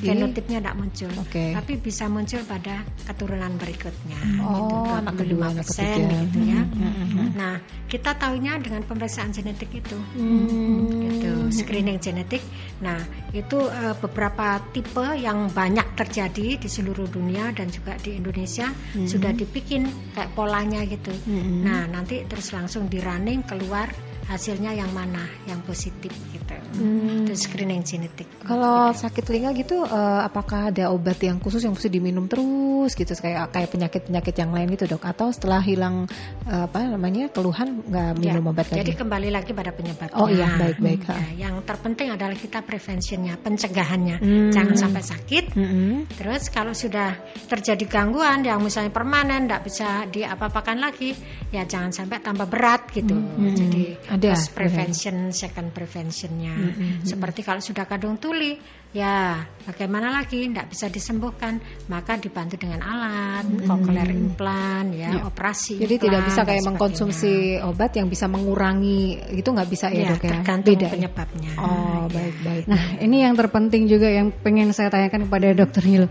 genotipnya 0.00 0.58
tidak 0.60 0.76
muncul, 0.76 1.12
Oke. 1.20 1.52
tapi 1.52 1.72
bisa 1.76 2.08
muncul 2.08 2.40
pada 2.44 2.84
keturunan 3.04 3.52
berikutnya. 3.56 4.20
Oh, 4.40 4.54
gitu, 4.56 4.76
anak 4.96 5.14
kedua, 5.20 5.46
anak 5.52 5.66
25% 5.66 5.72
ketiga. 5.72 6.18
gitu 6.24 6.38
ya. 6.44 6.60
Mm-mm. 6.64 7.28
Nah, 7.36 7.54
kita 7.86 8.10
tahunya 8.16 8.52
dengan 8.62 8.82
pemeriksaan 8.84 9.30
genetik 9.32 9.70
itu, 9.74 9.98
Hmm. 10.16 11.04
gitu, 11.04 11.32
screening 11.52 12.00
genetik. 12.00 12.40
Nah, 12.80 13.00
itu 13.32 13.58
eh, 13.68 13.94
beberapa 13.96 14.60
tipe 14.72 15.04
yang 15.16 15.52
banyak 15.52 15.96
terjadi 15.96 16.56
di 16.56 16.68
seluruh 16.68 17.08
dunia 17.08 17.52
dan 17.52 17.68
juga 17.68 17.96
di 18.00 18.16
Indonesia 18.16 18.70
sudah 18.94 19.32
dibikin 19.32 19.86
kayak 20.14 20.32
polanya 20.32 20.80
gitu. 20.88 21.12
Mm-mm. 21.26 21.62
Nah, 21.64 21.84
nanti 21.86 22.24
terus 22.24 22.50
langsung 22.52 22.88
di 22.88 22.98
running 22.98 23.44
keluar 23.44 23.90
hasilnya 24.30 24.70
yang 24.78 24.94
mana 24.94 25.26
yang 25.50 25.58
positif 25.66 26.14
gitu. 26.30 26.54
Hmm. 26.78 27.26
Itu 27.26 27.34
screening 27.34 27.82
genetik. 27.82 28.30
Kalau 28.46 28.94
sakit 28.94 29.22
telinga 29.26 29.50
gitu, 29.58 29.82
eh, 29.82 30.20
apakah 30.22 30.70
ada 30.70 30.94
obat 30.94 31.18
yang 31.18 31.42
khusus 31.42 31.66
yang 31.66 31.74
mesti 31.74 31.90
diminum 31.90 32.30
terus 32.30 32.94
gitu, 32.94 33.10
kayak 33.10 33.50
kayak 33.50 33.68
penyakit-penyakit 33.74 34.34
yang 34.38 34.54
lain 34.54 34.70
gitu 34.78 34.86
dok? 34.86 35.02
Atau 35.02 35.34
setelah 35.34 35.58
hilang 35.58 36.06
eh, 36.46 36.64
apa 36.70 36.86
namanya 36.86 37.26
keluhan 37.34 37.82
nggak 37.90 38.08
Ya, 38.20 38.36
minum 38.36 38.52
obat 38.52 38.68
Jadi 38.68 38.92
lagi? 38.92 39.00
kembali 39.00 39.28
lagi 39.32 39.50
pada 39.50 39.70
penyebabnya. 39.74 40.18
Oh 40.18 40.28
iya, 40.28 40.54
baik-baik, 40.60 41.00
Ya, 41.08 41.10
ha. 41.10 41.16
yang 41.48 41.54
terpenting 41.64 42.12
adalah 42.12 42.36
kita 42.36 42.60
preventionnya, 42.62 43.34
pencegahannya. 43.40 44.16
Hmm. 44.20 44.50
Jangan 44.52 44.76
sampai 44.76 45.02
sakit. 45.02 45.44
Mm-mm. 45.56 46.10
Terus 46.14 46.52
kalau 46.52 46.76
sudah 46.76 47.16
terjadi 47.48 47.84
gangguan 47.88 48.44
yang 48.44 48.60
misalnya 48.60 48.92
permanen, 48.92 49.48
tidak 49.48 49.62
bisa 49.66 50.04
diapa-apakan 50.06 50.78
lagi, 50.78 51.16
ya 51.50 51.64
jangan 51.64 51.90
sampai 51.90 52.20
tambah 52.20 52.46
berat 52.46 52.92
gitu. 52.92 53.16
Hmm. 53.16 53.56
Jadi 53.56 53.96
Ada, 54.10 54.19
first 54.20 54.52
prevention, 54.52 55.32
second 55.32 55.72
preventionnya. 55.72 56.52
Hmm, 56.52 57.00
Seperti 57.02 57.40
kalau 57.40 57.58
sudah 57.58 57.88
kadung 57.88 58.20
tuli, 58.20 58.60
ya 58.92 59.40
bagaimana 59.64 60.12
lagi? 60.12 60.44
Tidak 60.44 60.66
bisa 60.68 60.86
disembuhkan, 60.86 61.56
maka 61.86 62.20
dibantu 62.20 62.60
dengan 62.60 62.84
alat, 62.84 63.48
cochlear 63.64 64.10
implant, 64.10 64.92
ya, 64.92 65.24
operasi. 65.24 65.80
Hmm. 65.80 65.82
Jadi 65.88 65.94
tidak 65.96 66.22
bisa 66.28 66.40
kayak 66.44 66.64
mengkonsumsi 66.66 67.32
obat 67.64 67.96
yang 67.96 68.06
bisa 68.06 68.28
mengurangi 68.28 69.16
itu 69.32 69.48
nggak 69.48 69.68
bisa 69.68 69.88
ya, 69.88 70.04
Ya, 70.04 70.08
dok 70.12 70.22
ya? 70.22 70.30
tergantung 70.36 70.74
Beda 70.76 70.86
ya? 70.86 70.92
penyebabnya. 70.92 71.50
Oh 71.56 72.04
Ya. 72.04 72.12
baik 72.12 72.36
baik. 72.42 72.64
Nah, 72.66 72.82
ini 73.00 73.16
yang 73.24 73.34
terpenting 73.34 73.86
juga 73.86 74.10
yang 74.10 74.28
pengen 74.32 74.70
saya 74.72 74.90
tanyakan 74.90 75.26
kepada 75.26 75.48
Dokter 75.54 75.82
Hil. 75.82 76.04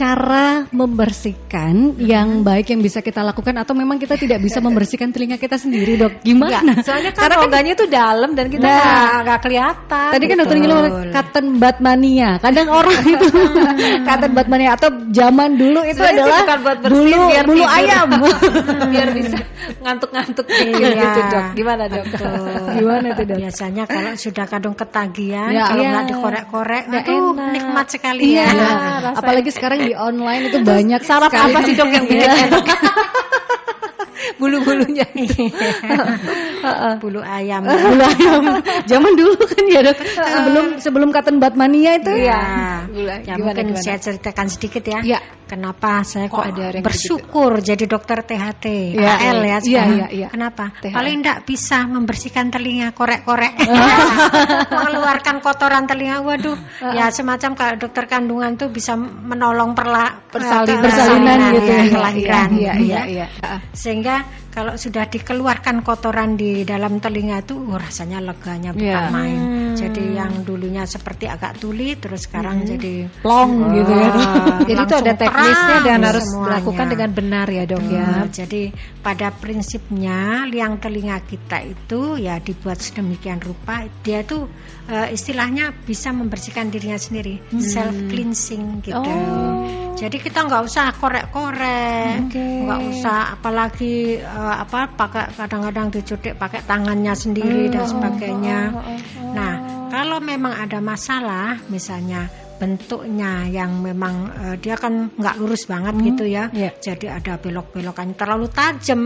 Cara 0.00 0.64
membersihkan 0.70 2.00
yang 2.00 2.40
baik 2.40 2.72
yang 2.72 2.80
bisa 2.80 2.98
kita 2.98 3.20
lakukan 3.20 3.52
atau 3.54 3.76
memang 3.76 4.00
kita 4.00 4.16
tidak 4.16 4.40
bisa 4.40 4.56
membersihkan 4.64 5.12
telinga 5.12 5.36
kita 5.36 5.60
sendiri, 5.60 5.94
Dok? 5.94 6.24
Gimana? 6.24 6.80
Soalnya 6.80 7.12
kan 7.12 7.28
rongganya 7.30 7.72
itu 7.74 7.84
dalam 7.84 8.32
dan 8.32 8.48
kita 8.48 8.64
Nah. 8.64 8.80
nggak 8.80 9.12
nggak 9.20 9.40
kelihatan. 9.44 10.10
Tadi 10.10 10.24
kan 10.24 10.36
dokter 10.38 10.56
Betul. 10.56 10.72
Hil 10.72 11.12
cotton 11.12 11.46
bud 11.58 11.76
mania. 11.78 12.30
Kadang 12.40 12.68
orang 12.80 12.96
itu 13.02 13.26
cotton 14.08 14.30
bud 14.32 14.48
mania 14.48 14.70
atau 14.72 14.88
zaman 15.10 15.50
dulu 15.54 15.80
itu 15.84 16.00
Sebenarnya 16.00 16.16
adalah 16.16 16.40
bukan 16.40 16.58
buat 16.60 16.78
bersihin, 16.80 16.96
bulu 16.96 17.18
biar 17.28 17.44
bulu 17.44 17.60
tidur. 17.60 17.76
ayam. 17.76 18.08
biar 18.88 19.08
bisa 19.12 19.38
ngantuk-ngantuk 19.80 20.46
Iya. 20.48 20.88
gitu 20.96 21.20
dok. 21.28 21.44
Gimana 21.52 21.82
dok? 21.86 22.04
Gimana 22.70 23.06
itu, 23.12 23.22
Dok? 23.22 23.36
Biasanya 23.38 23.84
kalau 23.84 24.12
sudah 24.14 24.46
kadung 24.46 24.72
ketagihan, 24.72 25.50
Ya, 25.50 25.68
kalau 25.68 25.82
iya. 25.84 25.90
nggak 25.92 26.06
dikorek-korek, 26.08 26.84
Nggak 26.88 27.04
aduh 27.04 27.32
enak. 27.34 27.50
nikmat 27.52 27.86
sekali 27.86 28.22
Iya, 28.32 28.46
ya. 28.48 28.70
apalagi 29.12 29.50
sekarang 29.50 29.78
di 29.90 29.94
online 29.98 30.42
itu 30.46 30.58
banyak 30.62 31.02
Saraf 31.02 31.34
sekali. 31.34 31.50
apa 31.50 31.58
sih 31.66 31.74
dok 31.74 31.90
yang 31.90 32.06
bikin 32.06 32.22
Iya. 32.22 32.46
enak? 32.46 32.62
Bulu-bulunya. 34.36 35.06
Bulu 37.02 37.20
ayam. 37.20 37.62
Bulu 37.68 38.04
ayam. 38.04 38.42
Zaman 38.84 39.12
dulu 39.14 39.34
kan 39.38 39.64
ya 39.66 39.80
dok, 39.82 39.96
sebelum 40.02 40.64
sebelum 40.78 41.08
cotton 41.10 41.36
bud 41.38 41.54
mania 41.54 41.96
itu 41.96 42.12
Iya. 42.12 42.42
Bulu- 42.86 43.08
Ya, 43.10 43.34
gimana, 43.36 43.42
mungkin 43.52 43.66
gimana? 43.72 43.82
saya 43.82 43.98
ceritakan 43.98 44.46
sedikit 44.46 44.84
ya. 44.84 45.00
Iya. 45.02 45.20
Kenapa 45.50 46.06
saya 46.06 46.30
Kok 46.30 46.36
kok, 46.36 46.44
ada 46.46 46.78
bersyukur 46.78 47.58
jadi 47.58 47.82
dokter 47.84 48.22
THT, 48.22 48.94
Iya, 48.94 49.10
AL 49.10 49.18
iya. 49.18 49.26
ya 49.26 49.34
Iya, 49.34 49.58
sekarang. 49.58 49.90
iya, 49.90 50.06
iya. 50.14 50.28
Kenapa? 50.30 50.64
THT. 50.78 50.94
Paling 50.94 51.16
tidak 51.18 51.38
bisa 51.42 51.78
membersihkan 51.84 52.46
telinga, 52.48 52.94
korek-korek, 52.94 53.58
mengeluarkan 54.70 55.36
kotoran 55.40 55.84
telinga. 55.84 56.22
Waduh, 56.22 56.54
ya 56.94 57.10
semacam 57.10 57.50
kalau 57.54 57.74
dokter 57.76 58.06
kandungan 58.06 58.54
tuh 58.54 58.70
bisa 58.70 58.94
menolong 58.94 59.74
perla 59.74 60.22
Persalin- 60.30 60.70
eh, 60.70 60.82
persalinan 60.82 61.38
gitu 61.50 61.66
ya. 61.66 61.82
kelahiran. 61.90 62.48
Iya 62.54 62.72
iya 62.78 62.94
ya. 62.94 63.02
iya. 63.10 63.26
Sehingga 63.74 64.09
gan 64.10 64.24
kalau 64.50 64.74
sudah 64.74 65.06
dikeluarkan 65.06 65.86
kotoran 65.86 66.34
di 66.34 66.66
dalam 66.66 66.98
telinga 66.98 67.38
itu 67.46 67.54
oh, 67.54 67.78
rasanya 67.78 68.18
leganya 68.18 68.74
bukan 68.74 69.04
Iya. 69.06 69.14
main. 69.14 69.40
Jadi 69.78 70.18
yang 70.18 70.42
dulunya 70.42 70.82
seperti 70.84 71.30
agak 71.30 71.62
tuli 71.62 71.94
terus 71.94 72.26
sekarang 72.26 72.66
jadi 72.66 73.06
plong 73.22 73.52
gitu 73.78 73.92
ya. 73.94 74.10
Jadi 74.68 74.80
itu 74.82 74.94
ada 74.98 75.12
teknisnya 75.14 75.76
dan 75.86 76.00
harus 76.02 76.26
semuanya. 76.26 76.44
dilakukan 76.58 76.86
dengan 76.90 77.10
benar 77.14 77.46
ya 77.46 77.64
dok 77.64 77.84
ya. 77.86 78.02
Nah, 78.02 78.26
jadi 78.26 78.62
pada 79.00 79.28
prinsipnya 79.30 80.44
liang 80.50 80.82
telinga 80.82 81.22
kita 81.22 81.62
itu 81.62 82.18
ya 82.18 82.42
dibuat 82.42 82.82
sedemikian 82.82 83.38
rupa 83.38 83.86
dia 84.02 84.26
tuh 84.26 84.50
eh, 84.90 85.14
istilahnya 85.14 85.70
bisa 85.86 86.10
membersihkan 86.10 86.68
dirinya 86.68 86.98
sendiri 86.98 87.38
self 87.62 87.94
cleansing 88.10 88.82
gitu. 88.82 88.98
Oh. 88.98 89.94
Jadi 89.94 90.16
kita 90.16 90.48
nggak 90.48 90.64
usah 90.64 90.96
korek-korek, 90.96 92.32
nggak 92.32 92.80
usah 92.88 93.36
apalagi 93.36 94.16
eh, 94.40 94.56
apa 94.64 94.88
pakai 94.96 95.36
kadang-kadang 95.36 95.92
dicudik 95.92 96.40
pakai 96.40 96.64
tangannya 96.64 97.12
sendiri 97.12 97.68
dan 97.68 97.84
sebagainya. 97.84 98.72
Nah 99.36 99.52
kalau 99.92 100.18
memang 100.24 100.56
ada 100.56 100.80
masalah 100.80 101.60
misalnya 101.68 102.32
bentuknya 102.60 103.48
yang 103.48 103.80
memang 103.80 104.14
eh, 104.36 104.56
dia 104.60 104.76
kan 104.76 105.08
nggak 105.16 105.34
lurus 105.40 105.64
banget 105.64 105.96
gitu 106.12 106.28
ya. 106.28 106.52
Iya. 106.52 106.76
jadi 106.76 107.16
ada 107.16 107.40
belok-belokan 107.40 108.12
terlalu 108.12 108.52
tajam. 108.52 109.00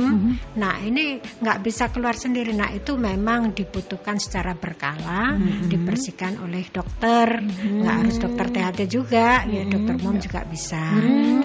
Nah 0.59 0.75
ini 0.83 1.23
nggak 1.23 1.59
bisa 1.63 1.95
keluar 1.95 2.19
sendiri. 2.19 2.51
Nah 2.51 2.75
itu 2.75 2.99
memang 2.99 3.55
dibutuhkan 3.55 4.19
secara 4.19 4.59
berkala 4.59 5.39
dibersihkan 5.71 6.43
oleh 6.43 6.67
dokter. 6.67 7.47
Nggak 7.47 7.97
harus 8.03 8.17
dokter 8.19 8.47
THT 8.51 8.81
juga 8.91 9.47
ya 9.47 9.63
dokter 9.71 9.95
umum 10.03 10.19
juga 10.19 10.43
bisa. 10.43 10.83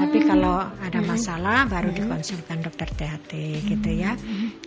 Tapi 0.02 0.18
kalau 0.26 0.58
ada 0.82 1.00
masalah 1.06 1.70
baru 1.70 1.94
dikonsulkan 1.94 2.66
dokter 2.66 2.90
THT 2.90 3.32
gitu 3.70 3.90
ya. 3.94 4.18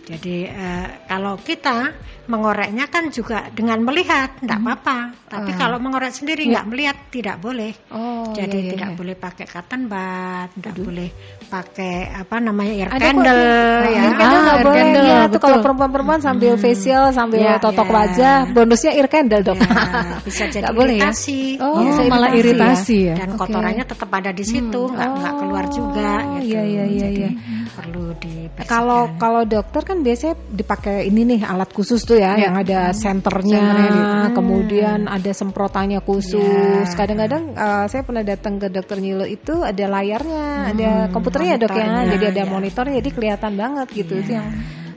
Jadi 0.07 0.37
eh, 0.47 0.87
kalau 1.11 1.35
kita 1.35 1.91
mengoreknya 2.31 2.87
kan 2.87 3.11
juga 3.11 3.51
dengan 3.51 3.83
melihat 3.83 4.39
nggak 4.39 4.59
apa-apa. 4.63 4.97
Tapi 5.27 5.51
kalau 5.59 5.81
mengorek 5.81 6.13
sendiri 6.13 6.47
nggak 6.47 6.67
melihat 6.69 6.97
tidak 7.09 7.32
boleh 7.39 7.73
Oh, 7.93 8.33
jadi 8.33 8.51
iya, 8.53 8.65
iya, 8.65 8.71
tidak 8.75 8.89
iya. 8.93 8.97
boleh 8.97 9.15
pakai 9.15 9.45
cotton 9.49 9.81
bud, 9.87 10.49
tidak 10.59 10.73
boleh 10.77 11.09
pakai 11.53 12.09
apa 12.09 12.41
namanya 12.41 12.73
air 12.73 12.89
Ada 12.89 12.97
kok, 12.97 13.05
candle 13.05 13.37
Air 13.37 13.93
ya. 13.93 14.03
candle 14.17 14.41
nggak 14.41 14.49
Ah, 14.49 14.57
air 14.57 14.65
boleh. 14.65 14.81
candle, 14.81 15.03
Iya, 15.05 15.13
tuh 15.13 15.29
betul. 15.29 15.41
kalau 15.43 15.57
perempuan-perempuan 15.61 16.19
sambil 16.19 16.53
facial, 16.57 17.03
sambil 17.13 17.39
Ya, 17.39 17.53
totok 17.61 17.85
ya. 17.85 17.93
wajah, 17.93 18.35
bonusnya 18.49 18.91
ear 18.97 19.05
candle 19.05 19.43
dok. 19.43 19.57
Ya, 19.61 19.69
bisa 20.25 20.43
jadi 20.49 20.73
boleh 20.73 20.95
ya? 20.97 21.13
iritasi. 21.13 21.41
Oh, 21.61 21.69
Oh, 21.77 21.81
bisa 21.85 22.01
malah 22.09 22.31
iritasi 22.33 22.97
ya. 23.05 23.15
Dan 23.15 23.29
Oke. 23.33 23.45
kotorannya 23.45 23.85
tetap 23.85 24.09
ada 24.09 24.31
di 24.33 24.41
situ, 24.41 24.81
nggak 24.89 25.09
nggak 25.13 25.33
keluar 25.37 25.65
juga. 25.69 26.11
Oh, 26.25 26.41
gitu. 26.41 26.49
iya, 26.49 26.61
iya, 26.65 26.83
iya, 26.89 27.05
Jadi 27.05 27.21
iya. 27.21 27.29
perlu 27.73 28.05
dibersihkan. 28.17 28.65
Kalau 28.65 29.01
kalau 29.17 29.41
dokter 29.45 29.81
kan 29.83 29.97
biasanya 30.01 30.35
dipakai 30.49 31.05
ini 31.05 31.21
nih 31.27 31.39
alat 31.45 31.69
khusus 31.69 32.01
tuh 32.01 32.17
ya, 32.17 32.33
yang 32.33 32.57
ada 32.57 32.89
senternya, 32.93 33.61
Senternya 33.61 33.89
gitu. 33.93 34.17
kemudian 34.33 35.05
ada 35.05 35.31
semprotannya 35.31 35.99
khusus. 36.01 36.87
Kadang-kadang 36.93 37.53
eh, 37.53 37.85
saya 37.85 38.01
pernah 38.01 38.23
datang 38.23 38.57
ke 38.57 38.69
dokter 38.69 38.97
Nyilo 38.97 39.25
itu 39.25 39.61
ada 39.61 39.85
layarnya, 39.85 40.45
ada 40.71 40.89
komputernya 41.09 41.42
ya 41.45 41.55
dok 41.59 41.71
ya, 41.75 41.85
jadi 42.15 42.25
ada 42.31 42.43
ya. 42.43 42.49
monitor, 42.49 42.85
jadi 42.87 43.09
kelihatan 43.11 43.51
banget 43.59 43.87
gitu. 43.91 44.13
Itu 44.19 44.31
yang 44.33 44.47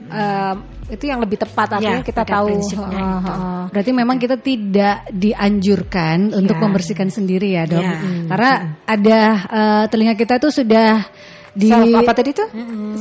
eh, 0.07 0.53
itu 0.87 1.03
yang 1.03 1.19
lebih 1.19 1.35
tepat 1.35 1.67
artinya 1.75 1.99
Ya, 1.99 2.07
kita 2.07 2.23
tahu. 2.23 2.47
itu. 2.47 2.79
eh, 2.79 3.63
Berarti 3.67 3.91
memang 3.91 4.15
kita 4.15 4.39
tidak 4.39 5.03
dianjurkan 5.11 6.31
untuk 6.31 6.55
Iya. 6.55 6.63
membersihkan 6.63 7.09
sendiri 7.11 7.59
ya 7.59 7.67
dok, 7.67 7.83
Iya. 7.83 7.97
karena 8.31 8.51
ada 8.87 9.19
eh, 9.51 9.83
telinga 9.91 10.15
kita 10.15 10.39
itu 10.39 10.49
sudah 10.63 11.03
di 11.57 11.67
self 11.73 11.89
apa 11.97 12.11
tadi 12.13 12.31
tuh? 12.37 12.47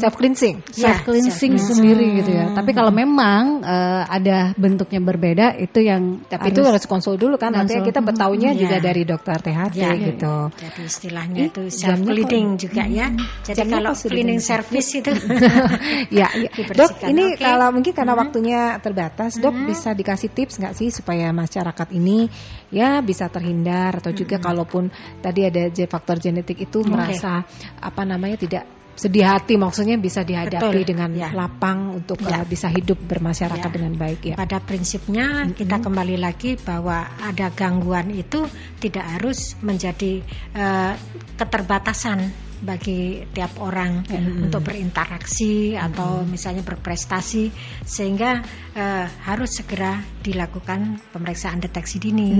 Self 0.00 0.14
cleansing. 0.16 0.56
self 0.72 1.04
cleansing 1.04 1.60
sendiri 1.60 2.24
gitu 2.24 2.32
ya. 2.32 2.56
Tapi 2.56 2.72
kalau 2.72 2.88
memang 2.88 3.60
eh, 3.60 4.02
ada 4.08 4.56
bentuknya 4.56 5.00
berbeda 5.04 5.46
itu 5.60 5.84
yang 5.84 6.24
Tapi 6.24 6.48
itu 6.50 6.64
harus 6.64 6.88
konsul 6.88 7.20
dulu 7.20 7.36
kan, 7.36 7.52
artinya 7.52 7.84
Konsul. 7.84 7.90
kita 7.92 8.00
bertaunya 8.00 8.50
Iya. 8.56 8.60
juga 8.64 8.76
dari 8.80 9.02
dokter 9.04 9.36
THT 9.44 9.74
Ya, 9.76 9.92
gitu. 9.92 10.34
Jadi 10.56 10.80
istilahnya 10.88 11.40
Ih, 11.44 11.48
itu 11.52 11.62
self 11.68 12.00
cleaning 12.00 12.46
juga 12.56 12.82
ya. 12.88 13.12
Jadi 13.44 13.56
Jamnya 13.60 13.76
kalau 13.84 13.92
cleaning 13.92 14.40
service 14.40 14.88
itu 14.96 15.12
ya, 16.18 16.28
ya. 16.32 16.48
dok, 16.72 16.90
ini 17.06 17.36
oke. 17.36 17.42
kalau 17.42 17.68
mungkin 17.74 17.92
karena 17.92 18.14
waktunya 18.16 18.60
terbatas, 18.80 19.36
dok 19.36 19.52
bisa 19.66 19.92
dikasih 19.92 20.30
tips 20.32 20.56
nggak 20.56 20.74
sih 20.74 20.88
supaya 20.88 21.28
masyarakat 21.30 21.88
ini 21.92 22.30
ya 22.70 22.98
bisa 23.02 23.30
terhindar 23.30 24.02
atau 24.02 24.10
juga 24.10 24.42
kalaupun 24.42 24.90
tadi 25.22 25.46
ada 25.46 25.70
J 25.70 25.86
faktor 25.86 26.18
genetik 26.18 26.66
itu 26.66 26.82
merasa 26.82 27.46
apa 27.78 28.02
namanya 28.02 28.36
tidak 28.42 28.64
sedih 28.96 29.28
hati, 29.28 29.60
maksudnya 29.60 30.00
bisa 30.00 30.24
dihadapi 30.24 30.80
Betul, 30.80 30.88
dengan 30.88 31.12
ya. 31.12 31.28
lapang 31.36 32.00
untuk 32.00 32.16
Ya. 32.24 32.40
uh, 32.40 32.48
bisa 32.48 32.72
hidup 32.72 32.96
bermasyarakat 32.96 33.68
Ya. 33.68 33.74
dengan 33.76 33.92
baik 33.92 34.20
ya. 34.32 34.34
Pada 34.40 34.56
prinsipnya 34.64 35.44
kita 35.52 35.84
kembali 35.84 36.16
lagi 36.16 36.56
bahwa 36.56 37.04
ada 37.20 37.52
gangguan 37.52 38.08
itu 38.08 38.48
tidak 38.80 39.04
harus 39.04 39.52
menjadi 39.60 40.24
eh, 40.56 40.92
keterbatasan 41.36 42.45
bagi 42.62 43.24
tiap 43.32 43.60
orang 43.60 44.06
untuk 44.48 44.64
berinteraksi 44.64 45.76
atau 45.76 46.24
misalnya 46.24 46.64
berprestasi 46.64 47.52
sehingga 47.84 48.40
eh, 48.72 49.06
harus 49.28 49.60
segera 49.60 50.00
dilakukan 50.24 51.00
pemeriksaan 51.12 51.60
deteksi 51.60 52.00
dini 52.00 52.32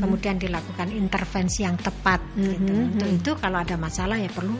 kemudian 0.00 0.38
dilakukan 0.38 0.94
intervensi 0.94 1.66
yang 1.66 1.76
tepat 1.78 2.22
gitu. 2.38 2.72
untuk 2.72 3.08
itu 3.08 3.30
kalau 3.38 3.58
ada 3.60 3.74
masalah 3.74 4.16
ya 4.18 4.30
perlu 4.30 4.56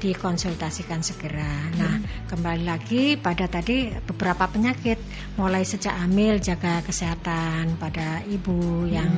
dikonsultasikan 0.00 1.04
segera. 1.04 1.68
Nah, 1.76 2.00
kembali 2.26 2.64
lagi 2.64 3.20
pada 3.20 3.44
tadi 3.46 3.92
beberapa 4.08 4.48
penyakit, 4.48 4.96
mulai 5.36 5.62
sejak 5.62 5.92
hamil 5.92 6.40
jaga 6.40 6.80
kesehatan 6.80 7.76
pada 7.76 8.24
ibu 8.24 8.88
yang 8.88 9.12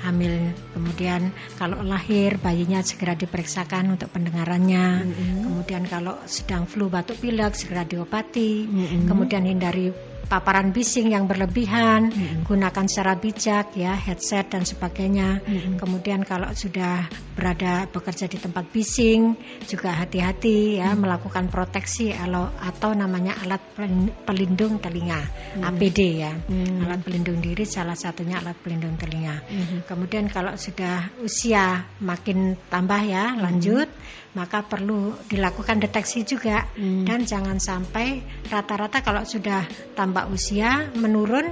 hamil, 0.00 0.54
kemudian 0.72 1.30
kalau 1.56 1.82
lahir 1.82 2.38
bayinya 2.38 2.80
segera 2.80 3.12
diperiksakan 3.12 3.94
untuk 3.94 4.10
pendengarannya, 4.10 5.04
kemudian 5.42 5.84
kalau 5.84 6.16
sedang 6.24 6.64
flu 6.64 6.86
batuk 6.86 7.18
pilek 7.18 7.54
segera 7.54 7.82
diobati, 7.82 8.66
kemudian 9.04 9.42
hindari 9.42 9.90
paparan 10.28 10.76
bising 10.76 11.08
yang 11.08 11.24
berlebihan, 11.24 12.12
gunakan 12.44 12.84
secara 12.84 13.16
bijak 13.16 13.72
ya 13.72 13.96
headset 13.96 14.52
dan 14.52 14.60
sebagainya. 14.60 15.40
Kemudian 15.80 16.20
kalau 16.20 16.52
sudah 16.52 17.08
berada 17.32 17.88
bekerja 17.88 18.28
di 18.28 18.36
tempat 18.36 18.68
bising 18.68 19.32
juga 19.64 19.96
hati-hati 19.96 20.84
ya 20.84 20.92
melakukan 20.92 21.48
proteksi 21.48 22.12
atau 22.12 22.52
atau 22.60 22.92
namanya 22.92 23.40
alat 23.40 23.62
pelin- 23.72 24.12
pelindung 24.28 24.76
telinga 24.76 25.16
APD 25.64 26.20
ya. 26.20 26.36
Alat 26.84 27.00
pelindung 27.00 27.40
diri 27.40 27.64
salah 27.64 27.96
satunya 27.96 28.36
alat 28.36 28.60
pelindung 28.60 29.00
telinga. 29.00 29.40
Kemudian 29.88 30.28
kalau 30.28 30.52
sudah 30.52 31.08
usia 31.24 31.88
makin 32.04 32.60
tambah 32.68 33.00
ya 33.00 33.32
lanjut 33.40 33.88
maka 34.36 34.62
perlu 34.62 35.16
dilakukan 35.26 35.80
deteksi 35.80 36.22
juga. 36.28 36.68
Dan 36.78 37.24
jangan 37.24 37.56
sampai 37.56 38.20
rata-rata 38.46 39.00
kalau 39.00 39.24
sudah 39.24 39.64
tambah 39.96 40.28
usia 40.28 40.92
menurun 40.94 41.48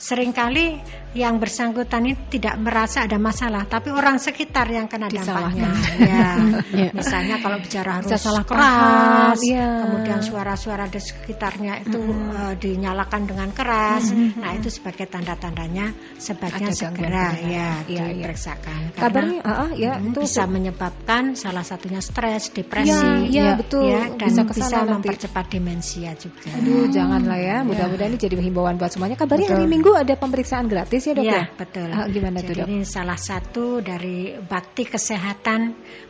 sering 0.00 0.32
kali 0.32 0.80
yang 1.12 1.36
bersangkutan 1.36 2.06
ini 2.08 2.16
tidak 2.32 2.56
merasa 2.56 3.04
ada 3.04 3.18
masalah 3.20 3.66
tapi 3.68 3.92
orang 3.92 4.16
sekitar 4.16 4.64
yang 4.70 4.88
kena 4.88 5.12
dampaknya 5.12 5.68
ya 6.10 6.88
misalnya 6.96 7.36
kalau 7.42 7.60
bicara 7.60 8.00
harus 8.00 8.08
Bisa 8.08 8.18
salah 8.30 8.44
keras 8.46 9.36
paham, 9.36 9.36
iya. 9.44 9.68
kemudian 9.84 10.20
suara-suara 10.24 10.88
di 10.88 11.02
sekitarnya 11.02 11.84
itu 11.84 12.00
eh, 12.32 12.54
dinyalakan 12.56 13.22
dengan 13.28 13.50
keras 13.52 14.08
nah 14.38 14.56
itu 14.56 14.72
sebagai 14.72 15.04
tanda-tandanya 15.04 15.92
sebaiknya 16.16 16.72
Ada 16.72 16.78
segera 16.78 17.26
ya 17.36 17.50
Iya, 17.50 17.68
iya. 17.90 18.04
diperiksakan 18.16 18.78
karena 18.96 19.02
Kabarnya, 19.02 19.38
ah, 19.44 19.52
ah, 19.66 19.70
ya 19.76 19.92
Hmm, 20.00 20.14
itu 20.14 20.18
bisa 20.24 20.46
menyebabkan 20.46 21.34
salah 21.36 21.60
satunya 21.60 22.00
stres, 22.00 22.54
depresi, 22.54 22.88
Ya, 22.88 23.20
ya, 23.26 23.44
ya, 23.52 23.54
betul. 23.58 23.90
ya, 23.90 24.08
dan 24.16 24.30
Bisa 24.32 24.42
bisa, 24.48 24.76
nanti. 24.80 24.92
mempercepat 24.96 25.44
demensia 25.50 26.10
juga. 26.16 26.48
Aduh, 26.56 26.88
janganlah 26.88 27.36
ya. 27.36 27.56
Mudah-mudahan 27.60 28.14
ini 28.14 28.18
jadi 28.22 28.34
himbauan 28.40 28.80
buat 28.80 28.88
semuanya. 28.88 29.20
Kabarnya 29.20 29.50
hari 29.52 29.66
Minggu 29.68 29.89
ada 29.94 30.14
pemeriksaan 30.14 30.66
gratis 30.66 31.06
ya, 31.06 31.12
Dok 31.14 31.24
Ya, 31.24 31.32
ya? 31.32 31.44
betul. 31.54 31.88
Ah, 31.90 32.06
gimana 32.06 32.38
Jadi 32.40 32.48
tuh, 32.48 32.54
Dok? 32.60 32.66
ini 32.68 32.78
salah 32.82 33.18
satu 33.18 33.80
dari 33.80 34.34
bakti 34.38 34.84
kesehatan 34.84 35.60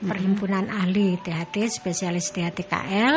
Perhimpunan 0.01 0.67
Ahli 0.69 1.17
THT 1.21 1.69
spesialis 1.69 2.33
THT 2.33 2.65
KL 2.65 3.15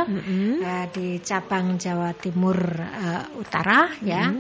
eh, 0.60 0.86
di 0.92 1.08
cabang 1.20 1.76
Jawa 1.76 2.12
Timur 2.14 2.58
eh, 2.80 3.40
Utara 3.40 3.92
ya. 4.04 4.32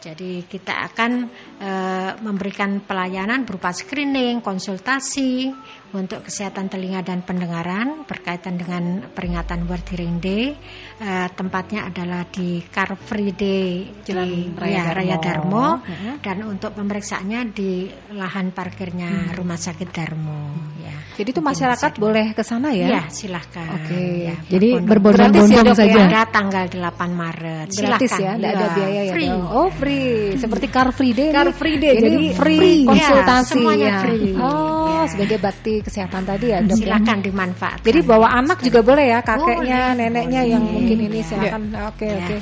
Jadi 0.00 0.48
kita 0.48 0.80
akan 0.88 1.12
eh, 1.60 2.10
memberikan 2.24 2.80
pelayanan 2.80 3.44
berupa 3.44 3.68
screening, 3.68 4.40
konsultasi 4.40 5.52
untuk 5.90 6.22
kesehatan 6.22 6.66
telinga 6.66 7.02
dan 7.02 7.20
pendengaran 7.20 8.06
berkaitan 8.06 8.54
dengan 8.54 9.10
peringatan 9.10 9.66
World 9.66 9.86
Hearing 9.88 10.18
Day. 10.18 10.54
Eh, 10.96 11.28
tempatnya 11.34 11.86
adalah 11.86 12.22
di 12.26 12.62
Car 12.64 12.94
Free 12.94 13.32
Day 13.32 13.90
Jalan 14.04 14.26
di 14.26 14.40
Raya 14.54 14.70
ya, 14.70 14.82
Darmo. 14.82 14.94
Raya 14.94 15.16
Darmo 15.18 15.66
Mhm. 15.82 16.12
dan 16.20 16.36
untuk 16.44 16.70
pemeriksaannya 16.72 17.40
di 17.50 17.70
lahan 18.12 18.50
parkirnya 18.50 19.34
Rumah 19.34 19.58
Sakit 19.58 19.88
Darmo 19.90 20.40
ya. 20.78 20.94
Jadi 21.10 21.28
itu 21.30 21.42
masyarakat 21.42 21.92
boleh 21.98 22.32
ke 22.32 22.40
sana 22.40 22.72
ya? 22.72 22.86
Ya, 22.88 23.02
silahkan. 23.12 23.68
Oke. 23.76 24.30
Ya, 24.30 24.34
Jadi 24.48 24.80
berbondong-bondong. 24.80 25.52
Ya, 25.52 25.60
Dok, 25.60 25.68
ya? 25.68 25.76
saja. 25.76 26.00
Ada 26.08 26.22
tanggal 26.32 26.64
8 26.64 27.10
Maret. 27.12 27.66
Gratis 27.68 28.08
Silahkan. 28.08 28.20
ya, 28.24 28.30
tidak 28.38 28.50
ada 28.50 28.64
Iya, 28.64 28.72
biaya 28.72 29.00
ya. 29.04 29.12
Free. 29.12 29.28
Oh, 29.28 29.68
free. 29.68 30.16
Seperti 30.38 30.66
Car 30.70 30.88
Free 30.94 31.12
Day. 31.12 31.28
Car 31.28 31.50
Free 31.52 31.76
Day, 31.76 31.92
ini 31.92 32.00
jadi 32.00 32.16
free. 32.32 32.56
free 32.56 32.78
Ya, 32.80 32.88
konsultasi 32.88 33.52
semuanya 33.52 33.88
ya. 33.90 33.98
free. 34.00 34.32
Oh, 34.32 34.88
Ya. 34.88 35.02
sebagai 35.12 35.38
bakti 35.40 35.74
kesehatan 35.80 36.22
tadi 36.24 36.52
ya 36.52 36.58
dok 36.60 36.76
ya? 36.76 36.96
silakan 36.96 37.18
dimanfaatkan. 37.20 37.86
Jadi 37.86 38.00
bawa 38.02 38.28
anak 38.32 38.58
juga 38.60 38.80
boleh 38.80 39.06
ya 39.08 39.20
kakeknya, 39.20 39.92
Boleh, 39.92 39.96
neneknya 39.96 40.42
yang 40.46 40.62
mungkin 40.62 40.98
ini 41.10 41.20
Ya. 41.20 41.26
silakan. 41.26 41.62
Oke 41.88 42.06
Ya. 42.06 42.26
oke. 42.26 42.36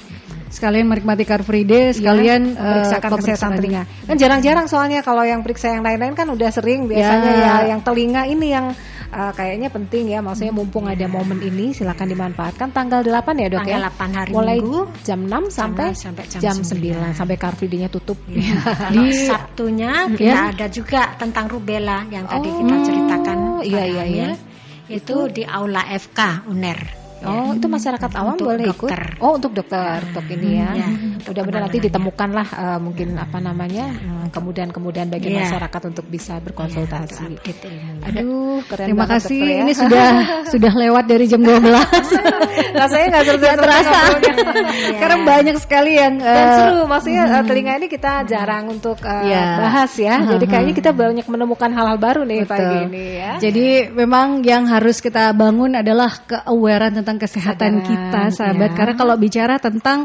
Sekalian 0.49 0.89
menikmati 0.89 1.28
Car 1.28 1.45
Free 1.45 1.68
Day, 1.68 1.93
sekalian 1.93 2.57
Iya, 2.57 2.57
periksakan 2.57 3.11
eh, 3.12 3.18
kesehatan 3.20 3.20
pemeriksaan. 3.20 3.59
telinga. 3.61 3.82
Kan 4.09 4.16
jarang-jarang 4.16 4.64
soalnya 4.64 5.05
kalau 5.05 5.20
yang 5.20 5.45
periksa 5.45 5.76
yang 5.76 5.84
lain-lain 5.84 6.16
kan 6.16 6.24
udah 6.24 6.49
sering 6.49 6.89
biasanya 6.89 7.32
Ya. 7.36 7.45
ya, 7.45 7.76
yang 7.76 7.80
telinga 7.84 8.24
ini 8.24 8.57
yang 8.57 8.72
uh, 9.13 9.33
kayaknya 9.33 9.69
penting 9.69 10.13
ya. 10.13 10.21
Maksudnya 10.21 10.53
mumpung 10.53 10.85
ada 10.89 11.07
momen 11.09 11.41
ini 11.41 11.73
silakan 11.73 12.09
dimanfaatkan 12.09 12.69
tanggal 12.73 13.01
8 13.01 13.13
ya, 13.41 13.49
Dok 13.49 13.61
Tanggal 13.65 13.83
ya. 13.85 13.91
8 13.93 14.19
hari 14.19 14.31
Mulai 14.33 14.57
Minggu 14.61 14.81
jam 15.05 15.21
6 15.25 15.49
sampai 15.53 15.87
enam 15.93 15.97
sampai 15.97 16.25
jam 16.29 16.41
jam 16.41 16.57
9 16.61 17.15
9. 17.15 17.19
sampai 17.19 17.37
Car 17.41 17.55
Free 17.57 17.71
Day-nya 17.71 17.89
tutup. 17.89 18.19
Ya. 18.29 18.61
Kalau 18.89 19.05
Sabtunya 19.13 19.93
kita 20.13 20.41
ada 20.55 20.67
juga 20.69 21.03
tentang 21.17 21.49
rubella 21.49 22.05
yang 22.13 22.29
tadi 22.29 22.49
kita 22.53 22.75
Oh, 22.79 22.85
ceritakan. 22.85 23.39
iya, 23.65 23.85
iya, 23.89 24.05
iya. 24.05 24.29
Itu 24.89 25.29
di 25.29 25.45
Aula 25.45 25.85
FK 25.85 26.49
UNER. 26.49 27.08
Oh, 27.21 27.51
itu 27.51 27.66
masyarakat 27.66 28.11
awam 28.14 28.35
Untuk 28.35 28.47
boleh 28.47 28.64
dokter. 28.64 29.01
ikut? 29.11 29.19
Oh, 29.19 29.33
untuk 29.35 29.51
dokter, 29.51 29.99
dok 30.09 30.27
ini 30.29 30.51
ya. 30.57 30.71
Ya, 30.73 30.89
Mudah-mudahan 31.21 31.62
nanti 31.64 31.79
ditemukanlah 31.81 32.49
uh, 32.53 32.79
mungkin 32.79 33.09
apa 33.14 33.39
namanya 33.39 33.91
hmm, 33.91 34.31
kemudahan-kemudahan 34.31 35.09
bagi 35.09 35.29
Iya. 35.29 35.45
masyarakat 35.45 35.83
untuk 35.89 36.07
bisa 36.07 36.39
berkonsultasi. 36.39 37.27
Untuk 37.27 37.43
update 37.43 37.61
ilmunya. 37.64 38.07
Aduh, 38.07 38.59
keren 38.64 38.87
Terima 38.87 39.03
banget 39.05 39.14
kasih. 39.27 39.35
dokter 39.35 39.51
ya. 39.51 39.59
Ini 39.59 39.73
sudah 39.75 40.07
sudah 40.53 40.73
lewat 40.75 41.05
dari 41.05 41.25
jam 41.27 41.41
12. 41.43 41.59
rasanya 42.81 43.07
nggak 43.11 43.25
terasa. 43.57 43.91
ngobrolnya. 43.91 44.35
Karena 45.01 45.16
banyak 45.25 45.57
sekali 45.59 45.93
yang 45.95 46.14
Dan 46.19 46.31
eh, 46.39 46.55
seru, 46.55 46.79
maksudnya 46.87 47.23
uh, 47.29 47.43
telinga 47.43 47.73
ini 47.77 47.87
kita 47.89 48.12
jarang 48.25 48.64
untuk 48.71 48.99
uh, 49.03 49.23
Iya. 49.25 49.45
bahas 49.59 49.93
ya. 49.97 50.23
Jadi 50.23 50.45
kayaknya 50.47 50.75
kita 50.77 50.91
banyak 50.93 51.27
menemukan 51.27 51.71
hal-hal 51.73 51.99
baru 51.99 52.23
nih 52.23 52.47
Betul. 52.47 52.53
pagi 52.55 52.77
ini 52.87 53.05
ya. 53.19 53.33
Jadi 53.39 53.66
memang 53.91 54.41
yang 54.43 54.71
harus 54.71 55.01
kita 55.01 55.33
bangun 55.33 55.75
adalah 55.75 56.14
keawareness 56.23 57.08
tentang 57.09 57.25
kesehatan 57.25 57.89
kita, 57.89 58.29
sahabat. 58.37 58.69
ya. 58.69 58.77
Karena 58.77 58.95
kalau 59.01 59.17
bicara 59.17 59.57
tentang 59.57 60.05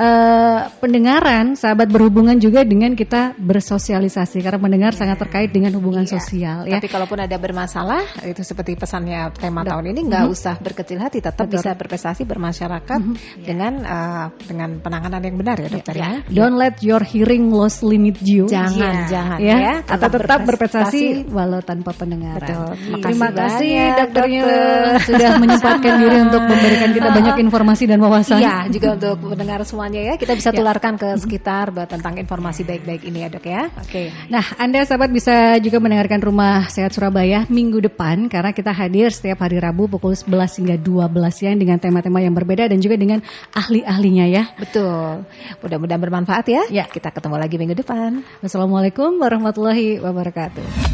eh, 0.00 0.58
pendengaran, 0.80 1.52
sahabat 1.54 1.92
berhubungan 1.92 2.40
juga 2.40 2.64
dengan 2.64 2.96
kita 2.96 3.36
bersosialisasi. 3.36 4.40
Karena 4.40 4.56
mendengar 4.56 4.96
sangat 4.96 5.20
terkait 5.20 5.52
dengan 5.52 5.76
hubungan 5.76 6.08
Iya. 6.08 6.12
sosial. 6.16 6.58
Ya. 6.64 6.80
Tapi 6.80 6.88
kalaupun 6.88 7.20
ada 7.20 7.36
bermasalah, 7.36 8.24
itu 8.24 8.40
seperti 8.40 8.80
pesannya 8.80 9.28
tema 9.36 9.60
tahun 9.60 9.92
ini 9.92 10.00
nggak 10.08 10.24
usah 10.32 10.56
berkecil 10.56 10.96
hati, 10.96 11.20
tetap 11.20 11.44
Betul. 11.44 11.60
bisa 11.60 11.70
berprestasi 11.76 12.22
bermasyarakat 12.24 13.00
dengan 13.44 13.72
uh, 13.84 14.26
dengan 14.48 14.80
penanganan 14.80 15.20
yang 15.20 15.36
benar 15.36 15.56
ya 15.60 15.68
dokter 15.68 15.94
ya. 16.00 16.10
Don't 16.32 16.56
let 16.56 16.80
your 16.80 17.04
hearing 17.04 17.52
loss 17.52 17.84
limit 17.84 18.16
you. 18.24 18.48
Jangan, 18.48 19.04
Iya. 19.04 19.10
jangan 19.10 19.38
ya, 19.38 19.56
ya. 19.60 19.74
atau 19.84 20.08
tetap 20.08 20.40
berprestasi 20.48 21.28
walau 21.28 21.60
tanpa 21.60 21.92
pendengaran. 21.92 22.40
Betul. 22.40 23.04
Terima 23.04 23.28
kasih 23.30 23.68
banyak, 23.68 23.96
dokternya 24.00 24.42
dokter. 24.48 24.96
sudah 25.04 25.30
menyempatkan 25.36 25.92
diri 26.00 26.16
untuk 26.24 26.42
memberikan 26.48 26.90
kita 26.96 27.08
banyak 27.12 27.36
informasi 27.44 27.84
dan 27.84 27.98
wawasan. 28.00 28.38
Iya, 28.40 28.56
juga 28.72 28.88
untuk 28.96 29.16
mendengar 29.28 29.60
semuanya 29.68 29.89
ya. 29.98 30.14
Kita 30.14 30.38
bisa 30.38 30.54
tularkan 30.54 30.94
ke 30.94 31.08
sekitar 31.18 31.74
tentang 31.86 32.20
informasi 32.20 32.62
baik-baik 32.62 33.02
ini 33.08 33.26
ya 33.26 33.28
dok 33.32 33.46
ya. 33.46 33.68
Oke. 33.80 34.14
Nah, 34.30 34.44
Anda 34.60 34.86
sahabat 34.86 35.10
bisa 35.10 35.58
juga 35.58 35.82
mendengarkan 35.82 36.22
Rumah 36.22 36.70
Sehat 36.70 36.94
Surabaya 36.94 37.48
minggu 37.50 37.82
depan 37.82 38.30
karena 38.30 38.54
kita 38.54 38.70
hadir 38.70 39.10
setiap 39.10 39.42
hari 39.42 39.58
Rabu 39.58 39.90
pukul 39.90 40.14
11 40.14 40.60
hingga 40.62 40.76
12 40.78 41.10
siang 41.34 41.56
dengan 41.58 41.78
tema-tema 41.82 42.22
yang 42.22 42.34
berbeda 42.36 42.70
dan 42.70 42.78
juga 42.78 42.94
dengan 42.94 43.24
ahli-ahlinya 43.54 44.26
ya. 44.30 44.44
Betul. 44.56 45.26
Mudah-mudahan 45.64 46.00
bermanfaat 46.00 46.46
ya. 46.50 46.62
Ya. 46.70 46.84
Kita 46.90 47.10
ketemu 47.10 47.36
lagi 47.38 47.56
minggu 47.58 47.76
depan. 47.78 48.22
Wassalamualaikum 48.42 49.18
warahmatullahi 49.18 50.02
wabarakatuh. 50.02 50.90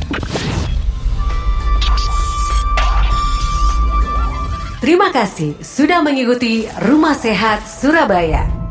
Terima 4.77 5.11
kasih 5.11 5.59
sudah 5.65 5.99
mengikuti 5.99 6.69
Rumah 6.69 7.17
Sehat 7.17 7.67
Surabaya. 7.67 8.66